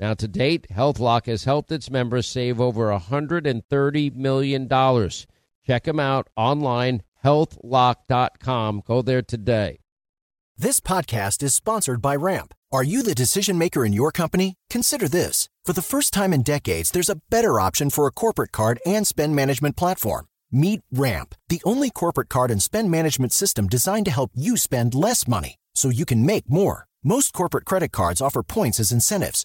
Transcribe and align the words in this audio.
Now, 0.00 0.14
to 0.14 0.26
date, 0.26 0.66
HealthLock 0.72 1.26
has 1.26 1.44
helped 1.44 1.70
its 1.70 1.90
members 1.90 2.26
save 2.26 2.60
over 2.60 2.88
$130 2.88 4.14
million. 4.16 4.68
Check 5.66 5.84
them 5.84 6.00
out 6.00 6.28
online, 6.36 7.02
healthlock.com. 7.24 8.82
Go 8.86 9.02
there 9.02 9.22
today. 9.22 9.78
This 10.56 10.80
podcast 10.80 11.42
is 11.42 11.54
sponsored 11.54 12.00
by 12.02 12.16
Ramp. 12.16 12.54
Are 12.72 12.84
you 12.84 13.02
the 13.02 13.14
decision 13.14 13.56
maker 13.56 13.84
in 13.84 13.92
your 13.92 14.10
company? 14.10 14.56
Consider 14.68 15.08
this. 15.08 15.48
For 15.64 15.72
the 15.72 15.82
first 15.82 16.12
time 16.12 16.32
in 16.32 16.42
decades, 16.42 16.90
there's 16.90 17.08
a 17.08 17.20
better 17.30 17.58
option 17.60 17.88
for 17.90 18.06
a 18.06 18.12
corporate 18.12 18.52
card 18.52 18.80
and 18.84 19.06
spend 19.06 19.34
management 19.34 19.76
platform. 19.76 20.26
Meet 20.52 20.82
Ramp, 20.92 21.34
the 21.48 21.62
only 21.64 21.90
corporate 21.90 22.28
card 22.28 22.50
and 22.50 22.62
spend 22.62 22.90
management 22.90 23.32
system 23.32 23.68
designed 23.68 24.04
to 24.04 24.12
help 24.12 24.30
you 24.34 24.56
spend 24.56 24.94
less 24.94 25.26
money 25.26 25.56
so 25.74 25.88
you 25.88 26.04
can 26.04 26.26
make 26.26 26.48
more. 26.48 26.86
Most 27.02 27.32
corporate 27.32 27.64
credit 27.64 27.92
cards 27.92 28.20
offer 28.20 28.42
points 28.42 28.78
as 28.78 28.92
incentives, 28.92 29.44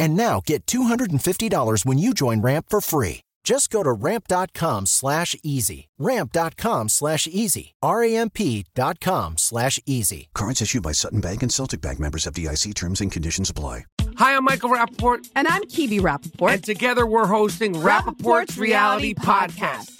And 0.00 0.16
now 0.16 0.40
get 0.44 0.64
$250 0.66 1.84
when 1.84 1.98
you 1.98 2.14
join 2.14 2.40
Ramp 2.40 2.66
for 2.70 2.80
free. 2.80 3.20
Just 3.44 3.70
go 3.70 3.82
to 3.82 3.92
ramp.com 3.92 4.86
slash 4.86 5.36
easy. 5.42 5.88
Ramp.com 5.98 6.88
slash 6.88 7.26
easy. 7.26 7.74
R-A-M-P.com 7.82 9.38
slash 9.38 9.80
easy. 9.86 10.28
Cards 10.34 10.62
issued 10.62 10.82
by 10.82 10.92
Sutton 10.92 11.20
Bank 11.20 11.42
and 11.42 11.52
Celtic 11.52 11.80
Bank 11.80 11.98
members 12.00 12.26
of 12.26 12.34
DIC 12.34 12.74
terms 12.74 13.00
and 13.00 13.12
conditions 13.12 13.50
apply. 13.50 13.84
Hi, 14.16 14.36
I'm 14.36 14.44
Michael 14.44 14.70
Rapaport. 14.70 15.28
And 15.34 15.48
I'm 15.48 15.62
Kebe 15.64 16.00
Rapaport. 16.00 16.54
And 16.54 16.64
together 16.64 17.06
we're 17.06 17.26
hosting 17.26 17.74
Rapaport's, 17.74 18.58
Reality 18.58 19.14
Podcast. 19.14 19.99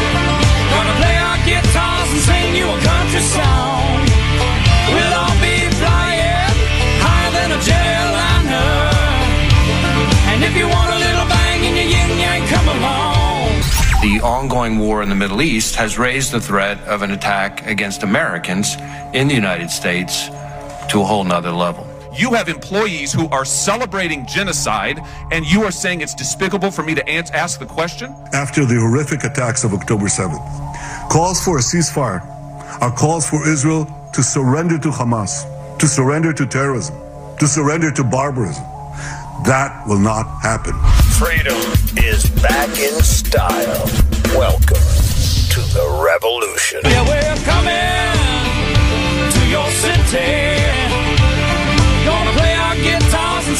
Gonna 0.73 0.95
play 1.01 1.17
our 1.27 1.39
guitars 1.45 2.09
and 2.15 2.21
sing 2.29 2.55
you 2.55 2.67
a 2.67 2.79
country 2.81 3.21
song. 3.21 4.05
We'll 4.93 5.15
all 5.21 5.37
be 5.39 5.55
flying 5.79 6.55
higher 7.05 7.31
than 7.37 7.51
a. 7.51 7.61
And 10.31 10.43
if 10.43 10.57
you 10.57 10.67
want 10.67 10.89
a 10.91 10.97
little 10.97 11.27
bang 11.27 11.63
in 11.63 11.75
your 11.75 11.85
yin 11.85 12.19
yang, 12.19 12.47
come 12.47 12.67
along. 12.67 13.61
The 14.01 14.19
ongoing 14.23 14.79
war 14.79 15.03
in 15.03 15.09
the 15.09 15.15
Middle 15.15 15.41
East 15.41 15.75
has 15.75 15.99
raised 15.99 16.31
the 16.31 16.41
threat 16.41 16.79
of 16.87 17.03
an 17.03 17.11
attack 17.11 17.67
against 17.67 18.01
Americans 18.01 18.75
in 19.13 19.27
the 19.27 19.35
United 19.35 19.69
States 19.69 20.29
to 20.89 21.01
a 21.01 21.05
whole 21.05 21.23
nother 21.23 21.51
level. 21.51 21.90
You 22.13 22.33
have 22.33 22.49
employees 22.49 23.13
who 23.13 23.29
are 23.29 23.45
celebrating 23.45 24.25
genocide, 24.25 24.99
and 25.31 25.45
you 25.45 25.63
are 25.63 25.71
saying 25.71 26.01
it's 26.01 26.13
despicable 26.13 26.69
for 26.69 26.83
me 26.83 26.93
to 26.93 27.09
ask 27.09 27.57
the 27.57 27.65
question? 27.65 28.13
After 28.33 28.65
the 28.65 28.75
horrific 28.75 29.23
attacks 29.23 29.63
of 29.63 29.73
October 29.73 30.07
7th, 30.07 31.09
calls 31.09 31.41
for 31.41 31.57
a 31.57 31.61
ceasefire 31.61 32.21
are 32.81 32.91
calls 32.91 33.29
for 33.29 33.47
Israel 33.47 33.87
to 34.11 34.21
surrender 34.21 34.77
to 34.79 34.89
Hamas, 34.89 35.45
to 35.79 35.87
surrender 35.87 36.33
to 36.33 36.45
terrorism, 36.45 36.95
to 37.39 37.47
surrender 37.47 37.91
to 37.91 38.03
barbarism. 38.03 38.65
That 39.45 39.83
will 39.87 39.99
not 39.99 40.25
happen. 40.41 40.73
Freedom 41.15 41.55
is 41.95 42.29
back 42.41 42.69
in 42.77 43.01
style. 43.01 43.85
Welcome 44.35 44.83
to 45.53 45.61
the 45.71 46.03
revolution. 46.03 46.81
Yeah, 46.83 47.07
we're 47.07 47.43
coming 47.45 48.11
to 49.31 49.47
your 49.47 49.69
city. 49.71 50.60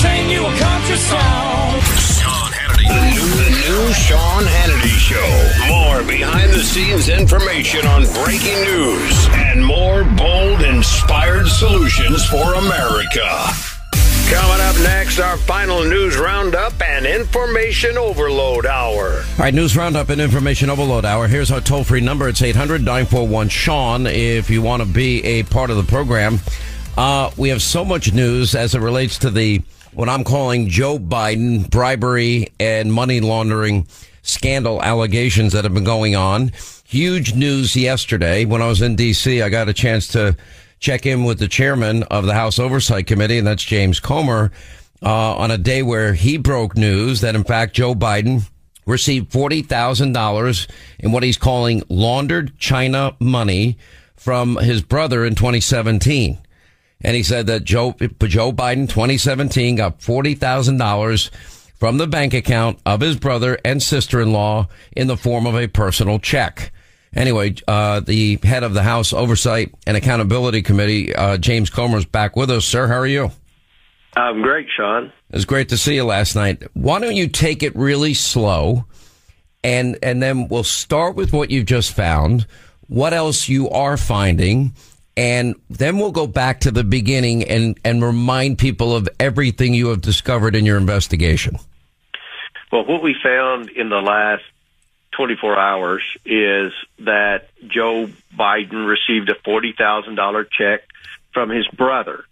Sing 0.01 0.29
you 0.31 0.41
a 0.45 0.53
country 0.57 0.97
song. 0.97 1.79
Sean 2.17 2.51
Hannity. 2.51 2.89
The 2.89 3.01
new, 3.13 3.85
new 3.85 3.94
Sean 3.94 4.44
Hannity 4.44 4.97
Show. 4.97 5.29
More 5.69 6.01
behind 6.03 6.51
the 6.51 6.63
scenes 6.63 7.07
information 7.07 7.85
on 7.85 8.06
breaking 8.23 8.59
news 8.63 9.28
and 9.34 9.63
more 9.63 10.03
bold, 10.03 10.62
inspired 10.63 11.47
solutions 11.47 12.25
for 12.25 12.56
America. 12.56 13.28
Coming 14.31 14.62
up 14.62 14.75
next, 14.81 15.19
our 15.19 15.38
final 15.38 15.84
news 15.84 16.18
roundup 16.18 16.81
and 16.81 17.06
information 17.06 17.97
overload 17.97 18.66
hour. 18.66 19.18
All 19.18 19.38
right, 19.38 19.53
news 19.53 19.75
roundup 19.78 20.09
and 20.09 20.19
information 20.19 20.69
overload 20.69 21.06
hour. 21.06 21.28
Here's 21.28 21.51
our 21.51 21.62
toll 21.62 21.83
free 21.83 22.01
number. 22.01 22.28
It's 22.29 22.41
800 22.41 22.81
941 22.81 23.50
Sean 23.50 24.07
if 24.07 24.50
you 24.50 24.62
want 24.62 24.81
to 24.81 24.88
be 24.88 25.23
a 25.23 25.44
part 25.44 25.69
of 25.69 25.78
the 25.78 25.83
program. 25.83 26.39
Uh, 26.97 27.29
we 27.38 27.50
have 27.50 27.62
so 27.62 27.85
much 27.85 28.13
news 28.13 28.56
as 28.56 28.73
it 28.73 28.79
relates 28.79 29.18
to 29.19 29.29
the 29.29 29.62
what 29.94 30.09
I'm 30.09 30.24
calling 30.24 30.68
Joe 30.69 30.97
Biden 30.97 31.69
bribery 31.69 32.47
and 32.59 32.91
money 32.91 33.19
laundering 33.19 33.88
scandal 34.22 34.81
allegations 34.81 35.53
that 35.53 35.63
have 35.63 35.74
been 35.74 35.84
going 35.84 36.16
on. 36.16 36.52
Huge 36.85 37.34
news 37.34 37.75
yesterday 37.75 38.46
when 38.46 38.62
I 38.62 38.68
was 38.68 38.81
in 38.81 38.96
D.C. 38.96 39.41
I 39.41 39.50
got 39.50 39.69
a 39.69 39.74
chance 39.74 40.07
to 40.09 40.35
check 40.80 41.06
in 41.06 41.24
with 41.24 41.40
the 41.40 41.47
chairman 41.47 42.03
of 42.03 42.25
the 42.25 42.34
House 42.34 42.59
Oversight 42.59 43.07
Committee, 43.07 43.38
and 43.38 43.47
that's 43.47 43.63
James 43.63 44.00
Comer, 44.00 44.51
uh, 45.03 45.35
on 45.35 45.51
a 45.51 45.57
day 45.57 45.84
where 45.84 46.13
he 46.13 46.38
broke 46.38 46.75
news 46.75 47.22
that 47.22 47.35
in 47.35 47.44
fact 47.44 47.75
Joe 47.75 47.94
Biden 47.96 48.44
received 48.85 49.31
$40,000 49.31 50.68
in 51.00 51.12
what 51.12 51.24
he's 51.24 51.38
calling 51.38 51.84
laundered 51.90 52.57
China 52.57 53.16
money 53.19 53.78
from 54.16 54.57
his 54.57 54.81
brother 54.81 55.25
in 55.25 55.35
2017. 55.35 56.38
And 57.03 57.16
he 57.16 57.23
said 57.23 57.47
that 57.47 57.63
Joe, 57.63 57.94
Joe 57.94 58.51
Biden 58.51 58.88
2017 58.88 59.75
got 59.75 60.00
$40,000 60.00 61.29
from 61.81 61.97
the 61.97 62.07
bank 62.07 62.34
account 62.34 62.79
of 62.85 63.01
his 63.01 63.17
brother 63.17 63.57
and 63.66 63.81
sister-in-law 63.81 64.67
in 64.95 65.07
the 65.07 65.17
form 65.17 65.47
of 65.47 65.56
a 65.56 65.67
personal 65.67 66.19
check. 66.19 66.72
Anyway, 67.13 67.56
uh, 67.67 68.00
the 68.00 68.38
head 68.44 68.63
of 68.63 68.74
the 68.74 68.83
House 68.83 69.12
Oversight 69.12 69.74
and 69.86 69.98
Accountability 69.98 70.62
Committee, 70.62 71.13
uh, 71.13 71.38
James 71.38 71.69
Comer, 71.69 71.98
is 71.98 72.06
back 72.06 72.36
with 72.36 72.50
us. 72.50 72.65
Sir, 72.65 72.88
how 72.88 73.00
are 73.00 73.07
you? 73.07 73.31
I'm 74.15 74.42
great, 74.42 74.68
Sean. 74.75 75.06
It 75.06 75.36
was 75.36 75.45
great 75.45 75.69
to 75.69 75.77
see 75.77 75.95
you 75.95 76.04
last 76.04 76.36
night. 76.36 76.63
Why 76.74 77.00
don't 77.00 77.15
you 77.15 77.27
take 77.27 77.63
it 77.63 77.75
really 77.75 78.13
slow, 78.13 78.86
and 79.63 79.97
and 80.04 80.21
then 80.21 80.47
we'll 80.50 80.63
start 80.63 81.15
with 81.15 81.33
what 81.33 81.50
you've 81.50 81.65
just 81.65 81.94
found. 81.94 82.45
What 82.88 83.13
else 83.13 83.47
you 83.47 83.69
are 83.69 83.95
finding, 83.97 84.74
and 85.18 85.56
then 85.69 85.98
we'll 85.98 86.12
go 86.12 86.28
back 86.28 86.62
to 86.62 86.72
the 86.72 86.84
beginning 86.84 87.44
and 87.44 87.80
and 87.84 88.04
remind 88.04 88.58
people 88.58 88.96
of 88.96 89.08
everything 89.19 89.74
you 89.74 89.88
have 89.90 90.02
discovered 90.02 90.56
in 90.56 90.66
your 90.66 90.78
investigation. 90.78 91.58
Well, 92.72 92.86
what 92.86 93.04
we 93.04 93.16
found 93.22 93.69
in 93.69 93.90
the 93.90 94.02
last 94.02 94.44
24 95.12 95.60
hours 95.60 96.04
is 96.25 96.72
that 97.00 97.50
Joe 97.68 98.10
Biden 98.34 98.88
received 98.88 99.30
a 99.30 99.34
$40,000 99.34 100.46
check 100.52 100.81
from 101.34 101.50
his 101.50 101.68
brother. 101.68 102.24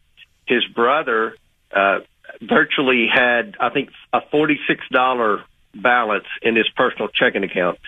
His 0.46 0.64
brother 0.66 1.36
uh, 1.76 2.00
virtually 2.42 3.08
had, 3.14 3.58
I 3.60 3.70
think, 3.70 3.90
a 4.14 4.22
$46 4.22 5.44
balance 5.76 6.26
in 6.42 6.56
his 6.56 6.70
personal 6.70 7.10
checking 7.10 7.44
account. 7.44 7.80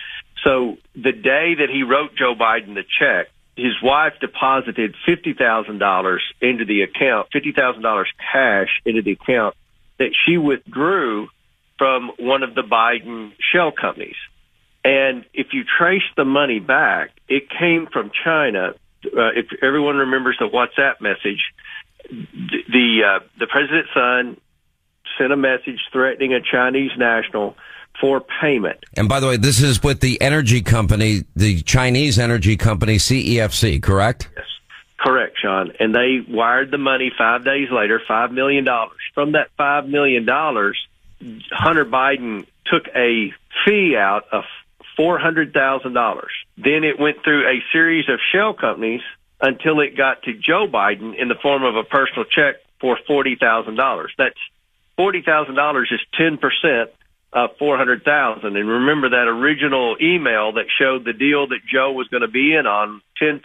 So 0.44 0.76
the 0.94 1.12
day 1.12 1.54
that 1.54 1.70
he 1.70 1.82
wrote 1.82 2.14
Joe 2.14 2.34
Biden 2.34 2.74
the 2.74 2.84
check, 2.98 3.28
his 3.56 3.74
wife 3.82 4.14
deposited 4.20 4.94
fifty 5.06 5.34
thousand 5.34 5.78
dollars 5.78 6.22
into 6.40 6.64
the 6.64 6.82
account, 6.82 7.28
fifty 7.32 7.52
thousand 7.52 7.82
dollars 7.82 8.08
cash 8.32 8.80
into 8.84 9.02
the 9.02 9.12
account 9.12 9.54
that 9.98 10.10
she 10.24 10.38
withdrew 10.38 11.28
from 11.78 12.12
one 12.18 12.42
of 12.42 12.54
the 12.54 12.62
Biden 12.62 13.32
shell 13.52 13.72
companies. 13.72 14.16
And 14.84 15.24
if 15.32 15.48
you 15.52 15.64
trace 15.64 16.02
the 16.16 16.24
money 16.24 16.58
back, 16.58 17.10
it 17.28 17.44
came 17.50 17.86
from 17.92 18.10
China. 18.24 18.74
Uh, 19.04 19.30
if 19.34 19.46
everyone 19.62 19.96
remembers 19.96 20.36
the 20.38 20.46
WhatsApp 20.48 21.00
message, 21.00 21.42
the 22.08 23.02
uh, 23.06 23.24
the 23.38 23.46
president's 23.46 23.90
son 23.94 24.40
sent 25.18 25.32
a 25.32 25.36
message 25.36 25.78
threatening 25.92 26.32
a 26.32 26.40
Chinese 26.40 26.92
national 26.96 27.56
for 28.00 28.20
payment. 28.40 28.78
And 28.96 29.08
by 29.08 29.20
the 29.20 29.28
way, 29.28 29.36
this 29.36 29.60
is 29.60 29.82
with 29.82 30.00
the 30.00 30.20
energy 30.20 30.62
company, 30.62 31.24
the 31.36 31.62
Chinese 31.62 32.18
energy 32.18 32.56
company 32.56 32.96
CEFC, 32.96 33.82
correct? 33.82 34.28
Yes. 34.36 34.46
Correct, 35.02 35.36
Sean. 35.40 35.72
And 35.80 35.92
they 35.92 36.20
wired 36.28 36.70
the 36.70 36.78
money 36.78 37.10
five 37.16 37.44
days 37.44 37.68
later, 37.72 38.00
$5 38.08 38.30
million. 38.30 38.64
From 39.14 39.32
that 39.32 39.48
$5 39.58 39.88
million, 39.88 40.24
Hunter 41.50 41.84
Biden 41.84 42.46
took 42.66 42.86
a 42.94 43.32
fee 43.64 43.96
out 43.96 44.26
of 44.30 44.44
$400,000. 44.96 46.22
Then 46.56 46.84
it 46.84 47.00
went 47.00 47.24
through 47.24 47.48
a 47.48 47.62
series 47.72 48.08
of 48.08 48.20
shell 48.32 48.54
companies 48.54 49.00
until 49.40 49.80
it 49.80 49.96
got 49.96 50.22
to 50.22 50.34
Joe 50.34 50.68
Biden 50.68 51.20
in 51.20 51.26
the 51.26 51.34
form 51.34 51.64
of 51.64 51.74
a 51.74 51.82
personal 51.82 52.24
check 52.24 52.56
for 52.80 52.96
$40,000. 53.08 54.06
That's 54.16 54.38
$40,000 54.98 55.82
is 55.92 56.00
10% 56.16 56.86
Uh, 57.34 57.44
of 57.44 57.56
400,000. 57.58 58.56
And 58.56 58.68
remember 58.68 59.10
that 59.10 59.26
original 59.28 59.96
email 60.00 60.52
that 60.52 60.66
showed 60.78 61.04
the 61.04 61.12
deal 61.12 61.46
that 61.48 61.60
Joe 61.66 61.92
was 61.92 62.08
going 62.08 62.20
to 62.20 62.28
be 62.28 62.54
in 62.54 62.66
on 62.66 63.00
10% 63.22 63.40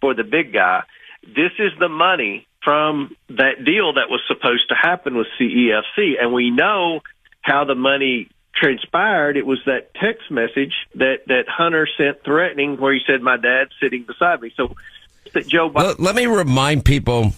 for 0.00 0.14
the 0.14 0.24
big 0.24 0.52
guy. 0.52 0.82
This 1.22 1.52
is 1.58 1.70
the 1.78 1.88
money 1.88 2.46
from 2.64 3.16
that 3.28 3.64
deal 3.64 3.94
that 3.94 4.10
was 4.10 4.20
supposed 4.26 4.68
to 4.70 4.74
happen 4.74 5.16
with 5.16 5.28
CEFC. 5.40 6.14
And 6.20 6.32
we 6.32 6.50
know 6.50 7.00
how 7.42 7.64
the 7.64 7.76
money 7.76 8.28
transpired. 8.54 9.36
It 9.36 9.46
was 9.46 9.60
that 9.66 9.94
text 9.94 10.30
message 10.30 10.74
that, 10.96 11.20
that 11.28 11.44
Hunter 11.48 11.88
sent 11.96 12.24
threatening 12.24 12.80
where 12.80 12.92
he 12.92 13.00
said, 13.06 13.22
my 13.22 13.36
dad's 13.36 13.70
sitting 13.80 14.02
beside 14.02 14.42
me. 14.42 14.52
So 14.56 14.74
that 15.32 15.46
Joe 15.46 15.70
Biden. 15.70 15.84
Let, 15.84 16.00
let 16.00 16.14
me 16.16 16.26
remind 16.26 16.84
people 16.84 17.32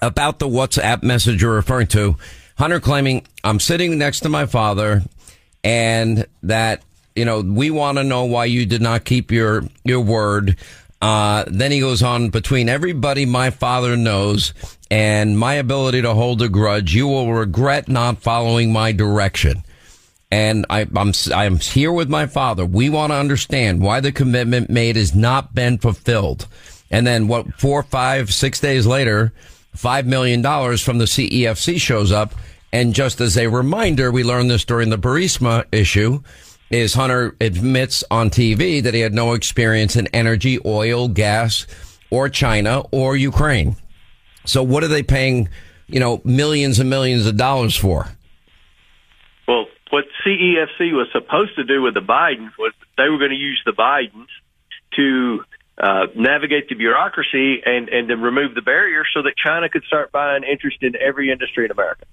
about 0.00 0.38
the 0.38 0.48
WhatsApp 0.48 1.02
message 1.02 1.42
you're 1.42 1.54
referring 1.54 1.86
to. 1.88 2.16
Hunter 2.56 2.80
claiming, 2.80 3.26
I'm 3.44 3.60
sitting 3.60 3.98
next 3.98 4.20
to 4.20 4.28
my 4.28 4.46
father 4.46 5.02
and 5.68 6.26
that, 6.44 6.82
you 7.14 7.26
know, 7.26 7.42
we 7.42 7.70
want 7.70 7.98
to 7.98 8.04
know 8.04 8.24
why 8.24 8.46
you 8.46 8.64
did 8.64 8.80
not 8.80 9.04
keep 9.04 9.30
your, 9.30 9.64
your 9.84 10.00
word. 10.00 10.56
Uh, 11.02 11.44
then 11.46 11.70
he 11.70 11.80
goes 11.80 12.02
on 12.02 12.30
between 12.30 12.70
everybody 12.70 13.26
my 13.26 13.50
father 13.50 13.94
knows 13.94 14.54
and 14.90 15.38
my 15.38 15.52
ability 15.54 16.00
to 16.00 16.14
hold 16.14 16.40
a 16.40 16.48
grudge, 16.48 16.94
you 16.94 17.06
will 17.06 17.34
regret 17.34 17.86
not 17.86 18.22
following 18.22 18.72
my 18.72 18.92
direction. 18.92 19.62
And 20.30 20.64
I, 20.70 20.86
I'm, 20.96 21.12
I'm 21.34 21.58
here 21.58 21.92
with 21.92 22.08
my 22.08 22.26
father. 22.26 22.64
We 22.64 22.88
want 22.88 23.12
to 23.12 23.16
understand 23.16 23.82
why 23.82 24.00
the 24.00 24.10
commitment 24.10 24.70
made 24.70 24.96
has 24.96 25.14
not 25.14 25.54
been 25.54 25.76
fulfilled. 25.76 26.46
And 26.90 27.06
then 27.06 27.28
what, 27.28 27.52
four, 27.60 27.82
five, 27.82 28.32
six 28.32 28.58
days 28.58 28.86
later, 28.86 29.34
$5 29.76 30.06
million 30.06 30.42
from 30.78 30.96
the 30.96 31.04
CEFC 31.04 31.78
shows 31.78 32.10
up. 32.10 32.32
And 32.72 32.94
just 32.94 33.20
as 33.20 33.36
a 33.36 33.46
reminder, 33.46 34.10
we 34.10 34.24
learned 34.24 34.50
this 34.50 34.64
during 34.64 34.90
the 34.90 34.98
Burisma 34.98 35.64
issue 35.72 36.22
is 36.70 36.94
Hunter 36.94 37.34
admits 37.40 38.04
on 38.10 38.28
TV 38.28 38.82
that 38.82 38.92
he 38.92 39.00
had 39.00 39.14
no 39.14 39.32
experience 39.32 39.96
in 39.96 40.06
energy, 40.08 40.58
oil, 40.66 41.08
gas, 41.08 41.66
or 42.10 42.28
China 42.28 42.82
or 42.90 43.16
Ukraine. 43.16 43.76
So 44.44 44.62
what 44.62 44.84
are 44.84 44.88
they 44.88 45.02
paying, 45.02 45.48
you 45.86 46.00
know, 46.00 46.20
millions 46.24 46.78
and 46.78 46.90
millions 46.90 47.26
of 47.26 47.36
dollars 47.36 47.76
for? 47.76 48.08
Well, 49.46 49.66
what 49.90 50.04
CEFC 50.26 50.92
was 50.92 51.08
supposed 51.12 51.56
to 51.56 51.64
do 51.64 51.80
with 51.82 51.94
the 51.94 52.00
Bidens 52.00 52.52
was 52.58 52.72
they 52.98 53.08
were 53.08 53.18
going 53.18 53.30
to 53.30 53.36
use 53.36 53.62
the 53.64 53.72
Bidens 53.72 54.26
to 54.96 55.44
uh, 55.78 56.06
navigate 56.14 56.68
the 56.68 56.74
bureaucracy 56.74 57.62
and 57.64 57.88
and 57.88 58.10
then 58.10 58.20
remove 58.20 58.54
the 58.54 58.62
barriers 58.62 59.06
so 59.14 59.22
that 59.22 59.34
China 59.36 59.68
could 59.68 59.84
start 59.84 60.10
buying 60.10 60.42
interest 60.42 60.78
in 60.82 60.94
every 60.96 61.30
industry 61.30 61.64
in 61.64 61.70
America. 61.70 62.04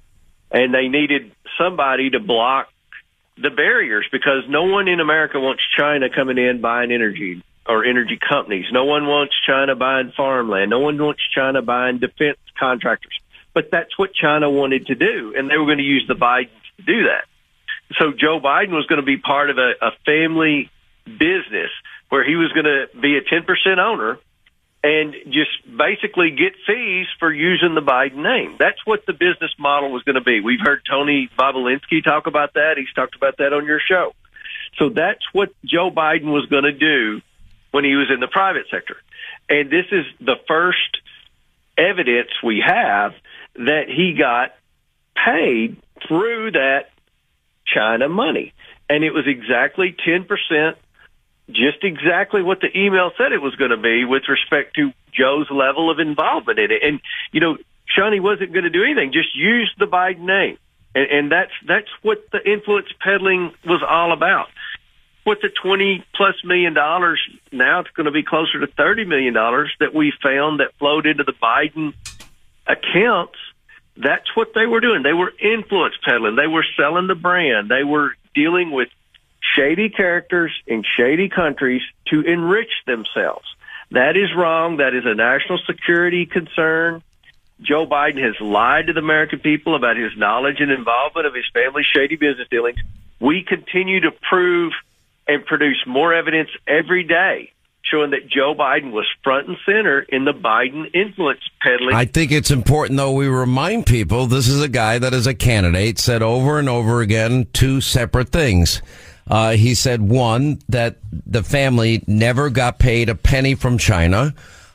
And 0.51 0.73
they 0.73 0.87
needed 0.87 1.31
somebody 1.57 2.11
to 2.11 2.19
block 2.19 2.69
the 3.37 3.49
barriers 3.49 4.05
because 4.11 4.43
no 4.47 4.63
one 4.63 4.87
in 4.87 4.99
America 4.99 5.39
wants 5.39 5.63
China 5.77 6.07
coming 6.13 6.37
in 6.37 6.61
buying 6.61 6.91
energy 6.91 7.43
or 7.67 7.83
energy 7.83 8.17
companies. 8.17 8.65
No 8.71 8.85
one 8.85 9.07
wants 9.07 9.33
China 9.45 9.75
buying 9.75 10.13
farmland. 10.15 10.69
No 10.69 10.79
one 10.79 10.97
wants 11.01 11.21
China 11.33 11.61
buying 11.61 11.97
defense 11.97 12.37
contractors. 12.57 13.19
But 13.53 13.71
that's 13.71 13.97
what 13.97 14.13
China 14.13 14.49
wanted 14.49 14.87
to 14.87 14.95
do, 14.95 15.33
and 15.35 15.49
they 15.49 15.57
were 15.57 15.65
going 15.65 15.77
to 15.77 15.83
use 15.83 16.05
the 16.07 16.13
Bidens 16.13 16.49
to 16.77 16.83
do 16.85 17.03
that. 17.03 17.25
So 17.97 18.11
Joe 18.11 18.39
Biden 18.39 18.71
was 18.71 18.85
going 18.87 18.99
to 18.99 19.05
be 19.05 19.17
part 19.17 19.49
of 19.49 19.57
a, 19.57 19.73
a 19.81 19.91
family 20.05 20.69
business 21.05 21.69
where 22.09 22.27
he 22.27 22.35
was 22.35 22.51
going 22.51 22.65
to 22.65 22.87
be 22.99 23.17
a 23.17 23.21
10% 23.21 23.77
owner 23.77 24.19
and 24.85 25.15
just 25.31 25.49
basically 25.65 26.29
get 26.29 26.53
fees 26.67 27.07
for 27.17 27.33
using 27.33 27.73
the 27.73 27.81
Biden 27.81 28.17
name. 28.17 28.55
That's 28.59 28.77
what 28.85 29.03
the 29.07 29.13
business 29.13 29.49
model 29.57 29.91
was 29.91 30.03
going 30.03 30.13
to 30.13 30.21
be. 30.21 30.41
We've 30.41 30.59
heard 30.61 30.81
Tony 30.87 31.27
Bobulinski 31.39 32.03
talk 32.03 32.27
about 32.27 32.53
that. 32.53 32.75
He's 32.77 32.93
talked 32.93 33.15
about 33.15 33.37
that 33.37 33.51
on 33.51 33.65
your 33.65 33.79
show. 33.79 34.13
So 34.77 34.89
that's 34.89 35.23
what 35.33 35.49
Joe 35.65 35.89
Biden 35.89 36.31
was 36.31 36.45
going 36.51 36.65
to 36.65 36.71
do 36.71 37.21
when 37.71 37.83
he 37.83 37.95
was 37.95 38.11
in 38.13 38.19
the 38.19 38.27
private 38.27 38.67
sector. 38.69 38.97
And 39.49 39.71
this 39.71 39.87
is 39.91 40.05
the 40.19 40.35
first 40.47 40.99
evidence 41.75 42.29
we 42.43 42.63
have 42.63 43.15
that 43.55 43.85
he 43.87 44.13
got 44.13 44.53
paid 45.15 45.77
through 46.07 46.51
that 46.51 46.91
China 47.65 48.07
money. 48.07 48.53
And 48.87 49.03
it 49.03 49.15
was 49.15 49.25
exactly 49.25 49.95
10%, 50.07 50.75
just 51.49 51.83
exactly 51.83 52.41
what 52.41 52.61
the 52.61 52.75
email 52.77 53.11
said 53.17 53.31
it 53.31 53.41
was 53.41 53.55
going 53.55 53.71
to 53.71 53.77
be 53.77 54.05
with 54.05 54.23
respect 54.27 54.75
to 54.75 54.91
Joe's 55.13 55.49
level 55.51 55.91
of 55.91 55.99
involvement 55.99 56.59
in 56.59 56.71
it. 56.71 56.83
And, 56.83 56.99
you 57.31 57.39
know, 57.39 57.57
Shawnee 57.85 58.19
wasn't 58.19 58.51
going 58.51 58.63
to 58.63 58.69
do 58.69 58.83
anything, 58.83 59.11
just 59.13 59.35
use 59.35 59.71
the 59.77 59.85
Biden 59.85 60.21
name. 60.21 60.57
And, 60.95 61.07
and 61.11 61.31
that's, 61.31 61.51
that's 61.67 61.89
what 62.01 62.25
the 62.31 62.39
influence 62.49 62.87
peddling 62.99 63.53
was 63.65 63.83
all 63.87 64.11
about. 64.11 64.47
What 65.23 65.39
the 65.41 65.49
20 65.49 66.05
plus 66.15 66.35
million 66.43 66.73
dollars 66.73 67.19
now? 67.51 67.79
It's 67.79 67.89
going 67.91 68.05
to 68.05 68.11
be 68.11 68.23
closer 68.23 68.59
to 68.59 68.67
30 68.67 69.05
million 69.05 69.33
dollars 69.33 69.73
that 69.79 69.93
we 69.93 70.13
found 70.21 70.59
that 70.59 70.75
flowed 70.77 71.07
into 71.07 71.23
the 71.23 71.33
Biden 71.33 71.93
accounts 72.67 73.37
that's 73.97 74.35
what 74.35 74.49
they 74.53 74.65
were 74.65 74.81
doing. 74.81 75.03
They 75.03 75.13
were 75.13 75.31
influence 75.39 75.95
peddling. 76.03 76.35
They 76.35 76.47
were 76.47 76.65
selling 76.77 77.07
the 77.07 77.15
brand. 77.15 77.69
They 77.69 77.83
were 77.83 78.15
dealing 78.33 78.71
with 78.71 78.89
shady 79.55 79.89
characters 79.89 80.51
in 80.65 80.83
shady 80.97 81.29
countries 81.29 81.81
to 82.07 82.21
enrich 82.21 82.71
themselves. 82.85 83.45
That 83.91 84.17
is 84.17 84.33
wrong. 84.35 84.77
That 84.77 84.93
is 84.93 85.03
a 85.05 85.13
national 85.13 85.59
security 85.65 86.25
concern. 86.25 87.03
Joe 87.61 87.85
Biden 87.85 88.21
has 88.21 88.39
lied 88.41 88.87
to 88.87 88.93
the 88.93 88.99
American 88.99 89.39
people 89.39 89.75
about 89.75 89.97
his 89.97 90.11
knowledge 90.17 90.59
and 90.59 90.71
involvement 90.71 91.27
of 91.27 91.33
his 91.33 91.45
family's 91.53 91.85
shady 91.85 92.15
business 92.15 92.47
dealings. 92.49 92.79
We 93.19 93.43
continue 93.43 94.01
to 94.01 94.11
prove 94.11 94.73
and 95.27 95.45
produce 95.45 95.81
more 95.87 96.13
evidence 96.13 96.49
every 96.67 97.03
day 97.03 97.51
showing 97.85 98.11
that 98.11 98.27
Joe 98.27 98.55
Biden 98.55 98.91
was 98.91 99.05
front 99.23 99.47
and 99.47 99.57
center 99.65 99.99
in 99.99 100.25
the 100.25 100.33
Biden 100.33 100.93
influence 100.93 101.41
peddling. 101.61 101.95
I 101.95 102.05
think 102.05 102.31
it's 102.31 102.51
important, 102.51 102.97
though, 102.97 103.11
we 103.11 103.27
remind 103.27 103.85
people 103.85 104.25
this 104.25 104.47
is 104.47 104.61
a 104.61 104.67
guy 104.67 104.97
that 104.97 105.13
is 105.13 105.27
a 105.27 105.35
candidate 105.35 105.99
said 105.99 106.23
over 106.23 106.57
and 106.57 106.67
over 106.67 107.01
again 107.01 107.47
two 107.53 107.81
separate 107.81 108.29
things. 108.29 108.81
Uh, 109.27 109.51
he 109.51 109.73
said 109.73 110.01
one 110.01 110.59
that 110.69 110.97
the 111.25 111.43
family 111.43 112.03
never 112.07 112.49
got 112.49 112.79
paid 112.79 113.09
a 113.09 113.15
penny 113.15 113.55
from 113.55 113.77
China. 113.77 114.33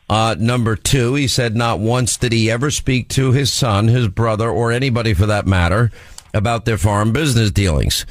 Uh, 0.09 0.35
number 0.39 0.75
two, 0.75 1.15
he 1.15 1.29
said 1.29 1.55
not 1.55 1.79
once 1.79 2.17
did 2.17 2.33
he 2.33 2.51
ever 2.51 2.71
speak 2.71 3.09
to 3.09 3.31
his 3.31 3.53
son, 3.53 3.87
his 3.87 4.09
brother, 4.09 4.51
or 4.51 4.73
anybody 4.73 5.15
for 5.15 5.27
that 5.27 5.47
matter 5.47 5.93
about 6.35 6.65
their 6.65 6.79
foreign 6.79 7.13
business 7.13 7.51
dealings. 7.53 8.05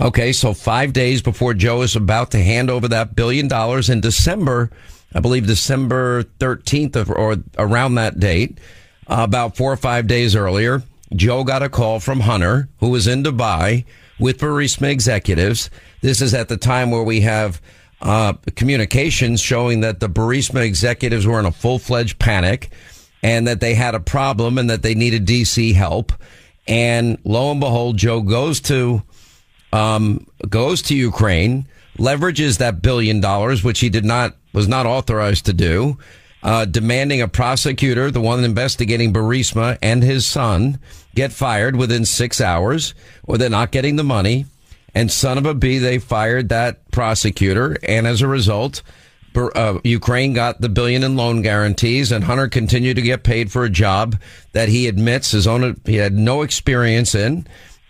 Okay, 0.00 0.32
so 0.32 0.52
five 0.52 0.92
days 0.92 1.22
before 1.22 1.54
Joe 1.54 1.82
is 1.82 1.96
about 1.96 2.32
to 2.32 2.42
hand 2.42 2.68
over 2.68 2.88
that 2.88 3.14
billion 3.14 3.48
dollars 3.48 3.88
in 3.88 4.00
December, 4.00 4.70
I 5.14 5.20
believe 5.20 5.46
December 5.46 6.24
13th 6.24 7.08
or 7.08 7.36
around 7.56 7.94
that 7.94 8.18
date, 8.18 8.58
uh, 9.06 9.18
about 9.20 9.56
four 9.56 9.72
or 9.72 9.76
five 9.76 10.06
days 10.06 10.34
earlier, 10.34 10.82
Joe 11.14 11.44
got 11.44 11.62
a 11.62 11.68
call 11.68 12.00
from 12.00 12.20
Hunter, 12.20 12.68
who 12.80 12.90
was 12.90 13.06
in 13.06 13.22
Dubai 13.22 13.84
with 14.18 14.38
Burisma 14.38 14.90
executives. 14.90 15.70
This 16.00 16.20
is 16.20 16.34
at 16.34 16.48
the 16.48 16.56
time 16.56 16.90
where 16.90 17.02
we 17.02 17.20
have 17.22 17.60
uh, 18.00 18.34
communications 18.54 19.40
showing 19.40 19.80
that 19.80 20.00
the 20.00 20.08
Burisma 20.08 20.64
executives 20.64 21.26
were 21.26 21.38
in 21.38 21.46
a 21.46 21.52
full 21.52 21.78
fledged 21.78 22.18
panic 22.18 22.70
and 23.22 23.46
that 23.46 23.60
they 23.60 23.74
had 23.74 23.94
a 23.94 24.00
problem 24.00 24.58
and 24.58 24.68
that 24.70 24.82
they 24.82 24.94
needed 24.94 25.26
DC 25.26 25.74
help. 25.74 26.12
And 26.68 27.18
lo 27.24 27.50
and 27.50 27.60
behold, 27.60 27.96
Joe 27.96 28.20
goes 28.22 28.60
to 28.62 29.02
um, 29.72 30.26
goes 30.48 30.82
to 30.82 30.94
Ukraine, 30.94 31.66
leverages 31.98 32.58
that 32.58 32.82
billion 32.82 33.20
dollars, 33.20 33.62
which 33.62 33.80
he 33.80 33.88
did 33.88 34.04
not, 34.04 34.36
was 34.52 34.68
not 34.68 34.86
authorized 34.86 35.46
to 35.46 35.52
do, 35.52 35.98
uh, 36.46 36.64
demanding 36.64 37.20
a 37.20 37.26
prosecutor, 37.26 38.08
the 38.08 38.20
one 38.20 38.42
investigating 38.44 39.12
Burisma 39.12 39.76
and 39.82 40.00
his 40.00 40.24
son, 40.24 40.78
get 41.16 41.32
fired 41.32 41.74
within 41.74 42.04
six 42.04 42.40
hours 42.40 42.94
or 43.24 43.36
they're 43.36 43.50
not 43.50 43.72
getting 43.72 43.96
the 43.96 44.04
money. 44.04 44.46
And 44.94 45.10
son 45.10 45.38
of 45.38 45.44
a 45.44 45.54
b, 45.54 45.78
they 45.78 45.98
fired 45.98 46.48
that 46.48 46.88
prosecutor. 46.92 47.76
And 47.82 48.06
as 48.06 48.22
a 48.22 48.28
result, 48.28 48.82
uh, 49.34 49.80
Ukraine 49.82 50.34
got 50.34 50.60
the 50.60 50.68
billion 50.68 51.02
in 51.02 51.16
loan 51.16 51.42
guarantees, 51.42 52.12
and 52.12 52.22
Hunter 52.22 52.48
continued 52.48 52.94
to 52.94 53.02
get 53.02 53.24
paid 53.24 53.50
for 53.50 53.64
a 53.64 53.68
job 53.68 54.16
that 54.52 54.68
he 54.68 54.86
admits 54.86 55.32
his 55.32 55.46
own 55.48 55.78
he 55.84 55.96
had 55.96 56.14
no 56.14 56.42
experience 56.42 57.14
in, 57.14 57.46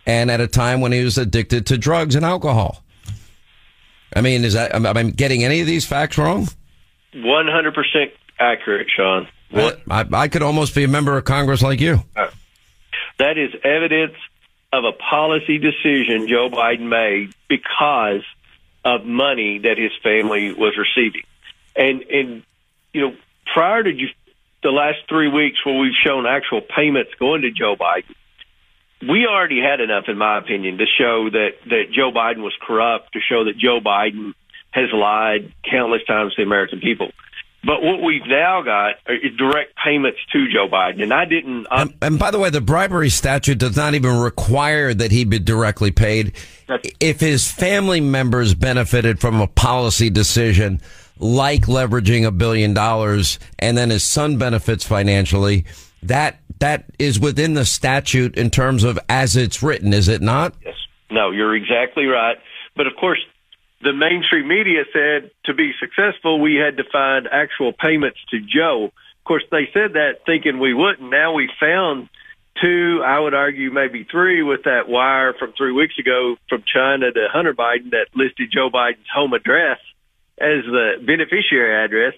and 0.07 0.31
at 0.31 0.41
a 0.41 0.49
time 0.49 0.81
when 0.81 0.91
he 0.91 1.05
was 1.05 1.19
addicted 1.19 1.67
to 1.67 1.79
drugs 1.79 2.17
and 2.17 2.25
alcohol. 2.25 2.83
I 4.17 4.23
mean, 4.23 4.45
is 4.45 4.55
that 4.55 4.75
am 4.75 4.87
I 4.87 5.03
getting 5.05 5.45
any 5.45 5.61
of 5.61 5.69
these 5.69 5.87
facts 5.87 6.19
wrong? 6.19 6.49
One 7.15 7.47
hundred 7.47 7.75
percent 7.75 8.11
accurate, 8.39 8.89
Sean. 8.95 9.29
I, 9.89 10.05
I, 10.13 10.29
could 10.29 10.43
almost 10.43 10.75
be 10.75 10.85
a 10.85 10.89
member 10.89 11.17
of 11.17 11.25
Congress 11.25 11.63
like 11.63 11.81
you. 11.81 12.03
Uh, 12.17 12.29
that 13.19 13.39
is 13.39 13.51
evidence 13.63 14.17
of 14.73 14.85
a 14.85 14.93
policy 14.93 15.59
decision 15.59 16.29
Joe 16.29 16.51
Biden 16.51 16.89
made 16.89 17.33
because 17.49 18.23
of 18.85 19.05
money 19.05 19.59
that 19.59 19.79
his 19.79 19.93
family 20.03 20.53
was 20.53 20.77
receiving. 20.77 21.23
And 21.75 22.03
and 22.03 22.43
you 22.93 23.01
know, 23.03 23.17
prior 23.53 23.83
to 23.83 24.09
the 24.63 24.71
last 24.71 24.99
three 25.09 25.29
weeks 25.29 25.65
where 25.65 25.79
we've 25.79 25.95
shown 26.05 26.27
actual 26.27 26.61
payments 26.61 27.13
going 27.19 27.43
to 27.43 27.51
Joe 27.51 27.77
Biden, 27.77 28.15
we 29.03 29.27
already 29.27 29.61
had 29.61 29.81
enough, 29.81 30.05
in 30.09 30.19
my 30.19 30.39
opinion, 30.39 30.79
to 30.79 30.87
show 30.87 31.31
that 31.31 31.53
that 31.67 31.93
Joe 31.93 32.11
Biden 32.13 32.43
was 32.43 32.55
corrupt, 32.61 33.13
to 33.13 33.21
show 33.21 33.45
that 33.45 33.57
Joe 33.59 33.81
Biden 33.81 34.35
has 34.71 34.91
lied 34.93 35.53
countless 35.69 36.05
times 36.05 36.35
to 36.35 36.43
the 36.43 36.47
American 36.47 36.81
people. 36.81 37.11
But 37.67 37.83
what 37.83 38.01
we've 38.01 38.27
now 38.27 38.63
got 38.63 38.95
is 39.09 39.37
direct 39.37 39.73
payments 39.85 40.21
to 40.33 40.47
Joe 40.53 40.69
Biden. 40.69 41.03
And 41.03 41.13
I 41.13 41.25
didn't. 41.25 41.67
And, 41.69 41.95
and, 42.01 42.19
by 42.19 42.31
the 42.31 42.39
way, 42.39 42.49
the 42.49 42.61
bribery 42.61 43.11
statute 43.11 43.59
does 43.59 43.77
not 43.77 43.95
even 43.95 44.19
require 44.19 44.95
that 44.95 45.11
he 45.11 45.25
be 45.25 45.41
directly 45.41 45.91
paid. 45.91 46.33
If 47.01 47.19
his 47.19 47.51
family 47.51 48.01
members 48.01 48.55
benefited 48.55 49.21
from 49.21 49.41
a 49.41 49.49
policy 49.49 50.11
decision 50.11 50.81
like 51.19 51.63
leveraging 51.63 52.25
a 52.25 52.31
billion 52.31 52.73
dollars 52.73 53.41
and 53.59 53.77
then 53.77 53.91
his 53.91 54.05
son 54.05 54.39
benefits 54.39 54.85
financially, 54.85 55.65
that 56.05 56.39
that 56.61 56.85
is 57.01 57.19
within 57.19 57.55
the 57.55 57.65
statute 57.65 58.37
in 58.37 58.51
terms 58.51 58.85
of 58.85 58.97
as 59.09 59.35
it's 59.35 59.61
written, 59.63 59.93
is 59.93 60.07
it 60.07 60.23
not? 60.23 60.55
Yes. 60.65 60.75
No, 61.11 61.31
you're 61.31 61.57
exactly 61.57 62.05
right. 62.05 62.37
But 62.77 62.87
of 62.87 62.95
course, 63.01 63.19
the 63.83 63.93
mainstream 63.93 64.49
media 64.49 64.85
said 64.93 65.31
to 65.45 65.55
be 65.55 65.73
successful, 65.79 66.41
we 66.41 66.57
had 66.57 66.77
to 66.79 66.85
find 66.91 67.29
actual 67.31 67.73
payments 67.73 68.19
to 68.31 68.41
Joe. 68.41 68.87
Of 68.87 69.25
course, 69.25 69.45
they 69.51 69.69
said 69.73 69.95
that 69.95 70.25
thinking 70.25 70.59
we 70.59 70.73
wouldn't. 70.73 71.11
Now 71.11 71.33
we 71.35 71.51
found 71.61 72.09
two, 72.63 73.03
I 73.05 73.19
would 73.21 73.35
argue 73.35 73.71
maybe 73.71 74.05
three 74.11 74.43
with 74.43 74.65
that 74.65 74.89
wire 74.89 75.35
from 75.39 75.53
three 75.53 75.73
weeks 75.73 75.99
ago 75.99 76.37
from 76.49 76.65
China 76.67 77.13
to 77.13 77.27
Hunter 77.31 77.55
Biden 77.55 77.91
that 77.91 78.07
listed 78.15 78.51
Joe 78.53 78.71
Biden's 78.71 79.11
home 79.15 79.33
address 79.33 79.79
as 80.39 80.65
the 80.65 80.93
beneficiary 81.05 81.85
address. 81.85 82.15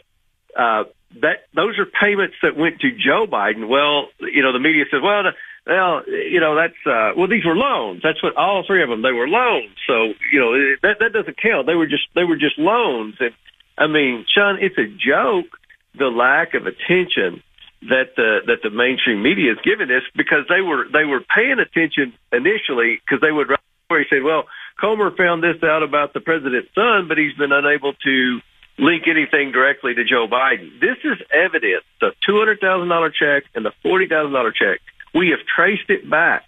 Uh, 0.56 0.84
that 1.22 1.48
those 1.54 1.78
are 1.78 1.86
payments 1.86 2.36
that 2.42 2.56
went 2.56 2.80
to 2.80 2.90
Joe 2.92 3.26
Biden. 3.26 3.68
Well, 3.68 4.08
you 4.20 4.42
know, 4.42 4.52
the 4.52 4.60
media 4.60 4.84
says, 4.90 5.00
well, 5.02 5.22
well, 5.68 6.02
you 6.08 6.40
know, 6.40 6.56
that's 6.56 6.80
uh, 6.86 7.12
well, 7.16 7.28
these 7.28 7.44
were 7.44 7.56
loans. 7.56 8.00
That's 8.02 8.22
what 8.22 8.36
all 8.36 8.64
three 8.66 8.82
of 8.82 8.88
them. 8.88 9.02
They 9.02 9.12
were 9.12 9.28
loans. 9.28 9.76
So 9.86 10.14
you 10.32 10.40
know 10.40 10.52
that 10.82 10.96
that 11.00 11.12
doesn't 11.12 11.36
count. 11.36 11.66
They 11.66 11.74
were 11.74 11.86
just 11.86 12.08
they 12.14 12.24
were 12.24 12.36
just 12.36 12.58
loans. 12.58 13.16
And 13.20 13.32
I 13.76 13.86
mean, 13.86 14.24
Sean, 14.34 14.58
it's 14.60 14.78
a 14.78 14.88
joke 14.88 15.52
the 15.98 16.08
lack 16.08 16.54
of 16.54 16.66
attention 16.66 17.42
that 17.82 18.16
the 18.16 18.40
that 18.46 18.64
the 18.64 18.70
mainstream 18.70 19.22
media 19.22 19.52
is 19.52 19.58
giving 19.62 19.88
this 19.88 20.02
because 20.16 20.48
they 20.48 20.62
were 20.62 20.86
they 20.90 21.04
were 21.04 21.20
paying 21.20 21.60
attention 21.60 22.14
initially 22.32 22.98
because 23.04 23.20
they 23.20 23.30
would 23.30 23.48
where 23.88 24.00
he 24.00 24.06
said, 24.08 24.22
well, 24.22 24.44
Comer 24.80 25.10
found 25.16 25.42
this 25.42 25.62
out 25.62 25.82
about 25.82 26.12
the 26.12 26.20
president's 26.20 26.68
son, 26.74 27.08
but 27.08 27.16
he's 27.16 27.32
been 27.34 27.52
unable 27.52 27.92
to 27.92 28.40
link 28.78 29.04
anything 29.08 29.50
directly 29.52 29.94
to 29.94 30.04
Joe 30.04 30.28
Biden. 30.28 30.80
This 30.80 30.96
is 31.04 31.18
evidence. 31.32 31.84
The 32.00 32.12
two 32.24 32.36
hundred 32.38 32.60
thousand 32.60 32.88
dollar 32.88 33.10
check 33.10 33.44
and 33.54 33.64
the 33.64 33.72
forty 33.82 34.08
thousand 34.08 34.32
dollar 34.32 34.52
check 34.52 34.80
we 35.18 35.30
have 35.30 35.40
traced 35.44 35.90
it 35.90 36.08
back 36.08 36.44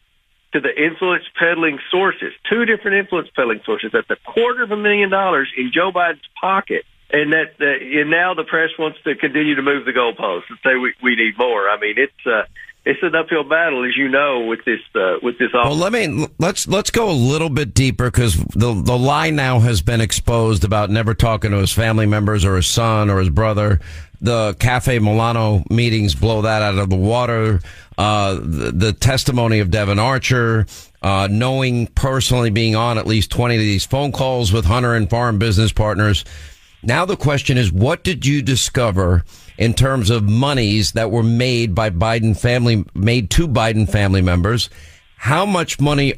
to 0.53 0.61
the 0.61 0.71
influence 0.71 1.25
peddling 1.37 1.79
sources, 1.91 2.33
two 2.49 2.65
different 2.65 2.99
influence 2.99 3.29
peddling 3.35 3.61
sources. 3.65 3.91
That's 3.93 4.11
a 4.11 4.17
quarter 4.17 4.63
of 4.63 4.71
a 4.71 4.77
million 4.77 5.11
dollars 5.11 5.49
in 5.57 5.73
Joe 5.75 5.91
Biden's 5.93 6.29
pocket. 6.41 6.85
And 7.13 7.33
that, 7.33 7.55
uh, 7.61 8.01
and 8.01 8.09
now 8.09 8.35
the 8.35 8.45
press 8.45 8.71
wants 8.79 8.99
to 9.03 9.17
continue 9.17 9.57
to 9.57 9.63
move 9.63 9.85
the 9.85 9.91
goalposts 9.91 10.49
and 10.49 10.59
say 10.63 10.77
we, 10.77 10.95
we 11.03 11.17
need 11.17 11.37
more. 11.37 11.69
I 11.69 11.77
mean, 11.81 11.95
it's, 11.97 12.25
uh, 12.25 12.43
it's 12.85 13.03
an 13.03 13.15
uphill 13.15 13.45
battle, 13.45 13.85
as 13.85 13.97
you 13.97 14.09
know, 14.09 14.47
with 14.47 14.65
this 14.65 14.81
uh, 14.95 15.17
with 15.23 15.39
this. 15.39 15.51
Office. 15.53 15.69
Well, 15.69 15.77
let 15.77 15.93
me 15.93 16.27
let's 16.39 16.67
let's 16.67 16.91
go 16.91 17.11
a 17.11 17.13
little 17.13 17.51
bit 17.51 17.75
deeper 17.75 18.07
because 18.11 18.37
the 18.37 18.73
the 18.73 18.97
lie 18.97 19.31
now 19.31 19.59
has 19.59 19.83
been 19.83 20.01
exposed 20.01 20.65
about 20.65 20.89
never 20.89 21.13
talking 21.13 21.51
to 21.51 21.59
his 21.59 21.73
family 21.73 22.07
members 22.07 22.45
or 22.45 22.57
his 22.57 22.67
son 22.67 23.11
or 23.11 23.19
his 23.19 23.29
brother. 23.29 23.81
The 24.23 24.55
Cafe 24.59 24.99
Milano 24.99 25.63
meetings 25.71 26.15
blow 26.15 26.43
that 26.43 26.63
out 26.63 26.79
of 26.79 26.89
the 26.89 26.97
water. 26.97 27.61
Uh, 28.01 28.37
the, 28.37 28.73
the, 28.75 28.93
testimony 28.95 29.59
of 29.59 29.71
Devon 29.71 29.99
Archer, 29.99 30.65
uh, 31.03 31.29
knowing 31.31 31.87
personally 31.89 32.49
being 32.49 32.75
on 32.75 32.97
at 32.97 33.07
least 33.07 33.31
20 33.31 33.57
of 33.57 33.61
these 33.61 33.85
phone 33.85 34.11
calls 34.11 34.55
with 34.55 34.65
Hunter 34.65 34.95
and 34.95 35.11
foreign 35.11 35.39
business 35.39 35.71
partners. 35.71 36.25
Now 36.83 37.05
the 37.05 37.19
question 37.19 37.59
is, 37.59 37.71
what 37.71 38.03
did 38.03 38.25
you 38.25 38.41
discover 38.41 39.23
in 39.59 39.75
terms 39.75 40.09
of 40.09 40.27
monies 40.27 40.93
that 40.93 41.11
were 41.11 41.23
made 41.23 41.75
by 41.75 41.91
Biden 41.91 42.35
family, 42.35 42.87
made 42.95 43.29
to 43.33 43.47
Biden 43.47 43.87
family 43.87 44.23
members? 44.23 44.71
How 45.17 45.45
much 45.45 45.79
money? 45.79 46.15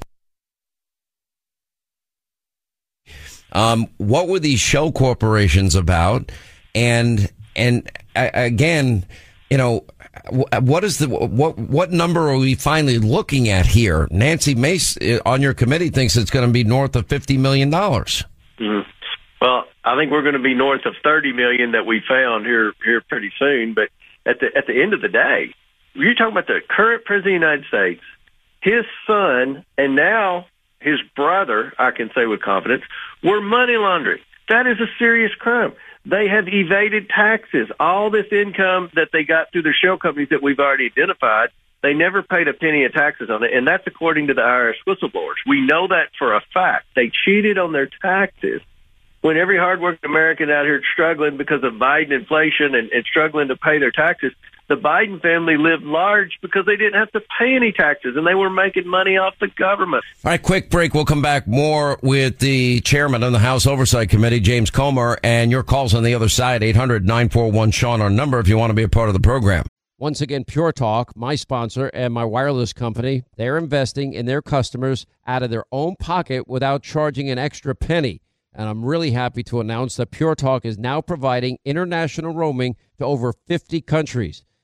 Um, 3.50 3.88
what 3.96 4.28
were 4.28 4.38
these 4.38 4.60
shell 4.60 4.92
corporations 4.92 5.74
about? 5.74 6.30
And, 6.76 7.28
and 7.56 7.90
again, 8.14 9.04
you 9.50 9.58
know, 9.58 9.84
what 10.30 10.84
is 10.84 10.98
the 10.98 11.08
what 11.08 11.58
what 11.58 11.90
number 11.90 12.28
are 12.30 12.36
we 12.36 12.54
finally 12.54 12.98
looking 12.98 13.48
at 13.48 13.66
here? 13.66 14.08
Nancy 14.10 14.54
Mace 14.54 14.96
uh, 14.98 15.20
on 15.24 15.40
your 15.40 15.54
committee 15.54 15.88
thinks 15.88 16.16
it's 16.16 16.30
going 16.30 16.46
to 16.46 16.52
be 16.52 16.64
north 16.64 16.96
of 16.96 17.06
fifty 17.06 17.38
million 17.38 17.70
dollars. 17.70 18.24
Mm-hmm. 18.58 18.88
Well, 19.40 19.64
I 19.84 19.96
think 19.96 20.12
we're 20.12 20.22
going 20.22 20.34
to 20.34 20.42
be 20.42 20.54
north 20.54 20.84
of 20.84 20.94
thirty 21.02 21.32
million 21.32 21.72
that 21.72 21.86
we 21.86 22.02
found 22.06 22.44
here 22.44 22.72
here 22.84 23.00
pretty 23.00 23.32
soon. 23.38 23.74
But 23.74 23.88
at 24.26 24.40
the 24.40 24.46
at 24.56 24.66
the 24.66 24.82
end 24.82 24.92
of 24.92 25.00
the 25.00 25.08
day, 25.08 25.54
you're 25.94 26.14
talking 26.14 26.32
about 26.32 26.46
the 26.46 26.60
current 26.68 27.04
president 27.04 27.36
of 27.36 27.40
the 27.40 27.46
United 27.46 27.64
States, 27.66 28.02
his 28.60 28.84
son, 29.06 29.64
and 29.78 29.96
now 29.96 30.46
his 30.80 31.00
brother. 31.16 31.72
I 31.78 31.90
can 31.90 32.10
say 32.14 32.26
with 32.26 32.42
confidence, 32.42 32.82
were 33.22 33.40
money 33.40 33.76
laundering. 33.76 34.20
That 34.48 34.66
is 34.66 34.78
a 34.78 34.86
serious 34.98 35.32
crime. 35.38 35.72
They 36.04 36.28
have 36.28 36.48
evaded 36.48 37.08
taxes. 37.08 37.68
All 37.78 38.10
this 38.10 38.26
income 38.32 38.90
that 38.94 39.08
they 39.12 39.24
got 39.24 39.52
through 39.52 39.62
their 39.62 39.74
shell 39.74 39.98
companies 39.98 40.30
that 40.30 40.42
we've 40.42 40.58
already 40.58 40.86
identified, 40.86 41.50
they 41.82 41.94
never 41.94 42.22
paid 42.22 42.48
a 42.48 42.52
penny 42.52 42.84
of 42.84 42.92
taxes 42.92 43.30
on 43.30 43.44
it. 43.44 43.52
And 43.52 43.66
that's 43.66 43.86
according 43.86 44.28
to 44.28 44.34
the 44.34 44.40
IRS 44.40 44.74
whistleblowers. 44.86 45.38
We 45.46 45.60
know 45.60 45.88
that 45.88 46.10
for 46.18 46.34
a 46.34 46.40
fact. 46.52 46.86
They 46.96 47.10
cheated 47.24 47.58
on 47.58 47.72
their 47.72 47.88
taxes 48.00 48.60
when 49.20 49.36
every 49.36 49.56
hardworking 49.56 50.10
American 50.10 50.50
out 50.50 50.64
here 50.64 50.82
struggling 50.92 51.36
because 51.36 51.62
of 51.62 51.74
Biden 51.74 52.12
inflation 52.12 52.74
and, 52.74 52.90
and 52.90 53.04
struggling 53.04 53.48
to 53.48 53.56
pay 53.56 53.78
their 53.78 53.92
taxes, 53.92 54.32
the 54.72 54.80
Biden 54.80 55.20
family 55.20 55.58
lived 55.58 55.82
large 55.82 56.38
because 56.40 56.64
they 56.64 56.76
didn't 56.76 56.98
have 56.98 57.10
to 57.12 57.20
pay 57.38 57.54
any 57.54 57.72
taxes 57.72 58.14
and 58.16 58.26
they 58.26 58.34
were 58.34 58.48
making 58.48 58.88
money 58.88 59.18
off 59.18 59.34
the 59.38 59.48
government. 59.48 60.02
All 60.24 60.30
right, 60.30 60.42
quick 60.42 60.70
break. 60.70 60.94
We'll 60.94 61.04
come 61.04 61.20
back 61.20 61.46
more 61.46 61.98
with 62.02 62.38
the 62.38 62.80
chairman 62.80 63.22
of 63.22 63.32
the 63.32 63.38
House 63.38 63.66
Oversight 63.66 64.08
Committee, 64.08 64.40
James 64.40 64.70
Comer, 64.70 65.18
and 65.22 65.50
your 65.50 65.62
calls 65.62 65.92
on 65.92 66.04
the 66.04 66.14
other 66.14 66.30
side, 66.30 66.62
800 66.62 67.04
941 67.04 67.70
Sean, 67.70 68.00
our 68.00 68.08
number 68.08 68.38
if 68.38 68.48
you 68.48 68.56
want 68.56 68.70
to 68.70 68.74
be 68.74 68.82
a 68.82 68.88
part 68.88 69.10
of 69.10 69.12
the 69.12 69.20
program. 69.20 69.66
Once 69.98 70.22
again, 70.22 70.42
Pure 70.42 70.72
Talk, 70.72 71.14
my 71.14 71.34
sponsor 71.34 71.88
and 71.92 72.14
my 72.14 72.24
wireless 72.24 72.72
company, 72.72 73.24
they're 73.36 73.58
investing 73.58 74.14
in 74.14 74.24
their 74.24 74.40
customers 74.40 75.04
out 75.26 75.42
of 75.42 75.50
their 75.50 75.64
own 75.70 75.96
pocket 75.96 76.48
without 76.48 76.82
charging 76.82 77.28
an 77.28 77.38
extra 77.38 77.74
penny. 77.74 78.22
And 78.54 78.68
I'm 78.68 78.84
really 78.84 79.10
happy 79.10 79.42
to 79.44 79.60
announce 79.60 79.96
that 79.96 80.10
Pure 80.10 80.36
Talk 80.36 80.64
is 80.64 80.78
now 80.78 81.02
providing 81.02 81.58
international 81.64 82.34
roaming 82.34 82.76
to 82.98 83.04
over 83.04 83.34
50 83.46 83.82
countries. 83.82 84.44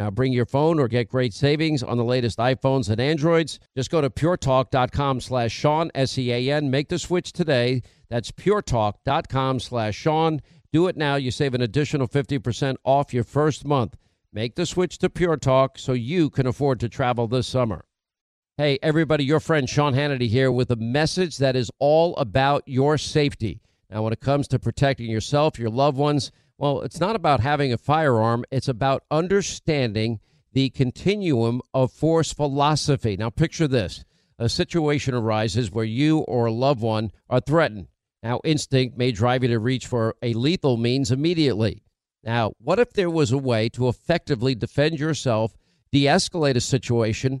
Now 0.00 0.10
bring 0.10 0.32
your 0.32 0.46
phone 0.46 0.80
or 0.80 0.88
get 0.88 1.10
great 1.10 1.34
savings 1.34 1.82
on 1.82 1.98
the 1.98 2.04
latest 2.04 2.38
iPhones 2.38 2.88
and 2.88 2.98
Androids. 2.98 3.60
Just 3.76 3.90
go 3.90 4.00
to 4.00 4.08
puretalk.com 4.08 5.20
slash 5.20 5.52
Sean, 5.52 5.90
S-E-A-N. 5.94 6.70
Make 6.70 6.88
the 6.88 6.98
switch 6.98 7.34
today. 7.34 7.82
That's 8.08 8.32
puretalk.com 8.32 9.60
slash 9.60 9.94
Sean. 9.94 10.40
Do 10.72 10.86
it 10.86 10.96
now. 10.96 11.16
You 11.16 11.30
save 11.30 11.52
an 11.52 11.60
additional 11.60 12.08
50% 12.08 12.76
off 12.82 13.12
your 13.12 13.24
first 13.24 13.66
month. 13.66 13.98
Make 14.32 14.54
the 14.54 14.64
switch 14.64 14.96
to 14.98 15.10
Pure 15.10 15.36
Talk 15.36 15.78
so 15.78 15.92
you 15.92 16.30
can 16.30 16.46
afford 16.46 16.80
to 16.80 16.88
travel 16.88 17.28
this 17.28 17.46
summer. 17.46 17.84
Hey, 18.56 18.78
everybody, 18.82 19.24
your 19.24 19.40
friend 19.40 19.68
Sean 19.68 19.92
Hannity 19.92 20.28
here 20.28 20.50
with 20.50 20.70
a 20.70 20.76
message 20.76 21.36
that 21.38 21.56
is 21.56 21.70
all 21.78 22.16
about 22.16 22.62
your 22.66 22.96
safety. 22.96 23.60
Now, 23.90 24.02
when 24.02 24.14
it 24.14 24.20
comes 24.20 24.48
to 24.48 24.58
protecting 24.58 25.10
yourself, 25.10 25.58
your 25.58 25.68
loved 25.68 25.98
ones, 25.98 26.30
well, 26.60 26.82
it's 26.82 27.00
not 27.00 27.16
about 27.16 27.40
having 27.40 27.72
a 27.72 27.78
firearm, 27.78 28.44
it's 28.50 28.68
about 28.68 29.02
understanding 29.10 30.20
the 30.52 30.68
continuum 30.68 31.62
of 31.72 31.90
force 31.90 32.34
philosophy. 32.34 33.16
Now, 33.16 33.30
picture 33.30 33.66
this 33.66 34.04
a 34.38 34.46
situation 34.46 35.14
arises 35.14 35.70
where 35.70 35.86
you 35.86 36.18
or 36.18 36.44
a 36.44 36.52
loved 36.52 36.82
one 36.82 37.12
are 37.30 37.40
threatened. 37.40 37.88
Now, 38.22 38.40
instinct 38.44 38.98
may 38.98 39.10
drive 39.10 39.42
you 39.42 39.48
to 39.48 39.58
reach 39.58 39.86
for 39.86 40.14
a 40.20 40.34
lethal 40.34 40.76
means 40.76 41.10
immediately. 41.10 41.82
Now, 42.22 42.52
what 42.58 42.78
if 42.78 42.92
there 42.92 43.08
was 43.08 43.32
a 43.32 43.38
way 43.38 43.70
to 43.70 43.88
effectively 43.88 44.54
defend 44.54 45.00
yourself, 45.00 45.56
de 45.90 46.04
escalate 46.04 46.56
a 46.56 46.60
situation, 46.60 47.40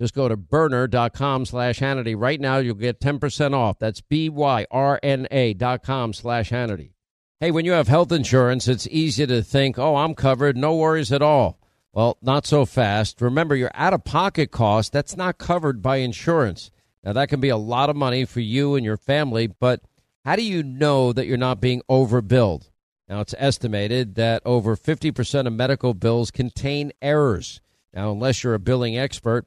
Just 0.00 0.14
go 0.14 0.28
to 0.28 0.36
byrna.com 0.36 1.46
slash 1.46 1.78
Hannity. 1.78 2.14
Right 2.18 2.40
now, 2.40 2.58
you'll 2.58 2.74
get 2.74 3.00
10% 3.00 3.54
off. 3.54 3.78
That's 3.78 4.00
B-Y-R-N-A 4.00 5.54
dot 5.54 5.82
com 5.82 6.12
slash 6.12 6.50
Hannity. 6.50 6.92
Hey, 7.40 7.50
when 7.50 7.64
you 7.64 7.72
have 7.72 7.88
health 7.88 8.10
insurance, 8.10 8.68
it's 8.68 8.88
easy 8.88 9.26
to 9.26 9.42
think, 9.42 9.78
oh, 9.78 9.96
I'm 9.96 10.14
covered, 10.14 10.56
no 10.56 10.74
worries 10.76 11.12
at 11.12 11.22
all. 11.22 11.58
Well, 11.92 12.18
not 12.22 12.46
so 12.46 12.64
fast. 12.64 13.20
Remember, 13.20 13.54
your 13.54 13.70
out-of-pocket 13.74 14.50
cost, 14.50 14.92
that's 14.92 15.16
not 15.16 15.38
covered 15.38 15.80
by 15.80 15.96
insurance. 15.96 16.70
Now, 17.04 17.12
that 17.12 17.28
can 17.28 17.40
be 17.40 17.50
a 17.50 17.56
lot 17.56 17.90
of 17.90 17.96
money 17.96 18.24
for 18.24 18.40
you 18.40 18.74
and 18.74 18.84
your 18.84 18.96
family, 18.96 19.46
but 19.46 19.82
how 20.24 20.36
do 20.36 20.42
you 20.42 20.62
know 20.62 21.12
that 21.12 21.26
you're 21.26 21.36
not 21.36 21.60
being 21.60 21.82
overbilled? 21.88 22.70
Now, 23.08 23.20
it's 23.20 23.34
estimated 23.36 24.14
that 24.14 24.42
over 24.44 24.76
50% 24.76 25.46
of 25.46 25.52
medical 25.52 25.92
bills 25.94 26.30
contain 26.30 26.92
errors. 27.02 27.60
Now, 27.92 28.10
unless 28.10 28.42
you're 28.42 28.54
a 28.54 28.58
billing 28.58 28.96
expert, 28.98 29.46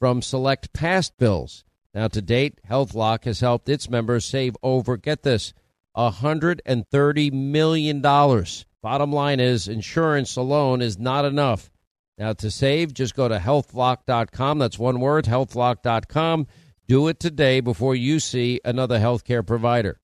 from 0.00 0.22
select 0.22 0.72
past 0.72 1.16
bills. 1.18 1.62
Now, 1.94 2.08
to 2.08 2.22
date, 2.22 2.58
HealthLock 2.68 3.24
has 3.24 3.40
helped 3.40 3.68
its 3.68 3.88
members 3.88 4.24
save 4.24 4.56
over, 4.62 4.96
get 4.96 5.22
this, 5.22 5.52
$130 5.96 7.32
million. 7.32 8.00
Bottom 8.00 9.12
line 9.12 9.40
is, 9.40 9.68
insurance 9.68 10.36
alone 10.36 10.80
is 10.80 10.98
not 10.98 11.24
enough. 11.24 11.70
Now, 12.16 12.32
to 12.34 12.50
save, 12.50 12.94
just 12.94 13.14
go 13.14 13.28
to 13.28 13.38
healthlock.com. 13.38 14.58
That's 14.58 14.78
one 14.78 15.00
word, 15.00 15.26
healthlock.com. 15.26 16.46
Do 16.88 17.08
it 17.08 17.20
today 17.20 17.60
before 17.60 17.94
you 17.94 18.20
see 18.20 18.60
another 18.64 18.98
healthcare 18.98 19.46
provider. 19.46 20.00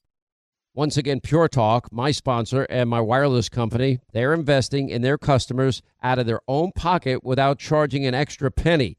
Once 0.75 0.99
again, 0.99 1.21
Pure 1.21 1.49
Talk, 1.49 1.91
my 1.91 2.11
sponsor 2.11 2.67
and 2.69 2.91
my 2.91 3.01
wireless 3.01 3.49
company, 3.49 3.99
they're 4.13 4.35
investing 4.35 4.91
in 4.91 5.01
their 5.01 5.17
customers 5.17 5.81
out 6.03 6.19
of 6.19 6.27
their 6.27 6.41
own 6.47 6.71
pocket 6.73 7.25
without 7.25 7.59
charging 7.59 8.05
an 8.05 8.15
extra 8.15 8.51
penny. 8.51 8.99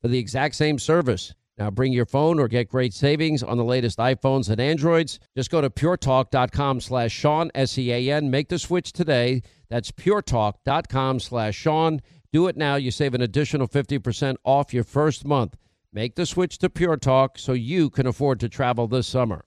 for 0.00 0.08
the 0.08 0.18
exact 0.18 0.54
same 0.54 0.78
service. 0.78 1.34
Now 1.58 1.70
bring 1.70 1.92
your 1.92 2.06
phone 2.06 2.38
or 2.38 2.46
get 2.46 2.68
great 2.68 2.94
savings 2.94 3.42
on 3.42 3.56
the 3.56 3.64
latest 3.64 3.98
iPhones 3.98 4.48
and 4.48 4.60
Androids. 4.60 5.18
Just 5.36 5.50
go 5.50 5.60
to 5.60 5.68
puretalk.com 5.68 6.80
slash 6.80 7.12
Sean, 7.12 7.50
S-E-A-N. 7.54 8.30
Make 8.30 8.48
the 8.48 8.58
switch 8.58 8.92
today. 8.92 9.42
That's 9.68 9.90
puretalk.com 9.90 11.20
slash 11.20 11.56
Sean. 11.56 12.00
Do 12.32 12.46
it 12.46 12.56
now. 12.56 12.76
You 12.76 12.90
save 12.90 13.14
an 13.14 13.22
additional 13.22 13.66
50% 13.66 14.36
off 14.44 14.72
your 14.72 14.84
first 14.84 15.24
month. 15.24 15.56
Make 15.92 16.14
the 16.14 16.26
switch 16.26 16.58
to 16.58 16.70
Pure 16.70 16.98
Talk 16.98 17.38
so 17.38 17.54
you 17.54 17.90
can 17.90 18.06
afford 18.06 18.38
to 18.40 18.48
travel 18.48 18.86
this 18.86 19.06
summer. 19.06 19.44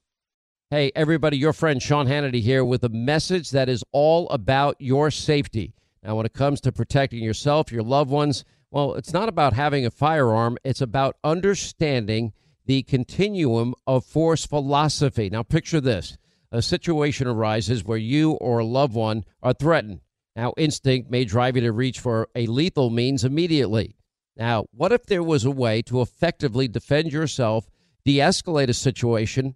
Hey, 0.69 0.91
everybody, 0.95 1.37
your 1.37 1.53
friend 1.53 1.81
Sean 1.81 2.07
Hannity 2.07 2.41
here 2.41 2.65
with 2.65 2.83
a 2.83 2.89
message 2.89 3.51
that 3.51 3.69
is 3.69 3.83
all 3.91 4.27
about 4.29 4.75
your 4.79 5.11
safety. 5.11 5.73
Now, 6.03 6.15
when 6.15 6.25
it 6.25 6.33
comes 6.33 6.59
to 6.61 6.71
protecting 6.71 7.23
yourself, 7.23 7.71
your 7.71 7.83
loved 7.83 8.09
ones, 8.09 8.43
well, 8.71 8.95
it's 8.95 9.13
not 9.13 9.29
about 9.29 9.53
having 9.53 9.85
a 9.85 9.91
firearm, 9.91 10.57
it's 10.63 10.81
about 10.81 11.17
understanding 11.23 12.33
the 12.65 12.83
continuum 12.83 13.75
of 13.85 14.05
force 14.05 14.45
philosophy. 14.45 15.29
Now, 15.29 15.43
picture 15.43 15.81
this 15.81 16.17
a 16.53 16.61
situation 16.61 17.27
arises 17.27 17.83
where 17.83 17.97
you 17.97 18.31
or 18.33 18.59
a 18.59 18.65
loved 18.65 18.93
one 18.93 19.25
are 19.41 19.53
threatened. 19.53 20.01
Now, 20.35 20.53
instinct 20.57 21.09
may 21.09 21.25
drive 21.25 21.55
you 21.55 21.61
to 21.63 21.71
reach 21.71 21.99
for 21.99 22.29
a 22.35 22.45
lethal 22.45 22.89
means 22.89 23.25
immediately. 23.25 23.95
Now, 24.37 24.65
what 24.71 24.91
if 24.91 25.05
there 25.05 25.23
was 25.23 25.43
a 25.43 25.51
way 25.51 25.81
to 25.83 26.01
effectively 26.01 26.67
defend 26.67 27.11
yourself, 27.11 27.69
de 28.05 28.17
escalate 28.17 28.69
a 28.69 28.73
situation, 28.73 29.55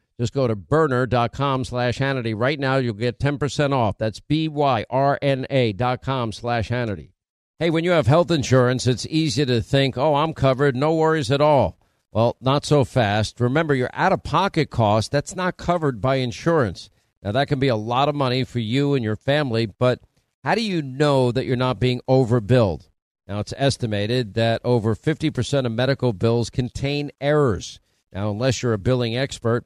Just 0.21 0.33
go 0.33 0.45
to 0.45 0.55
byrna.com 0.55 1.65
slash 1.65 1.97
Hannity. 1.97 2.35
Right 2.37 2.59
now, 2.59 2.77
you'll 2.77 2.93
get 2.93 3.17
10% 3.17 3.73
off. 3.73 3.97
That's 3.97 4.19
B-Y-R-N-A 4.19 5.73
dot 5.73 6.03
com 6.03 6.31
slash 6.31 6.69
Hannity. 6.69 7.13
Hey, 7.57 7.71
when 7.71 7.83
you 7.83 7.89
have 7.89 8.05
health 8.05 8.29
insurance, 8.29 8.85
it's 8.85 9.07
easy 9.07 9.47
to 9.47 9.63
think, 9.63 9.97
oh, 9.97 10.13
I'm 10.13 10.35
covered, 10.35 10.75
no 10.75 10.93
worries 10.93 11.31
at 11.31 11.41
all. 11.41 11.79
Well, 12.11 12.37
not 12.39 12.67
so 12.67 12.85
fast. 12.85 13.39
Remember, 13.39 13.73
your 13.73 13.89
out-of-pocket 13.93 14.69
cost, 14.69 15.11
that's 15.11 15.35
not 15.35 15.57
covered 15.57 15.99
by 15.99 16.17
insurance. 16.17 16.91
Now, 17.23 17.31
that 17.31 17.47
can 17.47 17.57
be 17.57 17.69
a 17.69 17.75
lot 17.75 18.07
of 18.07 18.13
money 18.13 18.43
for 18.43 18.59
you 18.59 18.93
and 18.93 19.03
your 19.03 19.15
family, 19.15 19.65
but 19.65 20.01
how 20.43 20.53
do 20.53 20.61
you 20.61 20.83
know 20.83 21.31
that 21.31 21.47
you're 21.47 21.55
not 21.55 21.79
being 21.79 21.99
overbilled? 22.07 22.89
Now, 23.27 23.39
it's 23.39 23.55
estimated 23.57 24.35
that 24.35 24.61
over 24.63 24.93
50% 24.93 25.65
of 25.65 25.71
medical 25.71 26.13
bills 26.13 26.51
contain 26.51 27.09
errors. 27.19 27.79
Now, 28.13 28.29
unless 28.29 28.61
you're 28.61 28.73
a 28.73 28.77
billing 28.77 29.17
expert, 29.17 29.65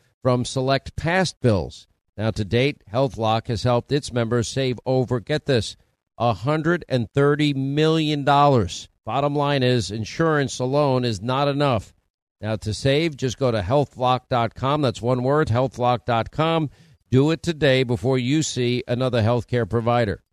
from 0.21 0.45
select 0.45 0.95
past 0.95 1.39
bills. 1.41 1.87
Now, 2.17 2.31
to 2.31 2.45
date, 2.45 2.83
HealthLock 2.91 3.47
has 3.47 3.63
helped 3.63 3.91
its 3.91 4.13
members 4.13 4.47
save 4.47 4.79
over, 4.85 5.19
get 5.19 5.45
this, 5.45 5.75
$130 6.19 7.55
million. 7.55 8.23
Bottom 8.23 9.35
line 9.35 9.63
is, 9.63 9.91
insurance 9.91 10.59
alone 10.59 11.03
is 11.03 11.21
not 11.21 11.47
enough. 11.47 11.93
Now, 12.39 12.55
to 12.57 12.73
save, 12.73 13.17
just 13.17 13.37
go 13.37 13.51
to 13.51 13.61
healthlock.com. 13.61 14.81
That's 14.81 15.01
one 15.01 15.23
word, 15.23 15.47
healthlock.com. 15.47 16.69
Do 17.09 17.31
it 17.31 17.43
today 17.43 17.83
before 17.83 18.17
you 18.17 18.43
see 18.43 18.83
another 18.87 19.21
healthcare 19.21 19.69
provider. 19.69 20.23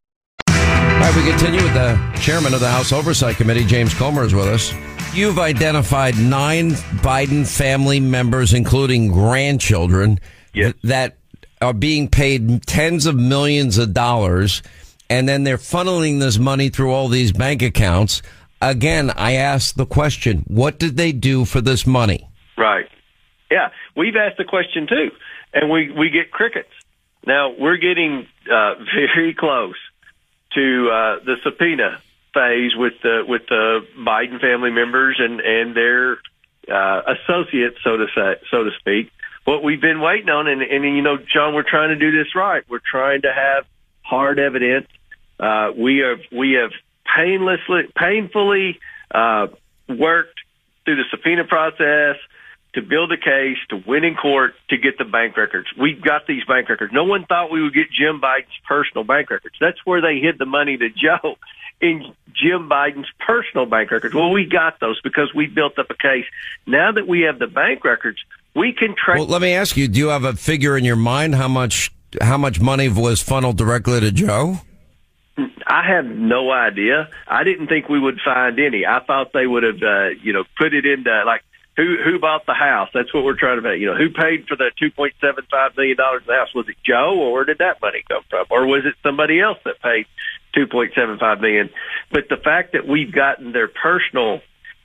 Right, 1.09 1.25
we 1.25 1.31
continue 1.31 1.62
with 1.62 1.73
the 1.73 2.18
chairman 2.21 2.53
of 2.53 2.61
the 2.61 2.68
House 2.68 2.92
Oversight 2.92 3.37
Committee, 3.37 3.64
James 3.64 3.94
Comer, 3.94 4.25
is 4.25 4.35
with 4.35 4.44
us. 4.44 4.75
You've 5.14 5.38
identified 5.38 6.18
nine 6.18 6.73
Biden 6.73 7.49
family 7.49 7.99
members, 7.99 8.53
including 8.53 9.09
grandchildren, 9.09 10.21
that 10.83 11.16
are 11.62 11.73
being 11.73 12.09
paid 12.09 12.62
tens 12.66 13.07
of 13.07 13.16
millions 13.16 13.79
of 13.79 13.94
dollars, 13.94 14.62
and 15.09 15.27
then 15.27 15.44
they're 15.44 15.57
funneling 15.57 16.21
this 16.21 16.37
money 16.38 16.68
through 16.68 16.92
all 16.92 17.09
these 17.09 17.33
bank 17.33 17.62
accounts. 17.62 18.21
Again, 18.61 19.11
I 19.11 19.33
ask 19.33 19.77
the 19.77 19.87
question: 19.87 20.44
What 20.47 20.79
did 20.79 20.99
they 20.99 21.12
do 21.12 21.47
for 21.47 21.62
this 21.62 21.87
money? 21.87 22.29
Right. 22.59 22.85
Yeah, 23.51 23.71
we've 23.97 24.14
asked 24.14 24.37
the 24.37 24.44
question 24.44 24.87
too, 24.87 25.09
and 25.55 25.71
we 25.71 25.90
we 25.90 26.11
get 26.11 26.33
crickets. 26.33 26.68
Now 27.27 27.55
we're 27.59 27.79
getting 27.79 28.27
uh, 28.53 28.75
very 29.16 29.33
close 29.33 29.77
to 30.59 30.90
uh, 30.90 31.25
the 31.25 31.37
subpoena 31.44 32.03
phase 32.35 32.75
with 32.75 32.94
the 33.03 33.25
with 33.27 33.42
the 33.49 33.87
Biden 33.97 34.40
family 34.40 34.71
members 34.71 35.16
and 35.21 35.40
and 35.40 35.77
their 35.77 36.18
uh, 36.68 37.14
associates, 37.14 37.77
so 37.85 37.97
to 37.97 38.07
say, 38.14 38.37
so 38.51 38.64
to 38.64 38.71
speak. 38.79 39.11
What 39.44 39.62
we've 39.62 39.81
been 39.81 40.01
waiting 40.01 40.29
on, 40.29 40.47
and, 40.47 40.61
and 40.61 40.85
you 40.85 41.01
know, 41.01 41.16
John, 41.16 41.55
we're 41.55 41.68
trying 41.68 41.88
to 41.90 41.97
do 41.97 42.11
this 42.11 42.35
right. 42.35 42.62
We're 42.68 42.81
trying 42.81 43.23
to 43.23 43.33
have 43.33 43.64
hard 44.03 44.38
evidence. 44.38 44.88
Uh, 45.38 45.71
we 45.77 45.99
have 45.99 46.21
we 46.33 46.53
have 46.53 46.73
painlessly, 47.16 47.85
painfully 47.97 48.81
uh, 49.12 49.47
worked 49.88 50.40
through 50.85 50.97
the 50.97 51.05
subpoena 51.11 51.44
process 51.44 52.16
to 52.79 52.87
build 52.87 53.11
a 53.11 53.17
case 53.17 53.57
to 53.71 53.83
win 53.87 54.05
in 54.05 54.14
court 54.14 54.55
to 54.71 54.79
get 54.79 54.99
the 54.99 55.05
bank 55.05 55.37
records. 55.37 55.67
We've 55.77 56.01
got 56.01 56.29
these 56.29 56.45
bank 56.45 56.69
records. 56.69 56.93
No 56.93 57.03
one 57.03 57.27
thought 57.27 57.51
we 57.51 57.61
would 57.61 57.75
get 57.75 57.91
Jim 57.91 58.21
Biden's 58.21 58.57
personal 58.69 59.03
bank 59.03 59.31
records. 59.31 59.57
That's 59.61 59.79
where 59.85 60.01
they 60.01 60.21
hid 60.21 60.38
the 60.38 60.47
money 60.47 60.77
to 60.77 60.88
Joe 60.88 61.38
in 61.81 62.14
Jim 62.33 62.69
Biden's 62.69 63.09
personal 63.27 63.67
bank 63.67 63.91
records. 63.91 64.14
Well, 64.14 64.31
we 64.31 64.45
got 64.45 64.79
those 64.79 65.01
because 65.01 65.33
we 65.35 65.49
built 65.49 65.77
up 65.77 65.91
a 65.91 65.97
case. 65.97 66.25
Now 66.67 66.93
that 66.93 67.09
we 67.09 67.23
have 67.23 67.41
the 67.41 67.49
bank 67.49 67.83
records, 67.85 68.19
we 68.55 68.73
can 68.73 68.95
track. 68.95 69.19
Well, 69.19 69.27
let 69.27 69.43
me 69.43 69.55
ask 69.55 69.77
you: 69.77 69.88
Do 69.88 69.99
you 69.99 70.09
have 70.09 70.23
a 70.23 70.35
figure 70.35 70.77
in 70.77 70.85
your 70.85 70.97
mind 70.97 71.35
how 71.35 71.49
much 71.49 71.93
how 72.21 72.38
much 72.38 72.61
money 72.61 72.88
was 72.88 73.21
funneled 73.21 73.59
directly 73.59 73.99
to 74.01 74.12
Joe? 74.12 74.61
I 75.67 75.83
have 75.87 76.07
no 76.07 76.51
idea. 76.51 77.09
I 77.27 77.45
didn't 77.45 77.69
think 77.69 77.88
we 77.88 78.01
would 78.01 78.19
find 78.25 78.59
any. 78.59 78.87
I 78.87 79.01
thought 79.05 79.33
they 79.33 79.47
would 79.47 79.62
have, 79.62 79.83
uh, 79.83 80.09
you 80.23 80.33
know, 80.33 80.45
put 80.57 80.75
it 80.75 80.87
into 80.87 81.25
like 81.25 81.43
who 81.79 81.97
who 82.05 82.19
bought 82.19 82.45
the 82.45 82.55
house. 82.55 82.91
That's 82.93 83.14
what 83.14 83.23
we're 83.23 83.38
trying 83.38 83.57
to 83.57 83.62
find. 83.62 83.81
You 83.81 83.87
know, 83.87 83.97
who 83.97 84.11
paid 84.11 84.49
for 84.49 84.57
that 84.57 84.73
two 84.77 84.91
point 84.91 85.14
seven 85.21 85.47
five 85.49 85.77
million 85.77 85.97
dollars 85.97 86.25
the 86.27 86.35
house? 86.35 86.53
Was 86.53 86.69
it 86.69 86.77
Joe, 86.85 87.14
or 87.21 87.33
where 87.33 87.45
did 87.45 87.59
that 87.59 87.81
money 87.81 88.03
come 88.09 88.23
from, 88.29 88.47
or 88.51 88.67
was 88.67 88.83
it 88.85 88.95
somebody 89.05 89.41
else 89.41 89.59
that 89.64 89.81
paid 89.81 90.07
two 90.55 90.67
point 90.67 90.93
seven 90.97 91.19
five 91.19 91.41
million? 91.41 91.71
But 92.11 92.29
the 92.29 92.37
fact 92.37 92.73
that 92.73 92.87
we've 92.87 93.12
gotten 93.12 93.53
their 93.53 93.69
personal 93.69 94.41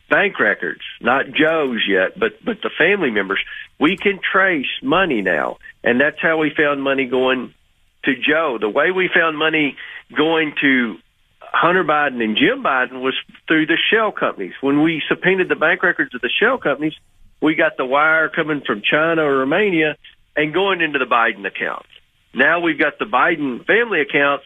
bank 0.08 0.40
records, 0.40 0.82
not 1.02 1.26
Joe's 1.34 1.82
yet, 1.90 2.18
but 2.18 2.34
but 2.46 2.62
the 2.62 2.70
family 2.78 3.10
members, 3.10 3.40
we 3.80 3.98
can 3.98 4.20
trace 4.22 4.70
money 4.84 5.24
now, 5.24 5.58
and 5.84 6.00
that's 6.00 6.22
how 6.22 6.38
we 6.38 6.52
found 6.56 6.84
money 6.84 7.08
going 7.08 7.56
to 8.06 8.14
Joe. 8.16 8.60
The 8.62 8.70
way 8.70 8.92
we 8.92 9.10
found 9.12 9.36
money 9.36 9.78
going 10.16 10.54
to 10.62 10.98
Hunter 11.54 11.84
Biden 11.84 12.24
and 12.24 12.36
Jim 12.36 12.64
Biden 12.64 13.02
was 13.02 13.14
through 13.48 13.68
the 13.68 13.78
shell 13.92 14.12
companies. 14.12 14.54
When 14.62 14.82
we 14.82 15.04
subpoenaed 15.08 15.50
the 15.50 15.56
bank 15.56 15.84
records 15.84 16.14
of 16.16 16.22
the 16.22 16.30
shell 16.30 16.58
companies, 16.58 16.94
we 17.42 17.56
got 17.56 17.78
the 17.78 17.86
wire 17.86 18.30
coming 18.30 18.62
from 18.66 18.82
China 18.82 19.24
or 19.24 19.38
Romania 19.38 19.98
and 20.36 20.54
going 20.54 20.82
into 20.82 20.98
the 20.98 21.06
Biden 21.06 21.46
accounts. 21.46 21.90
Now 22.34 22.60
we've 22.60 22.80
got 22.80 22.98
the 22.98 23.06
Biden 23.06 23.66
family 23.66 24.02
accounts. 24.02 24.46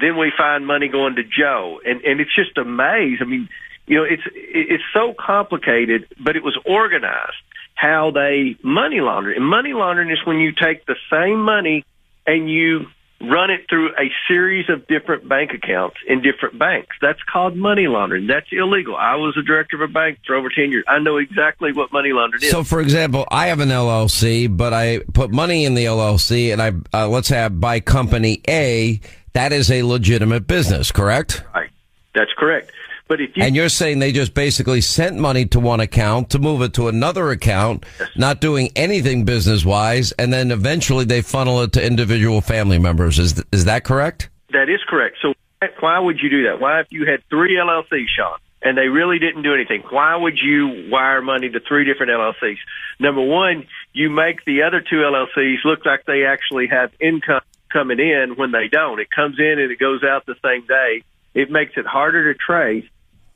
Then 0.00 0.16
we 0.16 0.32
find 0.36 0.66
money 0.66 0.88
going 0.88 1.16
to 1.16 1.22
Joe, 1.24 1.80
and 1.84 2.02
and 2.02 2.20
it's 2.20 2.34
just 2.34 2.56
a 2.58 2.64
maze. 2.64 3.18
I 3.20 3.24
mean, 3.24 3.48
you 3.86 3.98
know, 3.98 4.04
it's 4.04 4.22
it's 4.34 4.84
so 4.92 5.14
complicated, 5.18 6.06
but 6.18 6.36
it 6.36 6.42
was 6.42 6.58
organized 6.64 7.36
how 7.74 8.10
they 8.10 8.56
money 8.62 9.00
launder. 9.00 9.32
And 9.32 9.44
money 9.44 9.72
laundering 9.72 10.10
is 10.10 10.18
when 10.24 10.38
you 10.38 10.52
take 10.52 10.86
the 10.86 10.96
same 11.10 11.40
money 11.40 11.84
and 12.26 12.50
you 12.50 12.86
run 13.20 13.50
it 13.50 13.66
through 13.68 13.88
a 13.90 14.10
series 14.28 14.68
of 14.70 14.86
different 14.86 15.28
bank 15.28 15.50
accounts 15.52 15.96
in 16.06 16.22
different 16.22 16.58
banks. 16.58 16.96
That's 17.00 17.22
called 17.22 17.56
money 17.56 17.88
laundering. 17.88 18.26
That's 18.26 18.46
illegal. 18.52 18.96
I 18.96 19.16
was 19.16 19.36
a 19.36 19.42
director 19.42 19.82
of 19.82 19.90
a 19.90 19.92
bank 19.92 20.18
for 20.26 20.36
over 20.36 20.48
10 20.48 20.70
years. 20.70 20.84
I 20.86 21.00
know 21.00 21.16
exactly 21.16 21.72
what 21.72 21.92
money 21.92 22.12
laundering 22.12 22.42
is. 22.42 22.50
So, 22.50 22.62
for 22.62 22.80
example, 22.80 23.26
I 23.30 23.48
have 23.48 23.60
an 23.60 23.70
LLC, 23.70 24.54
but 24.54 24.72
I 24.72 25.00
put 25.12 25.30
money 25.30 25.64
in 25.64 25.74
the 25.74 25.86
LLC, 25.86 26.52
and 26.52 26.62
I 26.62 26.72
uh, 26.96 27.08
let's 27.08 27.28
have 27.28 27.60
by 27.60 27.80
company 27.80 28.40
A. 28.48 29.00
That 29.32 29.52
is 29.52 29.70
a 29.70 29.82
legitimate 29.82 30.46
business, 30.46 30.92
correct? 30.92 31.44
Right. 31.54 31.70
That's 32.14 32.32
correct. 32.36 32.72
But 33.08 33.22
if 33.22 33.36
you 33.36 33.42
and 33.42 33.56
you're 33.56 33.70
saying 33.70 33.98
they 33.98 34.12
just 34.12 34.34
basically 34.34 34.82
sent 34.82 35.16
money 35.16 35.46
to 35.46 35.58
one 35.60 35.80
account 35.80 36.30
to 36.30 36.38
move 36.38 36.60
it 36.60 36.74
to 36.74 36.88
another 36.88 37.30
account, 37.30 37.86
not 38.16 38.40
doing 38.40 38.70
anything 38.76 39.24
business 39.24 39.64
wise, 39.64 40.12
and 40.12 40.32
then 40.32 40.50
eventually 40.50 41.06
they 41.06 41.22
funnel 41.22 41.62
it 41.62 41.72
to 41.72 41.84
individual 41.84 42.42
family 42.42 42.78
members. 42.78 43.18
Is 43.18 43.42
is 43.50 43.64
that 43.64 43.84
correct? 43.84 44.28
That 44.52 44.68
is 44.68 44.80
correct. 44.86 45.16
So 45.22 45.32
why 45.80 45.98
would 45.98 46.20
you 46.20 46.30
do 46.30 46.44
that? 46.44 46.60
Why, 46.60 46.80
if 46.80 46.88
you 46.90 47.06
had 47.06 47.22
three 47.28 47.56
LLCs, 47.56 48.06
Sean, 48.16 48.38
and 48.62 48.76
they 48.76 48.88
really 48.88 49.18
didn't 49.18 49.42
do 49.42 49.54
anything, 49.54 49.82
why 49.90 50.14
would 50.16 50.38
you 50.38 50.88
wire 50.90 51.22
money 51.22 51.48
to 51.48 51.60
three 51.60 51.84
different 51.84 52.12
LLCs? 52.12 52.58
Number 53.00 53.22
one, 53.22 53.66
you 53.92 54.10
make 54.10 54.44
the 54.44 54.62
other 54.62 54.80
two 54.80 54.96
LLCs 54.96 55.64
look 55.64 55.84
like 55.84 56.04
they 56.04 56.24
actually 56.24 56.68
have 56.68 56.92
income 57.00 57.40
coming 57.72 58.00
in 58.00 58.34
when 58.36 58.52
they 58.52 58.68
don't. 58.68 59.00
It 59.00 59.10
comes 59.10 59.38
in 59.38 59.58
and 59.58 59.70
it 59.70 59.78
goes 59.78 60.02
out 60.02 60.26
the 60.26 60.36
same 60.42 60.66
day. 60.66 61.02
It 61.34 61.50
makes 61.50 61.72
it 61.76 61.86
harder 61.86 62.32
to 62.32 62.38
trace. 62.38 62.84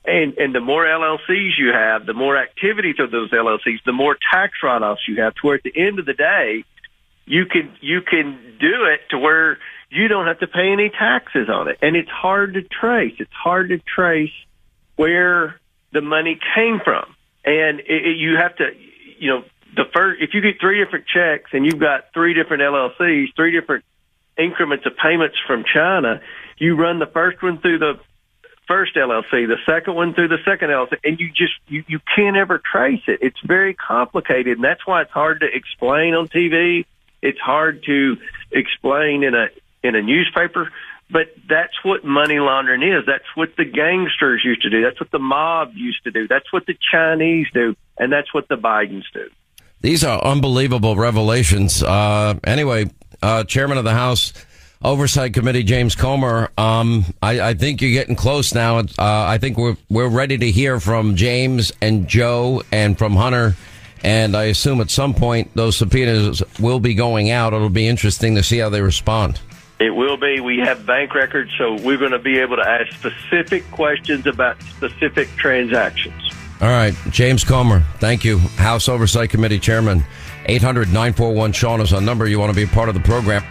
And 0.05 0.37
and 0.37 0.55
the 0.55 0.61
more 0.61 0.85
LLCs 0.85 1.59
you 1.59 1.73
have, 1.73 2.07
the 2.07 2.15
more 2.15 2.37
activity 2.37 2.93
through 2.93 3.09
those 3.09 3.31
LLCs, 3.31 3.85
the 3.87 3.93
more 3.93 4.17
tax 4.33 4.55
write-offs 4.63 5.03
you 5.07 5.23
have. 5.23 5.35
To 5.37 5.41
where 5.43 5.55
at 5.57 5.63
the 5.63 5.73
end 5.77 6.01
of 6.01 6.07
the 6.07 6.15
day, 6.15 6.65
you 7.25 7.47
can 7.47 7.73
you 7.81 8.01
can 8.03 8.57
do 8.59 8.87
it 8.87 9.01
to 9.11 9.19
where 9.19 9.59
you 9.91 10.09
don't 10.09 10.27
have 10.27 10.41
to 10.41 10.47
pay 10.47 10.73
any 10.73 10.89
taxes 10.89 11.49
on 11.49 11.69
it. 11.69 11.79
And 11.83 11.95
it's 11.97 12.11
hard 12.11 12.55
to 12.55 12.63
trace. 12.63 13.15
It's 13.19 13.33
hard 13.33 13.69
to 13.69 13.79
trace 13.79 14.33
where 14.97 15.61
the 15.93 16.01
money 16.01 16.41
came 16.55 16.81
from. 16.83 17.15
And 17.45 17.81
it, 17.81 18.07
it, 18.07 18.17
you 18.17 18.37
have 18.37 18.57
to, 18.57 18.71
you 19.19 19.29
know, 19.29 19.45
the 19.77 19.85
first 19.95 20.23
if 20.23 20.31
you 20.35 20.41
get 20.41 20.61
three 20.61 20.83
different 20.83 21.07
checks 21.07 21.51
and 21.53 21.65
you've 21.65 21.79
got 21.79 22.13
three 22.13 22.35
different 22.35 22.63
LLCs, 22.63 23.35
three 23.37 23.53
different 23.53 23.85
increments 24.39 24.87
of 24.87 24.97
payments 24.97 25.37
from 25.47 25.65
China, 25.65 26.21
you 26.59 26.75
run 26.75 26.99
the 26.99 27.07
first 27.07 27.43
one 27.43 27.59
through 27.59 27.79
the 27.79 28.01
first 28.73 28.95
LLC, 28.95 29.47
the 29.47 29.59
second 29.67 29.95
one 29.95 30.15
through 30.15 30.29
the 30.29 30.39
second 30.47 30.71
LLC, 30.71 30.97
and 31.05 31.21
you 31.21 31.29
just 31.29 31.53
you, 31.69 31.85
you 31.87 32.01
can't 32.17 32.39
ever 32.39 32.59
trace 32.59 33.03
it. 33.07 33.19
It's 33.21 33.39
very 33.45 33.75
complicated, 33.75 34.57
and 34.57 34.65
that's 34.65 34.87
why 34.87 35.03
it's 35.03 35.11
hard 35.11 35.41
to 35.41 35.47
explain 35.55 36.15
on 36.15 36.29
TV. 36.29 36.87
It's 37.21 37.39
hard 37.39 37.85
to 37.85 38.17
explain 38.51 39.25
in 39.25 39.35
a 39.35 39.49
in 39.83 39.95
a 39.95 40.01
newspaper. 40.01 40.73
But 41.11 41.35
that's 41.47 41.75
what 41.83 42.03
money 42.03 42.39
laundering 42.39 42.83
is. 42.83 43.05
That's 43.07 43.27
what 43.35 43.55
the 43.59 43.67
gangsters 43.67 44.43
used 44.43 44.63
to 44.63 44.71
do. 44.71 44.81
That's 44.81 44.99
what 44.99 45.11
the 45.11 45.19
mob 45.19 45.73
used 45.75 46.03
to 46.05 46.11
do. 46.11 46.27
That's 46.27 46.51
what 46.51 46.65
the 46.65 46.75
Chinese 46.91 47.49
do, 47.53 47.77
and 47.99 48.11
that's 48.11 48.33
what 48.33 48.49
the 48.49 48.57
Bidens 48.57 49.05
do. 49.13 49.29
These 49.83 50.03
are 50.03 50.19
unbelievable 50.25 50.97
revelations. 50.97 51.83
Uh, 51.83 52.39
anyway, 52.45 52.91
uh, 53.21 53.45
Chairman 53.45 53.77
of 53.77 53.85
the 53.85 53.93
House 53.93 54.33
Oversight 54.85 55.33
Committee 55.33 55.63
James 55.63 55.95
Comer. 55.95 56.51
Um, 56.59 57.05
I, 57.23 57.41
I, 57.41 57.55
think 57.55 57.81
you're 57.81 57.93
getting 57.93 58.17
close 58.17 58.53
now. 58.53 58.79
Uh, 58.79 58.85
I 58.99 59.39
think 59.39 59.57
we're 59.57 59.77
we're 59.89 60.09
ready 60.09 60.37
to 60.39 60.51
hear 60.51 60.81
from 60.81 61.15
James 61.15 61.73
and 61.81 62.09
Joe 62.09 62.63
and 62.73 62.99
from 62.99 63.15
Hunter. 63.15 63.57
And 64.03 64.37
I 64.37 64.45
assume 64.45 64.81
at 64.81 64.91
some 64.91 65.15
point 65.15 65.53
those 65.55 65.77
subpoenas 65.77 66.43
will 66.59 66.81
be 66.81 66.95
going 66.95 67.31
out. 67.31 67.53
It'll 67.53 67.69
be 67.69 67.87
interesting 67.87 68.35
to 68.35 68.43
see 68.43 68.59
how 68.59 68.69
they 68.69 68.81
respond. 68.81 69.41
It 69.79 69.91
will 69.91 70.17
be. 70.17 70.41
We 70.41 70.59
have 70.59 70.85
bank 70.85 71.15
records, 71.15 71.51
so 71.57 71.75
we're 71.75 71.99
going 71.99 72.13
to 72.13 72.19
be 72.19 72.39
able 72.39 72.57
to 72.57 72.69
ask 72.69 72.93
specific 72.93 73.69
questions 73.71 74.27
about 74.27 74.61
specific 74.63 75.29
transactions. 75.37 76.21
All 76.61 76.69
right, 76.69 76.95
James 77.11 77.43
Comer, 77.43 77.81
thank 77.99 78.25
you. 78.25 78.39
House 78.39 78.89
Oversight 78.89 79.31
Committee 79.31 79.59
Chairman. 79.59 80.05
800 80.47 80.89
941 80.89 81.53
Sean 81.53 81.81
is 81.81 81.93
our 81.93 82.01
number. 82.01 82.27
You 82.27 82.41
want 82.41 82.51
to 82.51 82.57
be 82.57 82.65
a 82.65 82.75
part 82.75 82.89
of 82.89 82.95
the 82.95 83.01
program. 83.01 83.45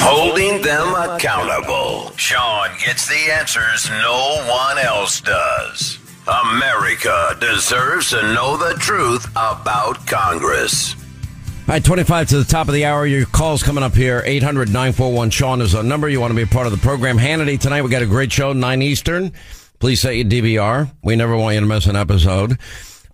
Holding 0.00 0.62
them 0.62 0.94
accountable. 0.94 2.12
Sean 2.16 2.70
gets 2.84 3.06
the 3.08 3.30
answers 3.32 3.88
no 3.90 4.44
one 4.48 4.78
else 4.78 5.20
does. 5.20 5.98
America 6.26 7.36
deserves 7.40 8.10
to 8.10 8.22
know 8.34 8.56
the 8.56 8.74
truth 8.78 9.26
about 9.30 10.06
Congress. 10.06 10.94
All 10.94 11.74
right, 11.74 11.84
25 11.84 12.28
to 12.28 12.38
the 12.38 12.44
top 12.44 12.68
of 12.68 12.74
the 12.74 12.84
hour. 12.84 13.06
Your 13.06 13.26
call's 13.26 13.62
coming 13.62 13.84
up 13.84 13.94
here. 13.94 14.22
800 14.24 14.68
941 14.68 15.30
Sean 15.30 15.60
is 15.60 15.74
our 15.74 15.82
number. 15.82 16.08
You 16.08 16.20
want 16.20 16.30
to 16.30 16.36
be 16.36 16.42
a 16.42 16.46
part 16.46 16.66
of 16.66 16.72
the 16.72 16.78
program. 16.78 17.18
Hannity, 17.18 17.58
tonight 17.60 17.82
we 17.82 17.90
got 17.90 18.02
a 18.02 18.06
great 18.06 18.32
show, 18.32 18.52
9 18.52 18.82
Eastern. 18.82 19.32
Please 19.78 20.00
set 20.00 20.16
your 20.16 20.24
DVR. 20.24 20.90
We 21.02 21.16
never 21.16 21.36
want 21.36 21.54
you 21.54 21.60
to 21.60 21.66
miss 21.66 21.86
an 21.86 21.96
episode. 21.96 22.58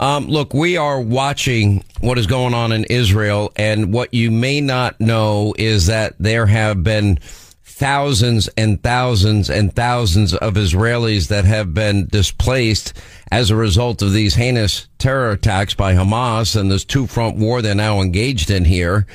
Um, 0.00 0.28
look, 0.28 0.52
we 0.52 0.76
are 0.76 1.00
watching 1.00 1.84
what 2.00 2.18
is 2.18 2.26
going 2.26 2.54
on 2.54 2.72
in 2.72 2.84
Israel, 2.84 3.52
and 3.56 3.92
what 3.92 4.12
you 4.12 4.30
may 4.30 4.60
not 4.60 5.00
know 5.00 5.54
is 5.56 5.86
that 5.86 6.14
there 6.18 6.46
have 6.46 6.82
been 6.82 7.18
thousands 7.62 8.48
and 8.56 8.80
thousands 8.82 9.50
and 9.50 9.74
thousands 9.74 10.34
of 10.34 10.54
Israelis 10.54 11.28
that 11.28 11.44
have 11.44 11.74
been 11.74 12.06
displaced 12.06 12.92
as 13.32 13.50
a 13.50 13.56
result 13.56 14.00
of 14.00 14.12
these 14.12 14.34
heinous 14.34 14.86
terror 14.98 15.32
attacks 15.32 15.74
by 15.74 15.94
Hamas 15.94 16.58
and 16.58 16.70
this 16.70 16.84
two 16.84 17.06
front 17.08 17.36
war 17.36 17.62
they're 17.62 17.74
now 17.74 18.00
engaged 18.00 18.50
in 18.50 18.64
here. 18.64 19.06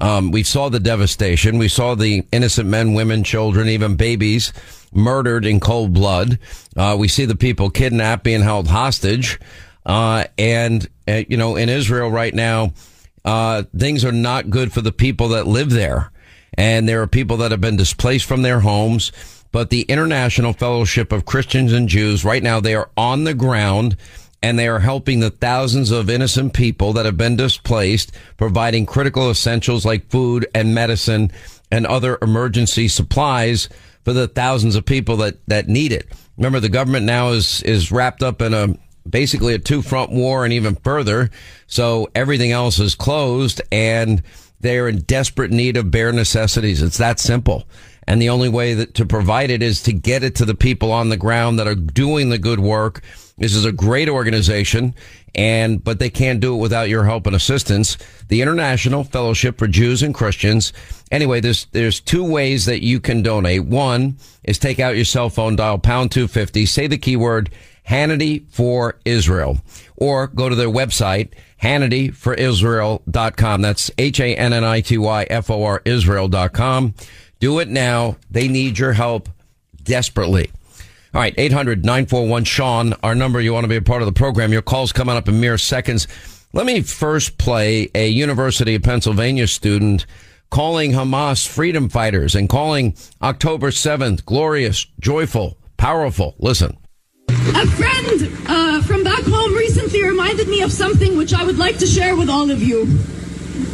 Um, 0.00 0.30
we 0.30 0.42
saw 0.42 0.68
the 0.68 0.80
devastation. 0.80 1.58
We 1.58 1.68
saw 1.68 1.94
the 1.94 2.24
innocent 2.32 2.68
men, 2.68 2.94
women, 2.94 3.24
children, 3.24 3.68
even 3.68 3.96
babies 3.96 4.52
murdered 4.92 5.44
in 5.44 5.60
cold 5.60 5.92
blood. 5.92 6.38
Uh, 6.76 6.96
we 6.98 7.08
see 7.08 7.24
the 7.26 7.36
people 7.36 7.70
kidnapped, 7.70 8.24
being 8.24 8.42
held 8.42 8.68
hostage. 8.68 9.38
Uh, 9.86 10.24
and, 10.36 10.86
uh, 11.08 11.22
you 11.28 11.36
know, 11.36 11.54
in 11.56 11.68
Israel 11.68 12.10
right 12.10 12.34
now, 12.34 12.72
uh, 13.24 13.62
things 13.76 14.04
are 14.04 14.12
not 14.12 14.50
good 14.50 14.72
for 14.72 14.80
the 14.80 14.92
people 14.92 15.28
that 15.28 15.46
live 15.46 15.70
there. 15.70 16.10
And 16.54 16.88
there 16.88 17.00
are 17.02 17.06
people 17.06 17.38
that 17.38 17.52
have 17.52 17.60
been 17.60 17.76
displaced 17.76 18.26
from 18.26 18.42
their 18.42 18.60
homes. 18.60 19.12
But 19.52 19.70
the 19.70 19.82
International 19.82 20.52
Fellowship 20.52 21.12
of 21.12 21.24
Christians 21.24 21.72
and 21.72 21.88
Jews, 21.88 22.24
right 22.24 22.42
now, 22.42 22.60
they 22.60 22.74
are 22.74 22.90
on 22.96 23.24
the 23.24 23.34
ground 23.34 23.96
and 24.42 24.58
they 24.58 24.68
are 24.68 24.80
helping 24.80 25.20
the 25.20 25.30
thousands 25.30 25.90
of 25.90 26.10
innocent 26.10 26.52
people 26.52 26.92
that 26.92 27.06
have 27.06 27.16
been 27.16 27.36
displaced, 27.36 28.12
providing 28.36 28.86
critical 28.86 29.30
essentials 29.30 29.86
like 29.86 30.10
food 30.10 30.46
and 30.54 30.74
medicine 30.74 31.30
and 31.70 31.86
other 31.86 32.18
emergency 32.20 32.88
supplies 32.88 33.68
for 34.04 34.12
the 34.12 34.28
thousands 34.28 34.76
of 34.76 34.84
people 34.84 35.16
that, 35.16 35.36
that 35.48 35.68
need 35.68 35.92
it. 35.92 36.06
Remember, 36.36 36.60
the 36.60 36.68
government 36.68 37.06
now 37.06 37.30
is, 37.30 37.62
is 37.62 37.90
wrapped 37.90 38.22
up 38.22 38.42
in 38.42 38.52
a 38.52 38.74
basically 39.10 39.54
a 39.54 39.58
two 39.58 39.82
front 39.82 40.10
war 40.10 40.44
and 40.44 40.52
even 40.52 40.74
further. 40.76 41.30
So 41.66 42.08
everything 42.14 42.52
else 42.52 42.78
is 42.78 42.94
closed 42.94 43.60
and 43.72 44.22
they're 44.60 44.88
in 44.88 45.00
desperate 45.02 45.50
need 45.50 45.76
of 45.76 45.90
bare 45.90 46.12
necessities. 46.12 46.82
It's 46.82 46.98
that 46.98 47.20
simple. 47.20 47.66
And 48.06 48.22
the 48.22 48.28
only 48.28 48.48
way 48.48 48.74
that 48.74 48.94
to 48.94 49.06
provide 49.06 49.50
it 49.50 49.62
is 49.62 49.82
to 49.82 49.92
get 49.92 50.22
it 50.22 50.36
to 50.36 50.44
the 50.44 50.54
people 50.54 50.92
on 50.92 51.08
the 51.08 51.16
ground 51.16 51.58
that 51.58 51.66
are 51.66 51.74
doing 51.74 52.28
the 52.28 52.38
good 52.38 52.60
work. 52.60 53.02
This 53.36 53.54
is 53.54 53.64
a 53.64 53.72
great 53.72 54.08
organization 54.08 54.94
and, 55.34 55.82
but 55.84 55.98
they 55.98 56.08
can't 56.08 56.40
do 56.40 56.54
it 56.54 56.58
without 56.58 56.88
your 56.88 57.04
help 57.04 57.26
and 57.26 57.36
assistance. 57.36 57.98
The 58.28 58.40
International 58.40 59.04
Fellowship 59.04 59.58
for 59.58 59.66
Jews 59.66 60.02
and 60.02 60.14
Christians. 60.14 60.72
Anyway, 61.10 61.40
there's, 61.40 61.66
there's 61.72 62.00
two 62.00 62.24
ways 62.24 62.64
that 62.66 62.82
you 62.82 63.00
can 63.00 63.22
donate. 63.22 63.64
One 63.64 64.16
is 64.44 64.58
take 64.58 64.80
out 64.80 64.96
your 64.96 65.04
cell 65.04 65.28
phone, 65.28 65.56
dial 65.56 65.78
pound 65.78 66.12
250, 66.12 66.64
say 66.64 66.86
the 66.86 66.96
keyword 66.96 67.50
Hannity 67.88 68.48
for 68.50 68.98
Israel 69.04 69.60
or 69.96 70.26
go 70.26 70.48
to 70.48 70.54
their 70.54 70.68
website, 70.68 71.30
HannityForIsrael.com. 71.62 73.62
That's 73.62 73.90
H-A-N-N-I-T-Y-F-O-R 73.96 75.82
Israel.com. 75.84 76.94
Do 77.38 77.58
it 77.58 77.68
now. 77.68 78.16
They 78.30 78.48
need 78.48 78.78
your 78.78 78.92
help 78.92 79.28
desperately. 79.82 80.50
All 81.14 81.20
right, 81.20 81.34
800-941-SEAN, 81.36 82.94
our 83.02 83.14
number. 83.14 83.40
You 83.40 83.54
want 83.54 83.64
to 83.64 83.68
be 83.68 83.76
a 83.76 83.82
part 83.82 84.02
of 84.02 84.06
the 84.06 84.12
program. 84.12 84.52
Your 84.52 84.62
call's 84.62 84.92
coming 84.92 85.16
up 85.16 85.28
in 85.28 85.40
mere 85.40 85.56
seconds. 85.56 86.06
Let 86.52 86.66
me 86.66 86.82
first 86.82 87.38
play 87.38 87.90
a 87.94 88.08
University 88.08 88.74
of 88.74 88.82
Pennsylvania 88.82 89.46
student 89.46 90.06
calling 90.50 90.92
Hamas 90.92 91.46
freedom 91.46 91.88
fighters 91.88 92.34
and 92.34 92.48
calling 92.48 92.96
October 93.22 93.70
7th 93.70 94.24
glorious, 94.24 94.86
joyful, 95.00 95.56
powerful. 95.76 96.34
Listen. 96.38 96.76
A 97.54 97.66
friend 97.66 98.32
uh, 98.48 98.82
from 98.82 99.04
back 99.04 99.22
home 99.24 99.54
recently 99.54 100.02
reminded 100.02 100.48
me 100.48 100.62
of 100.62 100.72
something 100.72 101.16
which 101.16 101.32
I 101.32 101.44
would 101.44 101.58
like 101.58 101.78
to 101.78 101.86
share 101.86 102.16
with 102.16 102.28
all 102.28 102.50
of 102.50 102.62
you. 102.62 102.86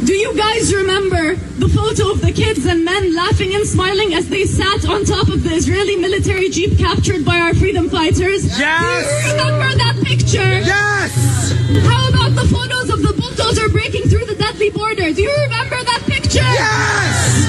Do 0.05 0.13
you 0.13 0.35
guys 0.35 0.73
remember 0.73 1.35
the 1.35 1.69
photo 1.69 2.11
of 2.11 2.21
the 2.21 2.31
kids 2.31 2.65
and 2.65 2.85
men 2.85 3.15
laughing 3.15 3.53
and 3.55 3.65
smiling 3.65 4.13
as 4.13 4.29
they 4.29 4.45
sat 4.45 4.87
on 4.87 5.05
top 5.05 5.27
of 5.27 5.43
the 5.43 5.53
Israeli 5.53 5.95
military 5.95 6.49
jeep 6.49 6.77
captured 6.77 7.25
by 7.25 7.39
our 7.39 7.53
freedom 7.53 7.89
fighters? 7.89 8.45
Yes! 8.57 9.23
Do 9.23 9.27
you 9.27 9.33
remember 9.33 9.77
that 9.77 9.95
picture? 10.03 10.51
Yes! 10.63 11.51
How 11.87 12.09
about 12.09 12.35
the 12.35 12.47
photos 12.47 12.89
of 12.89 13.01
the 13.01 13.13
bulldozer 13.13 13.69
breaking 13.69 14.03
through 14.03 14.25
the 14.25 14.35
deadly 14.35 14.69
border? 14.69 15.11
Do 15.11 15.21
you 15.21 15.33
remember 15.47 15.83
that 15.83 16.03
picture? 16.05 16.39
Yes! 16.39 17.47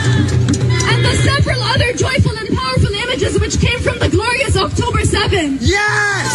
And 0.90 1.04
the 1.04 1.14
several 1.22 1.60
other 1.62 1.92
joyful 1.92 2.37
and 2.38 2.48
powerful 2.56 2.84
images 3.24 3.40
which 3.40 3.60
came 3.60 3.78
from 3.80 3.98
the 3.98 4.08
glorious 4.08 4.56
October 4.56 5.00
7th? 5.00 5.58
Yes! 5.60 6.28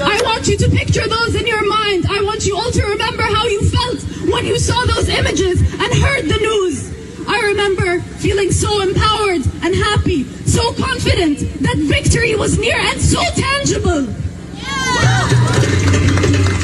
I 0.00 0.20
want 0.24 0.48
you 0.48 0.56
to 0.58 0.68
picture 0.70 1.06
those 1.06 1.34
in 1.34 1.46
your 1.46 1.66
mind. 1.68 2.06
I 2.08 2.22
want 2.22 2.46
you 2.46 2.56
all 2.56 2.70
to 2.70 2.82
remember 2.82 3.22
how 3.22 3.46
you 3.46 3.62
felt 3.68 4.00
when 4.30 4.44
you 4.44 4.58
saw 4.58 4.84
those 4.86 5.08
images 5.08 5.60
and 5.60 5.94
heard 5.94 6.24
the 6.24 6.38
news. 6.38 6.92
I 7.26 7.40
remember 7.40 8.00
feeling 8.18 8.50
so 8.50 8.82
empowered 8.82 9.42
and 9.62 9.74
happy, 9.74 10.24
so 10.44 10.72
confident 10.74 11.38
that 11.62 11.76
victory 11.78 12.34
was 12.34 12.58
near 12.58 12.76
and 12.76 13.00
so 13.00 13.22
tangible. 13.34 14.14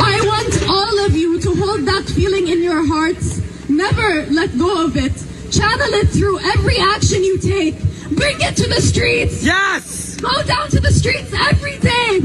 I 0.03 0.21
want 0.25 0.69
all 0.69 1.07
of 1.07 1.17
you 1.17 1.41
to 1.41 1.55
hold 1.55 1.81
that 1.87 2.05
feeling 2.15 2.49
in 2.49 2.63
your 2.63 2.87
hearts. 2.87 3.41
Never 3.69 4.27
let 4.27 4.59
go 4.59 4.85
of 4.85 4.97
it. 4.97 5.30
Channel 5.51 5.95
it 5.95 6.09
through 6.11 6.39
every 6.39 6.77
action 6.79 7.25
you 7.25 7.37
take. 7.37 7.75
Bring 8.11 8.41
it 8.41 8.57
to 8.57 8.69
the 8.69 8.81
streets. 8.81 9.45
Yes! 9.45 10.17
Go 10.17 10.43
down 10.45 10.69
to 10.71 10.79
the 10.79 10.93
streets 10.93 11.33
every 11.33 11.77
day. 11.79 12.21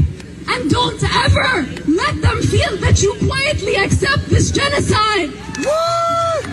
And 0.48 0.70
don't 0.70 1.02
ever 1.02 1.66
let 1.90 2.22
them 2.22 2.40
feel 2.42 2.76
that 2.78 3.02
you 3.02 3.14
quietly 3.26 3.74
accept 3.74 4.26
this 4.26 4.52
genocide. 4.52 5.30
Woo! 5.58 6.52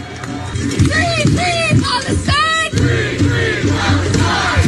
Free, 0.90 1.24
free 1.30 1.82
Palestine! 1.82 2.72
Free, 2.72 3.18
free 3.20 3.70
Palestine! 3.70 4.63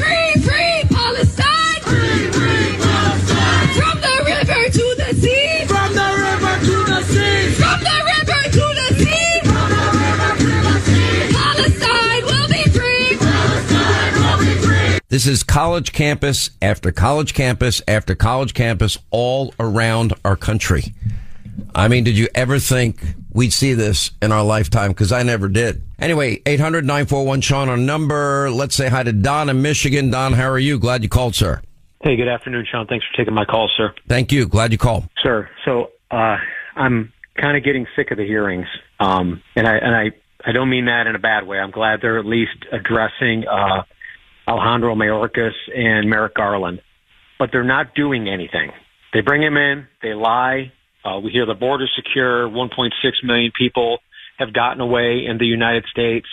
This 15.16 15.28
is 15.28 15.44
college 15.44 15.94
campus 15.94 16.50
after 16.62 16.92
college 16.92 17.34
campus 17.34 17.82
after 17.88 18.16
college 18.16 18.54
campus 18.54 18.98
all 19.12 19.54
around 19.58 20.14
our 20.26 20.36
country. 20.36 20.94
I 21.74 21.88
mean, 21.88 22.04
did 22.04 22.18
you 22.18 22.28
ever 22.36 22.60
think 22.60 23.02
we'd 23.32 23.54
see 23.54 23.76
this 23.76 24.12
in 24.22 24.34
our 24.34 24.44
lifetime? 24.44 24.90
Because 24.90 25.14
I 25.14 25.24
never 25.24 25.48
did. 25.48 25.82
Anyway, 26.00 26.42
800 26.46 26.84
941 26.84 27.40
Sean, 27.40 27.70
our 27.70 27.78
number. 27.78 28.52
Let's 28.52 28.76
say 28.76 28.90
hi 28.90 29.04
to 29.04 29.14
Don 29.14 29.48
in 29.48 29.62
Michigan. 29.62 30.10
Don, 30.10 30.34
how 30.34 30.50
are 30.50 30.60
you? 30.60 30.78
Glad 30.78 31.02
you 31.02 31.08
called, 31.08 31.34
sir. 31.34 31.62
Hey, 32.04 32.18
good 32.18 32.28
afternoon, 32.28 32.68
Sean. 32.70 32.86
Thanks 32.86 33.06
for 33.10 33.16
taking 33.16 33.34
my 33.34 33.46
call, 33.46 33.72
sir. 33.78 33.94
Thank 34.10 34.34
you. 34.34 34.50
Glad 34.50 34.74
you 34.74 34.78
called. 34.78 35.08
Sir, 35.24 35.50
so 35.64 35.92
uh, 36.12 36.36
I'm 36.76 37.14
kind 37.40 37.56
of 37.56 37.64
getting 37.64 37.88
sick 37.96 38.12
of 38.12 38.18
the 38.18 38.26
hearings, 38.26 38.68
um, 39.00 39.42
and 39.56 39.66
I 39.66 39.78
and 39.78 39.96
I 39.96 40.12
I 40.46 40.52
don't 40.52 40.70
mean 40.70 40.88
that 40.88 41.08
in 41.08 41.16
a 41.16 41.20
bad 41.20 41.48
way. 41.48 41.58
I'm 41.58 41.72
glad 41.72 42.02
they're 42.02 42.20
at 42.20 42.26
least 42.26 42.66
addressing 42.74 43.48
uh, 43.48 43.84
Alejandro 44.48 44.96
Mayorkas 44.96 45.54
and 45.76 46.10
Merrick 46.10 46.36
Garland, 46.36 46.82
but 47.40 47.50
they're 47.52 47.64
not 47.64 47.96
doing 47.96 48.30
anything. 48.30 48.72
They 49.14 49.22
bring 49.22 49.42
him 49.42 49.58
in, 49.58 49.88
they 50.02 50.14
lie. 50.14 50.72
Uh, 51.04 51.20
we 51.20 51.32
hear 51.32 51.46
the 51.46 51.54
border 51.54 51.88
secure. 51.96 52.48
1.6 52.48 52.92
million 53.24 53.52
people 53.58 54.00
have 54.38 54.54
gotten 54.54 54.82
away 54.82 55.26
in 55.28 55.38
the 55.38 55.46
United 55.46 55.86
States, 55.90 56.28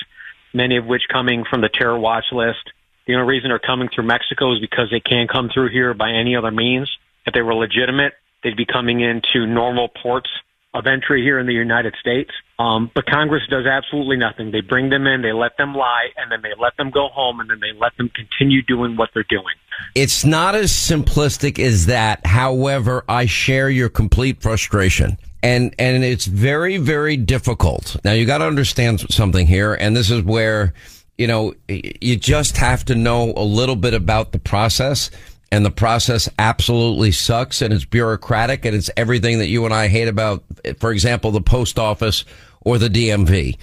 many 0.52 0.76
of 0.76 0.86
which 0.86 1.02
coming 1.12 1.44
from 1.48 1.60
the 1.60 1.68
terror 1.68 1.98
watch 1.98 2.24
list. 2.32 2.70
The 3.06 3.14
only 3.14 3.26
reason 3.26 3.50
they're 3.50 3.58
coming 3.58 3.88
through 3.94 4.06
Mexico 4.06 4.52
is 4.54 4.60
because 4.60 4.88
they 4.90 5.00
can't 5.00 5.30
come 5.30 5.50
through 5.52 5.70
here 5.70 5.94
by 5.94 6.10
any 6.10 6.36
other 6.36 6.50
means. 6.50 6.90
If 7.26 7.34
they 7.34 7.42
were 7.42 7.54
legitimate, 7.54 8.14
they'd 8.42 8.56
be 8.56 8.66
coming 8.66 9.00
into 9.00 9.46
normal 9.46 9.88
ports 9.88 10.30
of 10.74 10.86
entry 10.86 11.22
here 11.22 11.38
in 11.38 11.46
the 11.46 11.52
United 11.52 11.94
States. 12.00 12.30
Um, 12.62 12.90
but 12.94 13.06
Congress 13.06 13.42
does 13.50 13.66
absolutely 13.66 14.16
nothing. 14.16 14.52
They 14.52 14.60
bring 14.60 14.88
them 14.88 15.04
in, 15.06 15.22
they 15.22 15.32
let 15.32 15.56
them 15.56 15.74
lie, 15.74 16.10
and 16.16 16.30
then 16.30 16.42
they 16.42 16.52
let 16.56 16.76
them 16.76 16.90
go 16.90 17.08
home, 17.08 17.40
and 17.40 17.50
then 17.50 17.58
they 17.58 17.72
let 17.76 17.96
them 17.96 18.08
continue 18.08 18.62
doing 18.62 18.96
what 18.96 19.10
they're 19.12 19.26
doing. 19.28 19.54
It's 19.96 20.24
not 20.24 20.54
as 20.54 20.70
simplistic 20.70 21.58
as 21.58 21.86
that. 21.86 22.24
However, 22.24 23.04
I 23.08 23.26
share 23.26 23.68
your 23.68 23.88
complete 23.88 24.40
frustration. 24.42 25.18
And, 25.42 25.74
and 25.76 26.04
it's 26.04 26.26
very, 26.26 26.76
very 26.76 27.16
difficult. 27.16 27.96
Now 28.04 28.12
you 28.12 28.26
got 28.26 28.38
to 28.38 28.46
understand 28.46 29.00
something 29.12 29.48
here. 29.48 29.74
And 29.74 29.96
this 29.96 30.08
is 30.12 30.22
where, 30.22 30.72
you 31.18 31.26
know, 31.26 31.54
you 31.68 32.14
just 32.14 32.56
have 32.58 32.84
to 32.84 32.94
know 32.94 33.32
a 33.36 33.42
little 33.42 33.74
bit 33.74 33.92
about 33.92 34.30
the 34.30 34.38
process 34.38 35.10
and 35.50 35.66
the 35.66 35.70
process 35.70 36.28
absolutely 36.38 37.10
sucks 37.10 37.60
and 37.60 37.74
it's 37.74 37.84
bureaucratic 37.84 38.64
and 38.64 38.76
it's 38.76 38.88
everything 38.96 39.38
that 39.38 39.48
you 39.48 39.64
and 39.64 39.74
I 39.74 39.88
hate 39.88 40.06
about, 40.06 40.44
for 40.78 40.92
example, 40.92 41.32
the 41.32 41.42
post 41.42 41.78
office 41.78 42.24
or 42.64 42.78
the 42.78 42.88
DMV. 42.88 43.56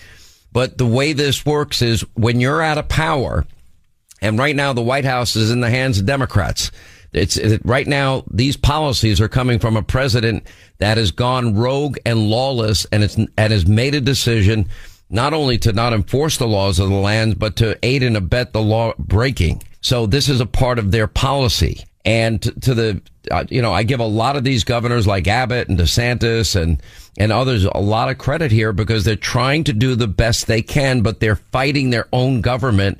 But 0.51 0.77
the 0.77 0.85
way 0.85 1.13
this 1.13 1.45
works 1.45 1.81
is 1.81 2.01
when 2.15 2.39
you're 2.39 2.61
out 2.61 2.77
of 2.77 2.87
power, 2.87 3.45
and 4.21 4.37
right 4.37 4.55
now 4.55 4.73
the 4.73 4.81
White 4.81 5.05
House 5.05 5.35
is 5.35 5.51
in 5.51 5.61
the 5.61 5.69
hands 5.69 5.99
of 5.99 6.05
Democrats. 6.05 6.71
It's 7.11 7.37
it, 7.37 7.61
right 7.65 7.87
now 7.87 8.23
these 8.29 8.55
policies 8.55 9.19
are 9.19 9.27
coming 9.27 9.59
from 9.59 9.75
a 9.75 9.83
president 9.83 10.45
that 10.77 10.97
has 10.97 11.11
gone 11.11 11.55
rogue 11.55 11.97
and 12.05 12.29
lawless 12.29 12.85
and 12.91 13.03
it's 13.03 13.15
and 13.15 13.29
has 13.37 13.65
made 13.65 13.95
a 13.95 14.01
decision 14.01 14.67
not 15.09 15.33
only 15.33 15.57
to 15.59 15.73
not 15.73 15.93
enforce 15.93 16.37
the 16.37 16.47
laws 16.47 16.77
of 16.77 16.89
the 16.89 16.95
land 16.95 17.39
but 17.39 17.55
to 17.55 17.77
aid 17.83 18.03
and 18.03 18.15
abet 18.15 18.53
the 18.53 18.61
law 18.61 18.93
breaking. 18.99 19.63
So 19.81 20.05
this 20.05 20.29
is 20.29 20.39
a 20.39 20.45
part 20.45 20.77
of 20.77 20.91
their 20.91 21.07
policy. 21.07 21.83
And 22.05 22.41
to, 22.43 22.51
to 22.61 22.73
the 22.75 23.01
uh, 23.31 23.45
you 23.49 23.61
know, 23.61 23.73
I 23.73 23.83
give 23.83 23.99
a 23.99 24.05
lot 24.05 24.35
of 24.35 24.43
these 24.43 24.63
governors 24.63 25.07
like 25.07 25.27
Abbott 25.27 25.67
and 25.67 25.77
DeSantis 25.77 26.59
and 26.59 26.81
and 27.19 27.31
others 27.31 27.65
a 27.65 27.79
lot 27.79 28.09
of 28.09 28.17
credit 28.17 28.51
here 28.51 28.73
because 28.73 29.03
they're 29.03 29.15
trying 29.15 29.65
to 29.65 29.73
do 29.73 29.95
the 29.95 30.07
best 30.07 30.47
they 30.47 30.61
can, 30.61 31.01
but 31.01 31.19
they're 31.19 31.35
fighting 31.35 31.89
their 31.89 32.07
own 32.13 32.41
government 32.41 32.99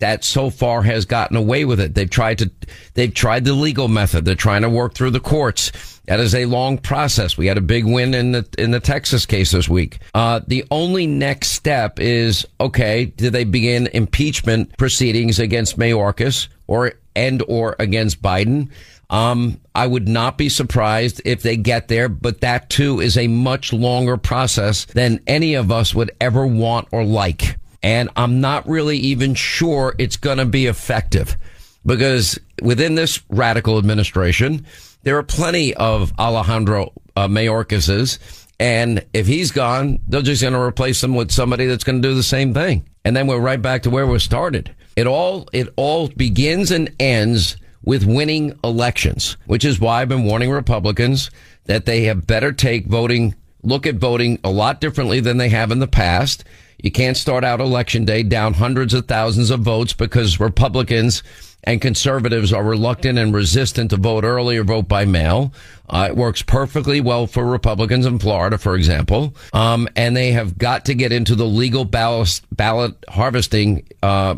that 0.00 0.24
so 0.24 0.50
far 0.50 0.82
has 0.82 1.04
gotten 1.04 1.36
away 1.36 1.64
with 1.64 1.78
it. 1.78 1.94
They've 1.94 2.10
tried 2.10 2.38
to, 2.38 2.50
they've 2.94 3.12
tried 3.12 3.44
the 3.44 3.52
legal 3.52 3.86
method. 3.86 4.24
They're 4.24 4.34
trying 4.34 4.62
to 4.62 4.70
work 4.70 4.94
through 4.94 5.10
the 5.10 5.20
courts. 5.20 6.00
That 6.06 6.20
is 6.20 6.34
a 6.34 6.46
long 6.46 6.78
process. 6.78 7.36
We 7.36 7.46
had 7.46 7.58
a 7.58 7.62
big 7.62 7.84
win 7.84 8.14
in 8.14 8.32
the, 8.32 8.48
in 8.58 8.70
the 8.70 8.80
Texas 8.80 9.26
case 9.26 9.52
this 9.52 9.68
week. 9.68 9.98
Uh, 10.14 10.40
the 10.46 10.64
only 10.70 11.06
next 11.06 11.48
step 11.50 12.00
is, 12.00 12.46
okay, 12.58 13.04
do 13.04 13.30
they 13.30 13.44
begin 13.44 13.88
impeachment 13.88 14.76
proceedings 14.78 15.38
against 15.38 15.78
Mayorkas 15.78 16.48
or, 16.66 16.94
and 17.14 17.42
or 17.46 17.76
against 17.78 18.22
Biden? 18.22 18.70
Um, 19.10 19.60
I 19.74 19.86
would 19.86 20.08
not 20.08 20.38
be 20.38 20.48
surprised 20.48 21.20
if 21.24 21.42
they 21.42 21.56
get 21.56 21.88
there, 21.88 22.08
but 22.08 22.40
that 22.40 22.70
too 22.70 23.00
is 23.00 23.18
a 23.18 23.26
much 23.26 23.72
longer 23.72 24.16
process 24.16 24.84
than 24.86 25.20
any 25.26 25.54
of 25.54 25.72
us 25.72 25.94
would 25.94 26.12
ever 26.20 26.46
want 26.46 26.88
or 26.92 27.04
like. 27.04 27.56
And 27.82 28.08
I'm 28.14 28.40
not 28.40 28.68
really 28.68 28.98
even 28.98 29.34
sure 29.34 29.94
it's 29.98 30.16
going 30.16 30.38
to 30.38 30.44
be 30.44 30.66
effective 30.66 31.36
because 31.84 32.38
within 32.62 32.94
this 32.94 33.20
radical 33.28 33.78
administration, 33.78 34.64
there 35.02 35.16
are 35.16 35.22
plenty 35.22 35.74
of 35.74 36.12
Alejandro 36.18 36.92
uh, 37.16 37.26
Mayorkases. 37.26 38.46
And 38.60 39.04
if 39.14 39.26
he's 39.26 39.50
gone, 39.50 39.98
they're 40.06 40.22
just 40.22 40.42
going 40.42 40.52
to 40.52 40.60
replace 40.60 41.02
him 41.02 41.14
with 41.14 41.32
somebody 41.32 41.66
that's 41.66 41.84
going 41.84 42.00
to 42.00 42.08
do 42.08 42.14
the 42.14 42.22
same 42.22 42.52
thing. 42.52 42.86
And 43.04 43.16
then 43.16 43.26
we're 43.26 43.40
right 43.40 43.60
back 43.60 43.82
to 43.84 43.90
where 43.90 44.06
we 44.06 44.18
started. 44.18 44.74
It 44.94 45.06
all, 45.06 45.48
it 45.52 45.68
all 45.76 46.08
begins 46.08 46.70
and 46.70 46.94
ends 47.00 47.56
with 47.84 48.04
winning 48.04 48.58
elections, 48.62 49.36
which 49.46 49.64
is 49.64 49.80
why 49.80 50.02
I've 50.02 50.08
been 50.08 50.24
warning 50.24 50.50
Republicans 50.50 51.30
that 51.64 51.86
they 51.86 52.04
have 52.04 52.26
better 52.26 52.52
take 52.52 52.86
voting, 52.86 53.34
look 53.62 53.86
at 53.86 53.96
voting 53.96 54.38
a 54.44 54.50
lot 54.50 54.80
differently 54.80 55.20
than 55.20 55.36
they 55.36 55.48
have 55.48 55.70
in 55.70 55.78
the 55.78 55.88
past 55.88 56.44
you 56.82 56.90
can't 56.90 57.16
start 57.16 57.44
out 57.44 57.60
election 57.60 58.04
day 58.04 58.22
down 58.22 58.54
hundreds 58.54 58.94
of 58.94 59.06
thousands 59.06 59.50
of 59.50 59.60
votes 59.60 59.92
because 59.92 60.40
Republicans 60.40 61.22
and 61.64 61.80
conservatives 61.82 62.54
are 62.54 62.64
reluctant 62.64 63.18
and 63.18 63.34
resistant 63.34 63.90
to 63.90 63.98
vote 63.98 64.24
early 64.24 64.56
or 64.56 64.64
vote 64.64 64.88
by 64.88 65.04
mail. 65.04 65.52
Uh, 65.90 66.06
it 66.08 66.16
works 66.16 66.40
perfectly 66.40 67.00
well 67.02 67.26
for 67.26 67.44
Republicans 67.44 68.06
in 68.06 68.18
Florida, 68.18 68.56
for 68.56 68.76
example. 68.76 69.34
Um, 69.52 69.88
and 69.94 70.16
they 70.16 70.32
have 70.32 70.56
got 70.56 70.86
to 70.86 70.94
get 70.94 71.12
into 71.12 71.34
the 71.34 71.44
legal 71.44 71.84
ballot, 71.84 72.40
ballot 72.50 72.94
harvesting, 73.10 73.86
uh, 74.02 74.36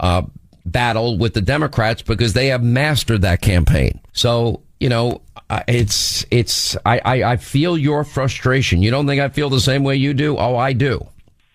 uh, 0.00 0.22
battle 0.72 1.16
with 1.16 1.34
the 1.34 1.40
Democrats 1.40 2.02
because 2.02 2.32
they 2.32 2.48
have 2.48 2.62
mastered 2.62 3.22
that 3.22 3.40
campaign. 3.40 4.00
So, 4.12 4.62
you 4.80 4.88
know, 4.88 5.22
it's, 5.68 6.26
it's, 6.30 6.76
I, 6.84 6.98
I, 6.98 7.32
I 7.32 7.36
feel 7.36 7.78
your 7.78 8.04
frustration. 8.04 8.82
You 8.82 8.90
don't 8.90 9.06
think 9.06 9.20
I 9.20 9.28
feel 9.28 9.48
the 9.48 9.60
same 9.60 9.84
way 9.84 9.96
you 9.96 10.12
do? 10.12 10.36
Oh, 10.36 10.56
I 10.56 10.72
do. 10.72 11.06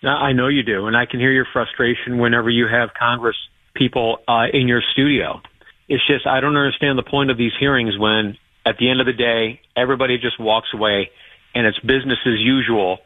I 0.04 0.32
know 0.32 0.48
you 0.48 0.62
do, 0.64 0.86
and 0.86 0.96
I 0.96 1.06
can 1.06 1.20
hear 1.20 1.30
your 1.30 1.46
frustration 1.52 2.18
whenever 2.18 2.50
you 2.50 2.66
have 2.66 2.90
Congress 2.98 3.36
people 3.74 4.18
uh, 4.26 4.46
in 4.52 4.66
your 4.66 4.82
studio. 4.92 5.40
It's 5.88 6.04
just 6.06 6.26
I 6.26 6.40
don't 6.40 6.56
understand 6.56 6.98
the 6.98 7.04
point 7.04 7.30
of 7.30 7.36
these 7.36 7.52
hearings 7.58 7.96
when, 7.98 8.36
at 8.66 8.78
the 8.78 8.90
end 8.90 9.00
of 9.00 9.06
the 9.06 9.12
day, 9.12 9.60
everybody 9.76 10.18
just 10.18 10.40
walks 10.40 10.68
away 10.74 11.10
and 11.54 11.66
it's 11.66 11.78
business 11.80 12.18
as 12.26 12.38
usual 12.38 12.98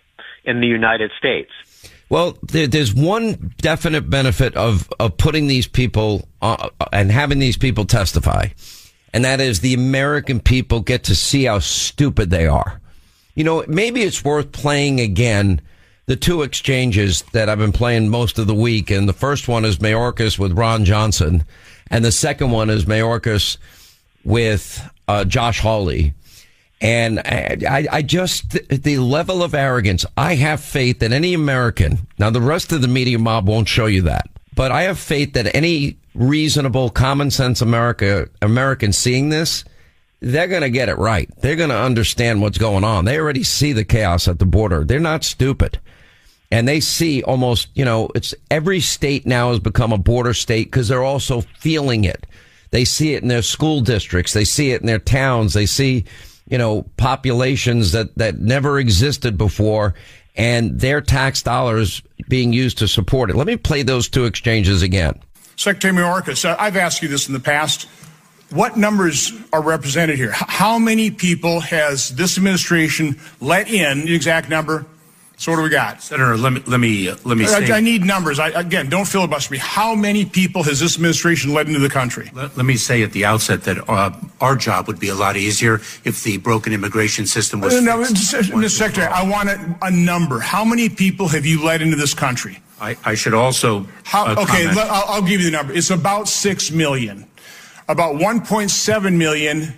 in 0.44 0.60
the 0.60 0.66
United 0.66 1.10
States. 1.18 1.50
Well, 2.08 2.38
there, 2.42 2.66
there's 2.66 2.94
one 2.94 3.54
definite 3.58 4.08
benefit 4.08 4.54
of 4.56 4.88
of 5.00 5.16
putting 5.16 5.46
these 5.46 5.66
people 5.66 6.28
uh, 6.40 6.70
and 6.92 7.10
having 7.10 7.38
these 7.38 7.56
people 7.56 7.84
testify, 7.84 8.48
and 9.12 9.24
that 9.24 9.40
is 9.40 9.60
the 9.60 9.74
American 9.74 10.40
people 10.40 10.80
get 10.80 11.04
to 11.04 11.14
see 11.14 11.44
how 11.44 11.58
stupid 11.58 12.30
they 12.30 12.46
are. 12.46 12.80
You 13.34 13.44
know, 13.44 13.64
maybe 13.68 14.02
it's 14.02 14.24
worth 14.24 14.52
playing 14.52 15.00
again 15.00 15.60
the 16.06 16.16
two 16.16 16.42
exchanges 16.42 17.22
that 17.32 17.48
I've 17.48 17.58
been 17.58 17.72
playing 17.72 18.08
most 18.08 18.38
of 18.38 18.46
the 18.46 18.54
week. 18.54 18.90
And 18.90 19.08
the 19.08 19.12
first 19.12 19.48
one 19.48 19.64
is 19.64 19.78
Mayorkas 19.78 20.38
with 20.38 20.52
Ron 20.52 20.84
Johnson. 20.84 21.44
And 21.88 22.04
the 22.04 22.12
second 22.12 22.50
one 22.50 22.70
is 22.70 22.84
Mayorkas 22.84 23.58
with 24.24 24.88
uh, 25.08 25.24
Josh 25.24 25.60
Hawley. 25.60 26.14
And 26.80 27.20
I, 27.20 27.86
I 27.90 28.02
just, 28.02 28.50
the 28.68 28.98
level 28.98 29.42
of 29.42 29.54
arrogance, 29.54 30.04
I 30.16 30.34
have 30.34 30.60
faith 30.60 30.98
that 30.98 31.12
any 31.12 31.32
American, 31.32 32.06
now 32.18 32.30
the 32.30 32.40
rest 32.40 32.72
of 32.72 32.82
the 32.82 32.88
media 32.88 33.18
mob 33.18 33.48
won't 33.48 33.68
show 33.68 33.86
you 33.86 34.02
that, 34.02 34.28
but 34.54 34.70
I 34.70 34.82
have 34.82 34.98
faith 34.98 35.32
that 35.32 35.54
any 35.56 35.96
reasonable, 36.14 36.90
common 36.90 37.30
sense 37.30 37.62
America, 37.62 38.28
American 38.42 38.92
seeing 38.92 39.30
this, 39.30 39.64
they're 40.20 40.48
going 40.48 40.62
to 40.62 40.70
get 40.70 40.88
it 40.88 40.98
right. 40.98 41.30
They're 41.38 41.56
going 41.56 41.70
to 41.70 41.78
understand 41.78 42.42
what's 42.42 42.58
going 42.58 42.84
on. 42.84 43.06
They 43.06 43.18
already 43.18 43.42
see 43.42 43.72
the 43.72 43.84
chaos 43.84 44.28
at 44.28 44.38
the 44.38 44.46
border. 44.46 44.84
They're 44.84 45.00
not 45.00 45.24
stupid 45.24 45.78
and 46.50 46.68
they 46.68 46.80
see 46.80 47.22
almost, 47.22 47.68
you 47.74 47.84
know, 47.84 48.08
it's 48.14 48.34
every 48.50 48.80
state 48.80 49.26
now 49.26 49.50
has 49.50 49.58
become 49.58 49.92
a 49.92 49.98
border 49.98 50.34
state 50.34 50.66
because 50.66 50.88
they're 50.88 51.02
also 51.02 51.40
feeling 51.58 52.04
it. 52.04 52.26
They 52.70 52.84
see 52.84 53.14
it 53.14 53.22
in 53.22 53.28
their 53.28 53.42
school 53.42 53.80
districts. 53.80 54.32
They 54.32 54.44
see 54.44 54.70
it 54.70 54.80
in 54.80 54.86
their 54.86 54.98
towns. 54.98 55.54
They 55.54 55.66
see, 55.66 56.04
you 56.48 56.58
know, 56.58 56.82
populations 56.96 57.92
that, 57.92 58.16
that 58.16 58.38
never 58.38 58.78
existed 58.78 59.36
before 59.36 59.94
and 60.36 60.78
their 60.78 61.00
tax 61.00 61.42
dollars 61.42 62.02
being 62.28 62.52
used 62.52 62.78
to 62.78 62.88
support 62.88 63.30
it. 63.30 63.36
Let 63.36 63.46
me 63.46 63.56
play 63.56 63.82
those 63.82 64.08
two 64.08 64.24
exchanges 64.24 64.82
again. 64.82 65.18
Secretary 65.56 65.94
Mayorkas, 65.94 66.44
uh, 66.44 66.56
I've 66.58 66.76
asked 66.76 67.02
you 67.02 67.08
this 67.08 67.28
in 67.28 67.32
the 67.32 67.40
past. 67.40 67.88
What 68.50 68.76
numbers 68.76 69.32
are 69.52 69.62
represented 69.62 70.16
here? 70.16 70.32
How 70.32 70.78
many 70.78 71.10
people 71.10 71.60
has 71.60 72.10
this 72.10 72.36
administration 72.36 73.18
let 73.40 73.68
in, 73.68 74.04
the 74.04 74.14
exact 74.14 74.48
number, 74.48 74.84
so 75.38 75.52
what 75.52 75.58
do 75.58 75.64
we 75.64 75.68
got, 75.68 76.02
Senator? 76.02 76.34
Let 76.38 76.54
me 76.54 76.62
let 76.66 76.80
me 76.80 77.10
uh, 77.10 77.16
let 77.24 77.36
me. 77.36 77.44
I, 77.46 77.76
I, 77.76 77.80
need 77.80 78.02
numbers. 78.02 78.38
I, 78.38 78.48
again, 78.48 78.88
don't 78.88 79.04
filibuster 79.04 79.52
me. 79.52 79.58
How 79.58 79.94
many 79.94 80.24
people 80.24 80.62
has 80.62 80.80
this 80.80 80.96
administration 80.96 81.52
led 81.52 81.66
into 81.68 81.78
the 81.78 81.90
country? 81.90 82.30
Let, 82.32 82.56
let 82.56 82.64
me 82.64 82.76
say 82.76 83.02
at 83.02 83.12
the 83.12 83.26
outset 83.26 83.64
that 83.64 83.86
uh, 83.86 84.12
our 84.40 84.56
job 84.56 84.86
would 84.86 84.98
be 84.98 85.10
a 85.10 85.14
lot 85.14 85.36
easier 85.36 85.74
if 86.04 86.22
the 86.24 86.38
broken 86.38 86.72
immigration 86.72 87.26
system 87.26 87.60
was. 87.60 87.74
Uh, 87.74 87.80
no, 87.80 87.98
Mr. 87.98 88.70
Secretary, 88.70 89.06
I 89.12 89.28
want 89.28 89.50
a, 89.50 89.78
a, 89.82 89.90
number. 89.90 90.40
How 90.40 90.64
many 90.64 90.88
people 90.88 91.28
have 91.28 91.44
you 91.44 91.62
led 91.62 91.82
into 91.82 91.96
this 91.96 92.14
country? 92.14 92.58
I, 92.80 92.96
I 93.04 93.14
should 93.14 93.34
also. 93.34 93.86
How, 94.04 94.28
uh, 94.28 94.42
okay, 94.42 94.68
let, 94.68 94.90
I'll, 94.90 95.04
I'll 95.16 95.22
give 95.22 95.40
you 95.42 95.50
the 95.50 95.56
number. 95.56 95.74
It's 95.74 95.90
about 95.90 96.28
six 96.28 96.70
million. 96.70 97.28
About 97.88 98.14
1.7 98.16 99.16
million 99.16 99.76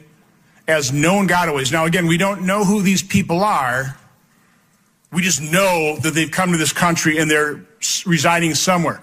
as 0.69 0.93
known 0.93 1.27
gotaways. 1.27 1.73
Now, 1.73 1.85
again, 1.85 2.07
we 2.07 2.17
don't 2.17 2.43
know 2.43 2.65
who 2.65 2.81
these 2.81 3.03
people 3.03 3.43
are 3.43 3.99
we 5.13 5.23
just 5.23 5.41
know 5.41 5.97
that 6.03 6.15
they've 6.15 6.31
come 6.31 6.53
to 6.53 6.59
this 6.59 6.73
country 6.73 7.19
and 7.19 7.31
they're 7.31 7.65
residing 8.07 8.55
somewhere. 8.55 9.03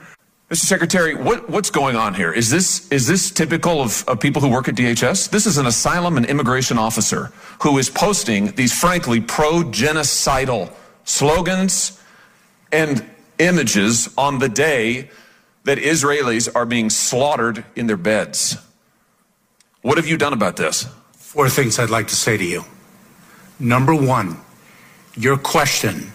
Mr. 0.50 0.66
Secretary, 0.66 1.16
what, 1.16 1.50
what's 1.50 1.72
going 1.72 1.96
on 1.96 2.14
here? 2.14 2.32
Is 2.32 2.52
this 2.52 2.88
is 2.92 3.08
this 3.08 3.32
typical 3.32 3.82
of, 3.82 4.08
of 4.08 4.20
people 4.20 4.44
who 4.44 4.48
work 4.48 4.68
at 4.68 4.76
DHS? 4.76 5.32
This 5.32 5.48
is 5.48 5.58
an 5.58 5.66
asylum 5.66 6.18
and 6.18 6.26
immigration 6.28 6.78
officer 6.78 7.32
who 7.64 7.80
is 7.80 7.90
posting 7.90 8.52
these 8.52 8.72
frankly 8.72 9.20
pro-genocidal 9.20 10.72
slogans 11.04 12.00
and 12.72 13.04
images 13.40 14.14
on 14.18 14.38
the 14.38 14.48
day 14.48 15.10
that 15.64 15.80
Israelis 15.80 16.48
are 16.54 16.66
being 16.66 16.92
slaughtered 16.92 17.66
in 17.76 17.88
their 17.88 17.98
beds. 17.98 18.58
What 19.82 19.98
have 19.98 20.08
you 20.08 20.16
done 20.18 20.34
about 20.34 20.58
this? 20.58 20.88
Four 21.14 21.50
things 21.50 21.80
I'd 21.80 21.90
like 21.90 22.08
to 22.10 22.16
say 22.16 22.38
to 22.38 22.46
you. 22.46 22.64
Number 23.60 23.96
one, 23.96 24.38
your 25.18 25.38
question 25.38 26.12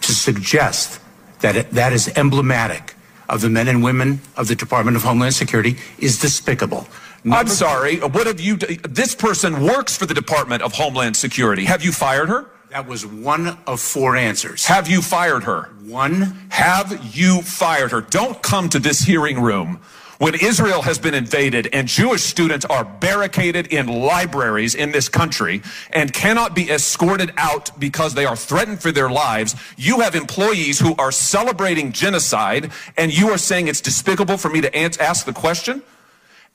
to 0.00 0.12
suggest 0.12 1.00
that 1.40 1.56
it, 1.56 1.70
that 1.70 1.92
is 1.92 2.08
emblematic 2.16 2.94
of 3.28 3.40
the 3.40 3.48
men 3.48 3.68
and 3.68 3.82
women 3.82 4.20
of 4.36 4.48
the 4.48 4.54
Department 4.54 4.96
of 4.96 5.02
Homeland 5.02 5.34
Security 5.34 5.76
is 5.98 6.20
despicable. 6.20 6.86
I'm 7.30 7.48
sorry. 7.48 8.00
What 8.00 8.26
have 8.26 8.40
you? 8.40 8.56
This 8.56 9.14
person 9.14 9.62
works 9.62 9.96
for 9.96 10.06
the 10.06 10.14
Department 10.14 10.62
of 10.62 10.72
Homeland 10.72 11.16
Security. 11.16 11.64
Have 11.64 11.84
you 11.84 11.92
fired 11.92 12.28
her? 12.28 12.46
That 12.70 12.88
was 12.88 13.06
one 13.06 13.58
of 13.66 13.80
four 13.80 14.16
answers. 14.16 14.64
Have 14.66 14.88
you 14.88 15.02
fired 15.02 15.44
her? 15.44 15.70
One. 15.84 16.22
Have 16.48 17.14
you 17.14 17.42
fired 17.42 17.92
her? 17.92 18.00
Don't 18.00 18.42
come 18.42 18.68
to 18.70 18.78
this 18.78 19.00
hearing 19.00 19.40
room 19.40 19.78
when 20.22 20.36
Israel 20.36 20.82
has 20.82 21.00
been 21.00 21.14
invaded 21.14 21.68
and 21.72 21.88
Jewish 21.88 22.22
students 22.22 22.64
are 22.66 22.84
barricaded 22.84 23.72
in 23.72 23.88
libraries 23.88 24.76
in 24.76 24.92
this 24.92 25.08
country 25.08 25.62
and 25.90 26.12
cannot 26.12 26.54
be 26.54 26.70
escorted 26.70 27.32
out 27.36 27.72
because 27.80 28.14
they 28.14 28.24
are 28.24 28.36
threatened 28.36 28.80
for 28.80 28.92
their 28.92 29.10
lives. 29.10 29.56
You 29.76 29.98
have 29.98 30.14
employees 30.14 30.78
who 30.78 30.94
are 30.94 31.10
celebrating 31.10 31.90
genocide 31.90 32.70
and 32.96 33.12
you 33.12 33.30
are 33.30 33.36
saying 33.36 33.66
it's 33.66 33.80
despicable 33.80 34.36
for 34.38 34.48
me 34.48 34.60
to 34.60 35.02
ask 35.02 35.26
the 35.26 35.32
question? 35.32 35.82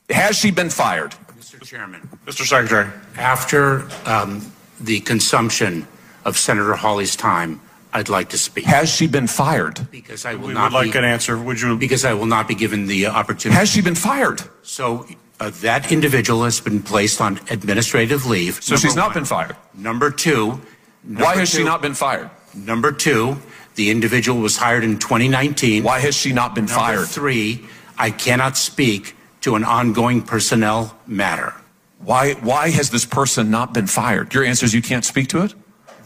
Has 0.10 0.38
she 0.38 0.50
been 0.50 0.70
fired? 0.70 1.14
Mr. 1.38 1.62
Chairman. 1.62 2.08
Mr. 2.26 2.46
Secretary. 2.46 2.90
After 3.18 3.90
um, 4.06 4.50
the 4.80 5.02
consumption 5.02 5.86
of 6.24 6.38
Senator 6.38 6.76
Hawley's 6.76 7.18
time, 7.18 7.60
I'd 7.94 8.10
like 8.10 8.30
to 8.30 8.38
speak. 8.38 8.66
Has 8.66 8.90
she 8.90 9.08
been 9.08 9.28
fired? 9.28 9.88
Because 9.92 10.26
I 10.26 10.36
will 10.36 10.48
We 10.50 10.54
not 10.54 10.72
would 10.72 10.78
like 10.86 10.94
be, 10.94 10.98
an 11.00 11.06
answer. 11.06 11.38
Would 11.38 11.62
you? 11.62 11.78
Because 11.78 12.06
I 12.06 12.14
will 12.14 12.26
not 12.26 12.48
be 12.48 12.56
given 12.56 12.86
the 12.88 13.08
opportunity. 13.08 13.58
Has 13.58 13.70
she 13.70 13.82
been 13.82 13.96
fired? 13.96 14.42
So 14.64 15.06
uh, 15.40 15.52
that 15.62 15.92
individual 15.92 16.44
has 16.44 16.60
been 16.60 16.82
placed 16.84 17.22
on 17.22 17.40
administrative 17.50 18.26
leave. 18.26 18.62
So 18.64 18.76
she's 18.76 18.96
not 18.96 19.14
been 19.14 19.26
fired. 19.26 19.56
Number 19.74 20.12
two. 20.12 20.52
Why 20.52 20.60
number 21.04 21.40
has 21.40 21.50
she 21.50 21.58
two- 21.60 21.64
not 21.64 21.82
been 21.82 21.94
fired? 21.94 22.30
Number 22.54 22.92
two, 22.92 23.38
the 23.76 23.90
individual 23.92 24.42
was 24.42 24.58
hired 24.58 24.84
in 24.84 24.98
2019. 25.00 25.84
Why 25.84 26.00
has 26.00 26.16
she 26.16 26.34
not 26.34 26.56
been 26.56 26.66
Number 26.66 26.80
fired? 26.80 27.08
three, 27.08 27.66
I 27.98 28.10
cannot 28.12 28.58
speak 28.58 29.16
to 29.42 29.56
an 29.56 29.64
ongoing 29.64 30.22
personnel 30.24 30.98
matter. 31.06 31.54
Why, 32.00 32.34
why 32.34 32.70
has 32.72 32.90
this 32.90 33.06
person 33.06 33.50
not 33.52 33.74
been 33.74 33.88
fired? 33.88 34.34
Your 34.34 34.44
answer 34.44 34.66
is 34.66 34.74
you 34.74 34.82
can't 34.82 35.06
speak 35.06 35.28
to 35.30 35.44
it? 35.44 35.54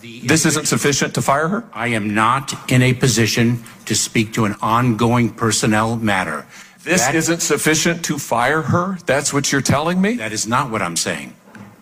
This 0.02 0.46
isn't 0.46 0.68
sufficient 0.68 1.14
to 1.16 1.22
fire 1.22 1.48
her? 1.48 1.64
I 1.74 1.88
am 1.88 2.14
not 2.14 2.54
in 2.72 2.82
a 2.82 2.94
position 2.94 3.64
to 3.86 3.96
speak 3.96 4.34
to 4.34 4.46
an 4.46 4.56
ongoing 4.62 5.30
personnel 5.30 5.96
matter. 5.98 6.46
This 6.84 7.02
That- 7.02 7.16
isn't 7.16 7.42
sufficient 7.42 8.04
to 8.06 8.18
fire 8.18 8.64
her? 8.64 8.98
That's 9.06 9.32
what 9.34 9.52
you're 9.52 9.62
telling 9.62 10.02
me? 10.02 10.16
That 10.16 10.32
is 10.32 10.48
not 10.48 10.72
what 10.72 10.82
I'm 10.82 10.98
saying. 10.98 11.34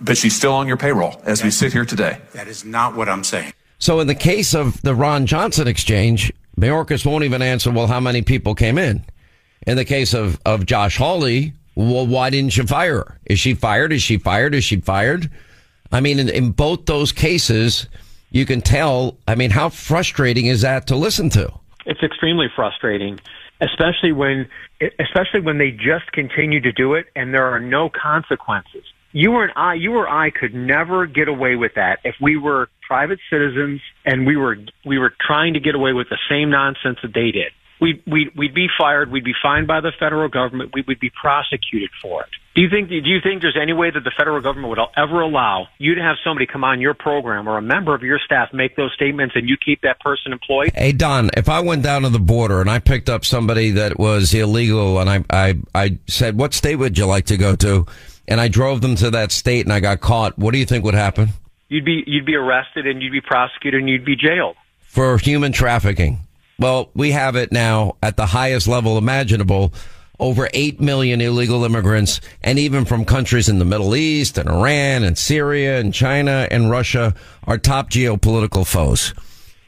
But 0.02 0.18
she's 0.18 0.36
still 0.36 0.54
on 0.54 0.68
your 0.68 0.78
payroll 0.78 1.22
as 1.26 1.44
we 1.44 1.52
sit 1.52 1.74
here 1.74 1.86
today. 1.86 2.18
That 2.34 2.48
is 2.48 2.66
not 2.66 2.96
what 2.96 3.08
I'm 3.10 3.24
saying. 3.24 3.54
So 3.80 4.00
in 4.00 4.08
the 4.08 4.16
case 4.16 4.54
of 4.54 4.82
the 4.82 4.94
Ron 4.94 5.26
Johnson 5.26 5.68
exchange, 5.68 6.34
Mayorkas 6.60 7.06
won't 7.06 7.24
even 7.24 7.42
answer, 7.42 7.72
well, 7.72 7.88
how 7.88 8.00
many 8.02 8.22
people 8.22 8.56
came 8.56 8.78
in? 8.78 9.06
In 9.66 9.78
the 9.78 9.86
case 9.86 10.14
of, 10.14 10.40
of 10.46 10.66
Josh 10.66 10.98
Hawley, 10.98 11.54
well, 11.76 12.06
why 12.06 12.30
didn't 12.30 12.58
you 12.58 12.64
fire 12.66 12.98
her? 12.98 13.20
Is 13.26 13.40
she 13.40 13.54
fired? 13.54 13.94
Is 13.94 14.04
she 14.04 14.18
fired? 14.18 14.54
Is 14.54 14.66
she 14.66 14.78
fired? 14.82 15.30
I 15.92 16.02
mean, 16.02 16.20
in, 16.20 16.30
in 16.30 16.52
both 16.52 16.86
those 16.86 17.12
cases, 17.12 17.88
you 18.32 18.46
can 18.46 18.62
tell, 18.62 19.18
I 19.28 19.36
mean, 19.36 19.52
how 19.52 19.70
frustrating 19.70 20.46
is 20.46 20.62
that 20.62 20.88
to 20.88 20.96
listen 20.96 21.30
to? 21.32 21.52
It's 21.86 22.04
extremely 22.04 22.48
frustrating, 22.56 23.20
especially 23.62 24.12
when 24.12 24.48
especially 25.00 25.42
when 25.42 25.58
they 25.58 25.72
just 25.72 26.12
continue 26.14 26.62
to 26.62 26.72
do 26.72 26.94
it 26.94 27.08
and 27.16 27.34
there 27.34 27.46
are 27.46 27.60
no 27.60 27.90
consequences. 27.90 28.84
You 29.12 29.34
or 29.34 29.52
I, 29.58 29.74
you 29.74 29.96
or 29.96 30.08
I 30.08 30.30
could 30.30 30.54
never 30.54 31.08
get 31.08 31.28
away 31.28 31.56
with 31.56 31.74
that 31.76 32.00
if 32.04 32.16
we 32.22 32.38
were 32.38 32.70
private 32.88 33.20
citizens 33.30 33.82
and 34.06 34.26
we 34.26 34.38
were 34.38 34.58
we 34.86 35.00
were 35.00 35.14
trying 35.20 35.54
to 35.56 35.60
get 35.60 35.76
away 35.76 35.94
with 35.94 36.10
the 36.10 36.18
same 36.30 36.50
nonsense 36.50 37.00
that 37.02 37.14
they 37.14 37.32
did. 37.32 37.52
We'd, 37.82 38.04
we'd, 38.06 38.36
we'd 38.36 38.54
be 38.54 38.68
fired. 38.78 39.12
We'd 39.12 39.24
be 39.24 39.36
fined 39.42 39.68
by 39.68 39.80
the 39.80 39.92
federal 39.98 40.28
government. 40.28 40.72
We 40.74 40.84
would 40.88 41.00
be 41.00 41.10
prosecuted 41.10 41.90
for 42.02 42.24
it. 42.24 42.30
Do 42.56 42.62
you 42.62 42.70
think, 42.70 42.90
do 42.90 42.96
you 42.96 43.20
think 43.22 43.42
there's 43.42 43.58
any 43.62 43.72
way 43.72 43.90
that 43.90 44.04
the 44.04 44.12
federal 44.18 44.42
government 44.42 44.70
would 44.70 44.80
ever 44.98 45.22
allow 45.22 45.68
you 45.78 45.96
to 45.96 46.02
have 46.02 46.18
somebody 46.24 46.46
come 46.46 46.64
on 46.64 46.82
your 46.82 46.94
program 46.94 47.48
or 47.48 47.58
a 47.58 47.62
member 47.62 47.96
of 47.96 48.02
your 48.02 48.20
staff 48.20 48.50
make 48.52 48.76
those 48.76 48.92
statements 48.94 49.36
and 49.36 49.48
you 49.48 49.56
keep 49.56 49.82
that 49.84 50.00
person 50.02 50.34
employed? 50.34 50.72
Hey 50.76 50.92
Don, 50.92 51.30
if 51.38 51.48
I 51.48 51.62
went 51.62 51.84
down 51.84 52.02
to 52.02 52.10
the 52.10 52.20
border 52.20 52.60
and 52.60 52.70
I 52.70 52.80
picked 52.80 53.08
up 53.08 53.24
somebody 53.24 53.72
that 53.72 53.98
was 53.98 54.34
illegal 54.34 55.00
and 55.00 55.10
I 55.10 55.24
I 55.30 55.60
I 55.74 56.00
said, 56.08 56.38
"What 56.38 56.54
state 56.54 56.76
would 56.76 56.98
you 56.98 57.06
like 57.06 57.28
to 57.28 57.38
go 57.38 57.56
to?" 57.58 57.86
and 58.30 58.40
I 58.40 58.48
drove 58.48 58.82
them 58.82 58.96
to 58.96 59.12
that 59.12 59.32
state 59.32 59.66
and 59.66 59.74
I 59.74 59.80
got 59.80 60.00
caught, 60.00 60.38
what 60.38 60.54
do 60.54 60.60
you 60.60 60.66
think 60.66 60.86
would 60.86 60.94
happen? 60.94 61.30
You'd 61.68 61.84
be, 61.84 62.04
you'd 62.06 62.26
be 62.26 62.36
arrested 62.36 62.88
and 62.88 63.02
you'd 63.02 63.12
be 63.12 63.22
prosecuted 63.22 63.82
and 63.82 63.90
you'd 63.90 64.06
be 64.06 64.16
jailed. 64.16 64.56
For 64.80 65.18
human 65.18 65.52
trafficking. 65.52 66.20
Well, 66.60 66.90
we 66.94 67.12
have 67.12 67.38
it 67.38 67.52
now 67.54 67.96
at 68.04 68.18
the 68.18 68.26
highest 68.26 68.68
level 68.68 68.98
imaginable. 68.98 69.74
Over 70.20 70.50
8 70.54 70.82
million 70.82 71.22
illegal 71.22 71.64
immigrants 71.64 72.20
and 72.44 72.60
even 72.60 72.84
from 72.84 73.06
countries 73.06 73.48
in 73.48 73.58
the 73.58 73.66
Middle 73.66 73.96
East 73.96 74.38
and 74.38 74.50
Iran 74.50 75.04
and 75.04 75.18
Syria 75.18 75.80
and 75.80 75.94
China 75.94 76.46
and 76.52 76.70
Russia 76.70 77.16
are 77.46 77.58
top 77.58 77.90
geopolitical 77.90 78.68
foes. 78.68 79.14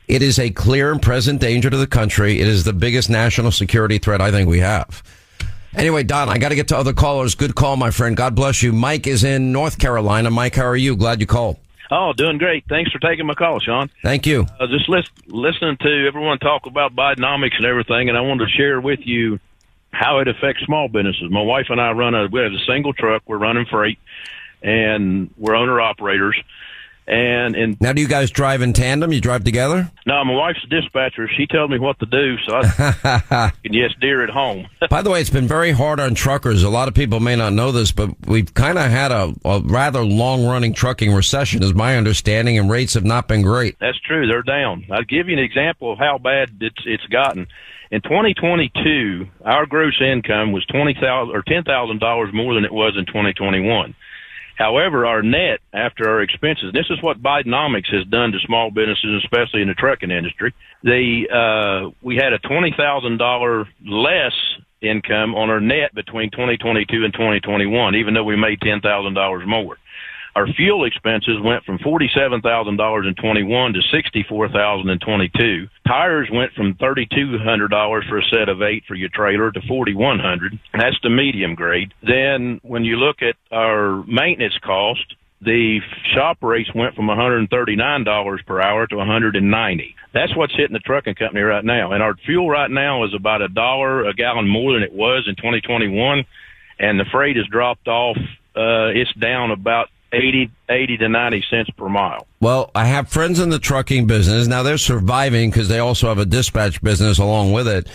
It 0.10 0.22
is 0.22 0.38
a 0.38 0.50
clear 0.50 0.92
and 0.92 1.02
present 1.02 1.40
danger 1.40 1.70
to 1.70 1.78
the 1.78 1.88
country. 1.88 2.42
It 2.42 2.48
is 2.48 2.66
the 2.66 2.74
biggest 2.74 3.10
national 3.10 3.52
security 3.52 3.98
threat 3.98 4.20
I 4.20 4.30
think 4.30 4.50
we 4.50 4.60
have. 4.60 5.02
Anyway, 5.74 6.04
Don, 6.04 6.28
I 6.28 6.38
got 6.38 6.50
to 6.50 6.56
get 6.56 6.68
to 6.68 6.78
other 6.78 6.92
callers. 6.92 7.34
Good 7.34 7.56
call, 7.56 7.78
my 7.78 7.92
friend. 7.92 8.18
God 8.18 8.36
bless 8.36 8.62
you. 8.62 8.74
Mike 8.74 9.08
is 9.08 9.24
in 9.24 9.54
North 9.54 9.78
Carolina. 9.78 10.30
Mike, 10.30 10.56
how 10.56 10.66
are 10.66 10.76
you? 10.76 10.98
Glad 10.98 11.22
you 11.22 11.28
called. 11.28 11.56
Oh, 11.92 12.14
doing 12.14 12.38
great. 12.38 12.64
Thanks 12.70 12.90
for 12.90 13.00
taking 13.00 13.26
my 13.26 13.34
call, 13.34 13.60
Sean. 13.60 13.90
Thank 14.02 14.26
you. 14.26 14.48
Uh, 14.60 14.68
just 14.68 14.88
lis- 14.88 15.10
listening 15.28 15.76
to 15.82 16.08
everyone 16.08 16.40
talk 16.40 16.66
about 16.66 16.96
Bidenomics 16.96 17.58
and 17.58 17.66
everything, 17.66 18.08
and 18.08 18.18
I 18.18 18.22
wanted 18.22 18.46
to 18.46 18.52
share 18.52 18.80
with 18.80 19.00
you 19.04 19.40
how 19.92 20.20
it 20.20 20.30
affects 20.30 20.64
small 20.64 20.88
businesses. 20.88 21.30
My 21.30 21.42
wife 21.42 21.66
and 21.70 21.82
I 21.82 21.92
run 21.92 22.16
a 22.16 22.28
we 22.28 22.40
have 22.40 22.54
a 22.54 22.66
single 22.66 22.94
truck. 22.94 23.24
We're 23.28 23.38
running 23.38 23.66
freight, 23.66 24.00
and 24.62 25.32
we're 25.38 25.54
owner 25.54 25.82
operators. 25.82 26.42
And 27.08 27.56
in 27.56 27.78
Now, 27.82 27.94
do 27.94 28.02
you 28.02 28.08
guys 28.08 28.32
drive 28.32 28.62
in 28.62 28.74
tandem? 28.74 29.12
You 29.12 29.20
drive 29.20 29.44
together? 29.44 29.92
no, 30.06 30.24
my 30.24 30.34
wife's 30.34 30.64
a 30.64 30.68
dispatcher. 30.68 31.28
She 31.36 31.48
tells 31.48 31.70
me 31.70 31.80
what 31.80 32.00
to 32.00 32.06
do, 32.06 32.38
so 32.48 32.62
I 32.64 33.52
can 33.64 33.74
yes 33.74 33.92
dear 34.00 34.24
at 34.24 34.30
home. 34.30 34.68
By 34.90 35.02
the 35.02 35.10
way, 35.10 35.20
it's 35.20 35.30
been 35.30 35.48
very 35.48 35.72
hard 35.72 36.00
on 36.00 36.16
truckers. 36.16 36.64
A 36.64 36.70
lot 36.70 36.88
of 36.88 36.94
people 36.94 37.20
may 37.20 37.36
not 37.36 37.54
know 37.54 37.72
this, 37.72 37.92
but 37.92 38.10
we've 38.28 38.54
kind 38.54 38.78
of 38.78 38.90
had 38.90 39.12
a, 39.12 39.34
a 39.44 39.62
rather 39.62 40.04
long 40.06 40.46
running 40.46 40.74
trucking 40.74 41.12
recession, 41.12 41.64
is 41.64 41.74
my 41.74 41.98
understanding, 41.98 42.58
and 42.58 42.70
rates 42.70 42.94
have 42.94 43.04
not 43.04 43.28
been 43.28 43.42
great. 43.42 43.78
That's 43.80 44.00
true. 44.00 44.28
They're 44.28 44.44
down. 44.44 44.86
I'll 44.92 45.04
give 45.04 45.28
you 45.28 45.34
an 45.38 45.44
example 45.44 45.92
of 45.94 46.00
how 46.00 46.18
bad 46.18 46.52
it's 46.62 46.84
it's 46.86 47.06
gotten. 47.08 47.48
In 47.90 48.02
2022, 48.02 49.28
our 49.44 49.66
gross 49.66 50.00
income 50.02 50.52
was 50.54 50.66
twenty 50.68 50.94
thousand 50.94 51.36
or 51.36 51.42
ten 51.42 51.64
thousand 51.64 52.00
dollars 52.00 52.30
more 52.34 52.54
than 52.54 52.64
it 52.64 52.72
was 52.72 52.94
in 52.98 53.06
2021. 53.06 53.96
However, 54.62 55.08
our 55.08 55.24
net 55.24 55.60
after 55.74 56.08
our 56.08 56.22
expenses, 56.22 56.72
this 56.72 56.86
is 56.92 57.02
what 57.02 57.22
Bidenomics 57.22 57.92
has 57.92 58.06
done 58.06 58.32
to 58.32 58.38
small 58.46 58.70
businesses, 58.70 59.24
especially 59.24 59.64
in 59.64 59.68
the 59.70 59.74
trucking 59.74 60.12
industry. 60.12 60.54
They 60.84 61.26
uh, 61.34 61.90
we 62.04 62.16
had 62.16 62.32
a 62.34 62.38
twenty 62.40 62.72
thousand 62.78 63.18
dollar 63.18 63.66
less 63.84 64.34
income 64.80 65.34
on 65.34 65.50
our 65.50 65.60
net 65.60 65.96
between 65.96 66.30
2022 66.30 67.04
and 67.04 67.14
2021, 67.14 67.96
even 67.96 68.14
though 68.14 68.24
we 68.24 68.36
made 68.36 68.62
ten 68.62 68.82
thousand 68.82 69.16
dollars 69.16 69.44
more. 69.48 69.78
Our 70.36 70.48
fuel 70.54 70.86
expenses 70.86 71.38
went 71.44 71.64
from 71.66 71.80
forty-seven 71.80 72.42
thousand 72.42 72.78
dollars 72.78 73.06
in 73.08 73.16
twenty-one 73.16 73.74
to 73.74 73.82
sixty-four 73.92 74.50
thousand 74.50 74.90
in 74.90 75.00
twenty-two. 75.00 75.68
Tires 75.88 76.30
went 76.32 76.54
from 76.54 76.76
thirty-two 76.76 77.38
hundred 77.44 77.70
dollars 77.70 78.06
for 78.08 78.18
a 78.18 78.24
set 78.24 78.48
of 78.48 78.62
eight 78.62 78.84
for 78.88 78.96
your 78.96 79.10
trailer 79.10 79.52
to 79.52 79.62
forty-one 79.68 80.20
hundred. 80.20 80.58
That's 80.74 81.00
the 81.04 81.10
medium 81.10 81.56
grade. 81.56 81.94
Then 82.02 82.60
when 82.64 82.86
you 82.86 82.96
look 82.96 83.18
at 83.22 83.36
our 83.52 84.04
maintenance 84.06 84.58
cost, 84.64 85.16
the 85.42 85.80
shop 86.14 86.38
rates 86.44 86.70
went 86.76 86.96
from 86.96 87.08
$139 87.08 88.46
per 88.46 88.62
hour 88.62 88.86
to 88.86 88.96
190. 88.96 89.96
That's 90.14 90.36
what's 90.36 90.56
hitting 90.56 90.74
the 90.74 90.80
trucking 90.80 91.16
company 91.16 91.42
right 91.42 91.66
now. 91.66 91.94
And 91.94 92.04
our 92.04 92.16
fuel 92.26 92.48
right 92.48 92.70
now 92.70 93.06
is 93.06 93.14
about 93.16 93.42
a 93.42 93.48
dollar 93.48 94.08
a 94.08 94.14
gallon 94.14 94.48
more 94.48 94.74
than 94.74 94.84
it 94.84 94.94
was 94.94 95.26
in 95.28 95.36
2021. 95.36 96.26
And 96.80 97.00
the 97.00 97.06
freight 97.12 97.38
has 97.38 97.46
dropped 97.48 97.88
off. 97.88 98.18
Uh, 98.56 98.94
it's 98.94 99.14
down 99.14 99.50
about 99.50 99.90
80, 100.14 100.52
80 100.70 100.98
to 100.98 101.10
90 101.10 101.46
cents 101.50 101.70
per 101.72 101.90
mile. 101.90 102.28
Well, 102.40 102.72
I 102.76 102.86
have 102.86 103.10
friends 103.10 103.40
in 103.40 103.50
the 103.50 103.60
trucking 103.60 104.08
business. 104.08 104.48
Now 104.48 104.64
they're 104.64 104.78
surviving 104.78 105.50
because 105.50 105.68
they 105.68 105.80
also 105.80 106.08
have 106.08 106.18
a 106.18 106.26
dispatch 106.26 106.82
business 106.82 107.18
along 107.18 107.54
with 107.54 107.68
it. 107.68 107.88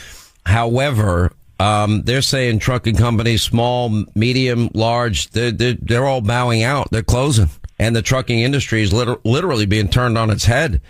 However, 0.45 1.33
um, 1.59 2.03
they're 2.03 2.23
saying 2.23 2.59
trucking 2.59 2.97
companies, 2.97 3.43
small, 3.43 4.05
medium, 4.15 4.71
large, 4.75 5.31
they're, 5.31 5.51
they're, 5.51 5.77
they're 5.81 6.07
all 6.07 6.21
bowing 6.21 6.63
out. 6.63 6.89
They're 6.91 7.03
closing. 7.03 7.49
And 7.79 7.95
the 7.95 8.03
trucking 8.03 8.41
industry 8.41 8.83
is 8.83 8.93
liter- 8.93 9.21
literally 9.25 9.67
being 9.67 9.89
turned 9.89 10.17
on 10.17 10.31
its 10.31 10.45
head. 10.45 10.81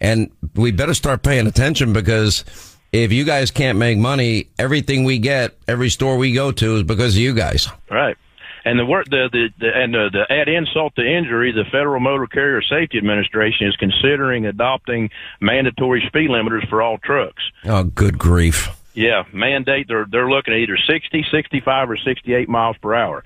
And 0.00 0.30
we 0.54 0.72
better 0.72 0.94
start 0.94 1.22
paying 1.22 1.46
attention 1.46 1.92
because 1.92 2.44
if 2.92 3.12
you 3.12 3.24
guys 3.24 3.50
can't 3.50 3.78
make 3.78 3.98
money, 3.98 4.48
everything 4.58 5.04
we 5.04 5.18
get, 5.18 5.56
every 5.68 5.90
store 5.90 6.16
we 6.16 6.32
go 6.32 6.52
to 6.52 6.76
is 6.76 6.82
because 6.82 7.14
of 7.14 7.20
you 7.20 7.34
guys. 7.34 7.68
Right. 7.90 8.16
And 8.64 8.78
the 8.78 8.84
work, 8.84 9.06
the 9.06 9.28
the, 9.32 9.48
the 9.58 9.70
and 9.74 9.96
uh, 9.96 10.08
the 10.12 10.26
add 10.30 10.48
insult 10.48 10.94
to 10.96 11.02
injury, 11.02 11.52
the 11.52 11.64
Federal 11.64 12.00
Motor 12.00 12.26
Carrier 12.26 12.62
Safety 12.62 12.98
Administration 12.98 13.68
is 13.68 13.76
considering 13.76 14.46
adopting 14.46 15.10
mandatory 15.40 16.02
speed 16.06 16.30
limiters 16.30 16.68
for 16.68 16.82
all 16.82 16.98
trucks. 16.98 17.42
Oh, 17.64 17.84
good 17.84 18.18
grief! 18.18 18.68
Yeah, 18.94 19.24
mandate. 19.32 19.88
They're 19.88 20.06
they're 20.10 20.30
looking 20.30 20.54
at 20.54 20.60
either 20.60 20.76
60, 20.76 21.24
65, 21.30 21.90
or 21.90 21.96
68 21.96 22.48
miles 22.48 22.76
per 22.78 22.94
hour. 22.94 23.24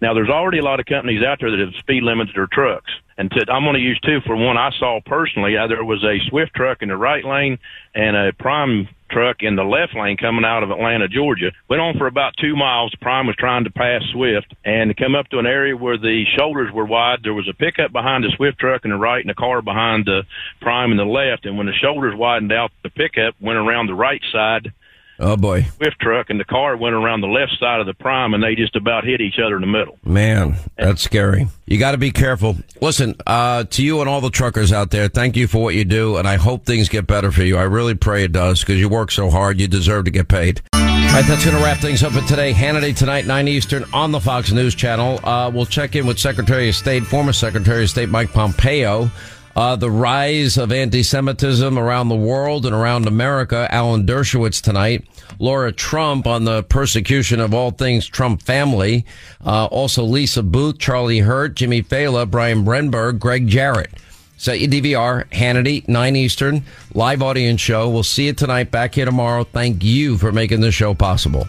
Now, 0.00 0.12
there's 0.12 0.28
already 0.28 0.58
a 0.58 0.62
lot 0.62 0.80
of 0.80 0.86
companies 0.86 1.22
out 1.22 1.38
there 1.40 1.50
that 1.50 1.60
have 1.60 1.74
speed 1.78 2.02
limited 2.02 2.34
their 2.36 2.46
trucks. 2.46 2.90
And 3.16 3.30
to, 3.30 3.46
I'm 3.50 3.62
going 3.62 3.74
to 3.74 3.80
use 3.80 4.00
two 4.04 4.20
for 4.26 4.36
one 4.36 4.56
I 4.56 4.70
saw 4.78 5.00
personally. 5.04 5.56
Uh, 5.56 5.68
there 5.68 5.84
was 5.84 6.02
a 6.02 6.18
Swift 6.28 6.54
truck 6.54 6.82
in 6.82 6.88
the 6.88 6.96
right 6.96 7.24
lane 7.24 7.58
and 7.94 8.16
a 8.16 8.32
Prime 8.32 8.88
truck 9.10 9.36
in 9.40 9.54
the 9.54 9.62
left 9.62 9.94
lane 9.94 10.16
coming 10.16 10.44
out 10.44 10.64
of 10.64 10.70
Atlanta, 10.70 11.06
Georgia. 11.06 11.52
Went 11.68 11.80
on 11.80 11.96
for 11.96 12.08
about 12.08 12.34
two 12.40 12.56
miles. 12.56 12.92
Prime 13.00 13.26
was 13.26 13.36
trying 13.36 13.64
to 13.64 13.70
pass 13.70 14.02
Swift 14.12 14.52
and 14.64 14.90
to 14.90 14.94
come 14.94 15.14
up 15.14 15.28
to 15.28 15.38
an 15.38 15.46
area 15.46 15.76
where 15.76 15.96
the 15.96 16.24
shoulders 16.36 16.72
were 16.72 16.84
wide. 16.84 17.20
There 17.22 17.34
was 17.34 17.48
a 17.48 17.54
pickup 17.54 17.92
behind 17.92 18.24
the 18.24 18.32
Swift 18.36 18.58
truck 18.58 18.84
in 18.84 18.90
the 18.90 18.96
right 18.96 19.22
and 19.22 19.30
a 19.30 19.34
car 19.34 19.62
behind 19.62 20.06
the 20.06 20.22
Prime 20.60 20.90
in 20.90 20.96
the 20.96 21.04
left. 21.04 21.46
And 21.46 21.56
when 21.56 21.66
the 21.66 21.72
shoulders 21.80 22.14
widened 22.16 22.52
out, 22.52 22.72
the 22.82 22.90
pickup 22.90 23.34
went 23.40 23.58
around 23.58 23.86
the 23.86 23.94
right 23.94 24.22
side 24.32 24.72
Oh 25.18 25.36
boy, 25.36 25.62
Swift 25.76 26.00
truck, 26.00 26.30
and 26.30 26.40
the 26.40 26.44
car 26.44 26.76
went 26.76 26.94
around 26.94 27.20
the 27.20 27.28
left 27.28 27.52
side 27.60 27.80
of 27.80 27.86
the 27.86 27.94
prime, 27.94 28.34
and 28.34 28.42
they 28.42 28.54
just 28.54 28.74
about 28.76 29.04
hit 29.04 29.20
each 29.20 29.38
other 29.38 29.54
in 29.54 29.60
the 29.60 29.66
middle. 29.66 29.98
man, 30.04 30.56
that's 30.76 31.02
scary. 31.02 31.46
You 31.66 31.78
got 31.78 31.92
to 31.92 31.98
be 31.98 32.10
careful. 32.10 32.56
Listen, 32.80 33.14
uh, 33.26 33.64
to 33.64 33.82
you 33.82 34.00
and 34.00 34.08
all 34.08 34.20
the 34.20 34.30
truckers 34.30 34.72
out 34.72 34.90
there, 34.90 35.08
thank 35.08 35.36
you 35.36 35.46
for 35.46 35.62
what 35.62 35.74
you 35.74 35.84
do, 35.84 36.16
and 36.16 36.26
I 36.26 36.36
hope 36.36 36.66
things 36.66 36.88
get 36.88 37.06
better 37.06 37.30
for 37.32 37.42
you. 37.42 37.56
I 37.56 37.62
really 37.62 37.94
pray 37.94 38.24
it 38.24 38.32
does 38.32 38.60
because 38.60 38.78
you 38.78 38.88
work 38.88 39.10
so 39.10 39.30
hard. 39.30 39.60
You 39.60 39.68
deserve 39.68 40.04
to 40.06 40.10
get 40.10 40.28
paid. 40.28 40.60
All 40.74 40.80
right, 40.80 41.24
that's 41.28 41.44
going 41.44 41.56
to 41.56 41.62
wrap 41.62 41.78
things 41.78 42.02
up 42.02 42.12
for 42.12 42.20
today. 42.22 42.52
Hannity 42.52 42.94
tonight, 42.96 43.24
9 43.24 43.46
Eastern 43.46 43.84
on 43.92 44.10
the 44.10 44.18
Fox 44.20 44.50
News 44.50 44.74
Channel. 44.74 45.20
Uh, 45.22 45.48
we'll 45.54 45.64
check 45.64 45.94
in 45.94 46.06
with 46.06 46.18
Secretary 46.18 46.68
of 46.68 46.74
State, 46.74 47.04
former 47.04 47.32
Secretary 47.32 47.84
of 47.84 47.90
State 47.90 48.08
Mike 48.08 48.32
Pompeo. 48.32 49.08
Uh, 49.56 49.76
the 49.76 49.90
rise 49.90 50.58
of 50.58 50.72
anti-Semitism 50.72 51.78
around 51.78 52.08
the 52.08 52.16
world 52.16 52.66
and 52.66 52.74
around 52.74 53.06
America. 53.06 53.68
Alan 53.70 54.04
Dershowitz 54.04 54.60
tonight. 54.60 55.06
Laura 55.38 55.72
Trump 55.72 56.26
on 56.26 56.44
the 56.44 56.62
persecution 56.64 57.40
of 57.40 57.54
all 57.54 57.70
things 57.70 58.06
Trump 58.06 58.42
family. 58.42 59.04
Uh, 59.44 59.66
also 59.66 60.02
Lisa 60.02 60.42
Booth, 60.42 60.78
Charlie 60.78 61.20
Hurt, 61.20 61.54
Jimmy 61.54 61.82
Failla, 61.82 62.28
Brian 62.28 62.64
Brenberg, 62.64 63.18
Greg 63.18 63.46
Jarrett. 63.46 63.90
Set 64.36 64.60
your 64.60 64.70
DVR, 64.70 65.24
Hannity, 65.30 65.86
9 65.88 66.16
Eastern, 66.16 66.64
live 66.92 67.22
audience 67.22 67.60
show. 67.60 67.88
We'll 67.88 68.02
see 68.02 68.26
you 68.26 68.32
tonight, 68.32 68.70
back 68.70 68.96
here 68.96 69.04
tomorrow. 69.04 69.44
Thank 69.44 69.84
you 69.84 70.18
for 70.18 70.32
making 70.32 70.60
this 70.60 70.74
show 70.74 70.94
possible. 70.94 71.48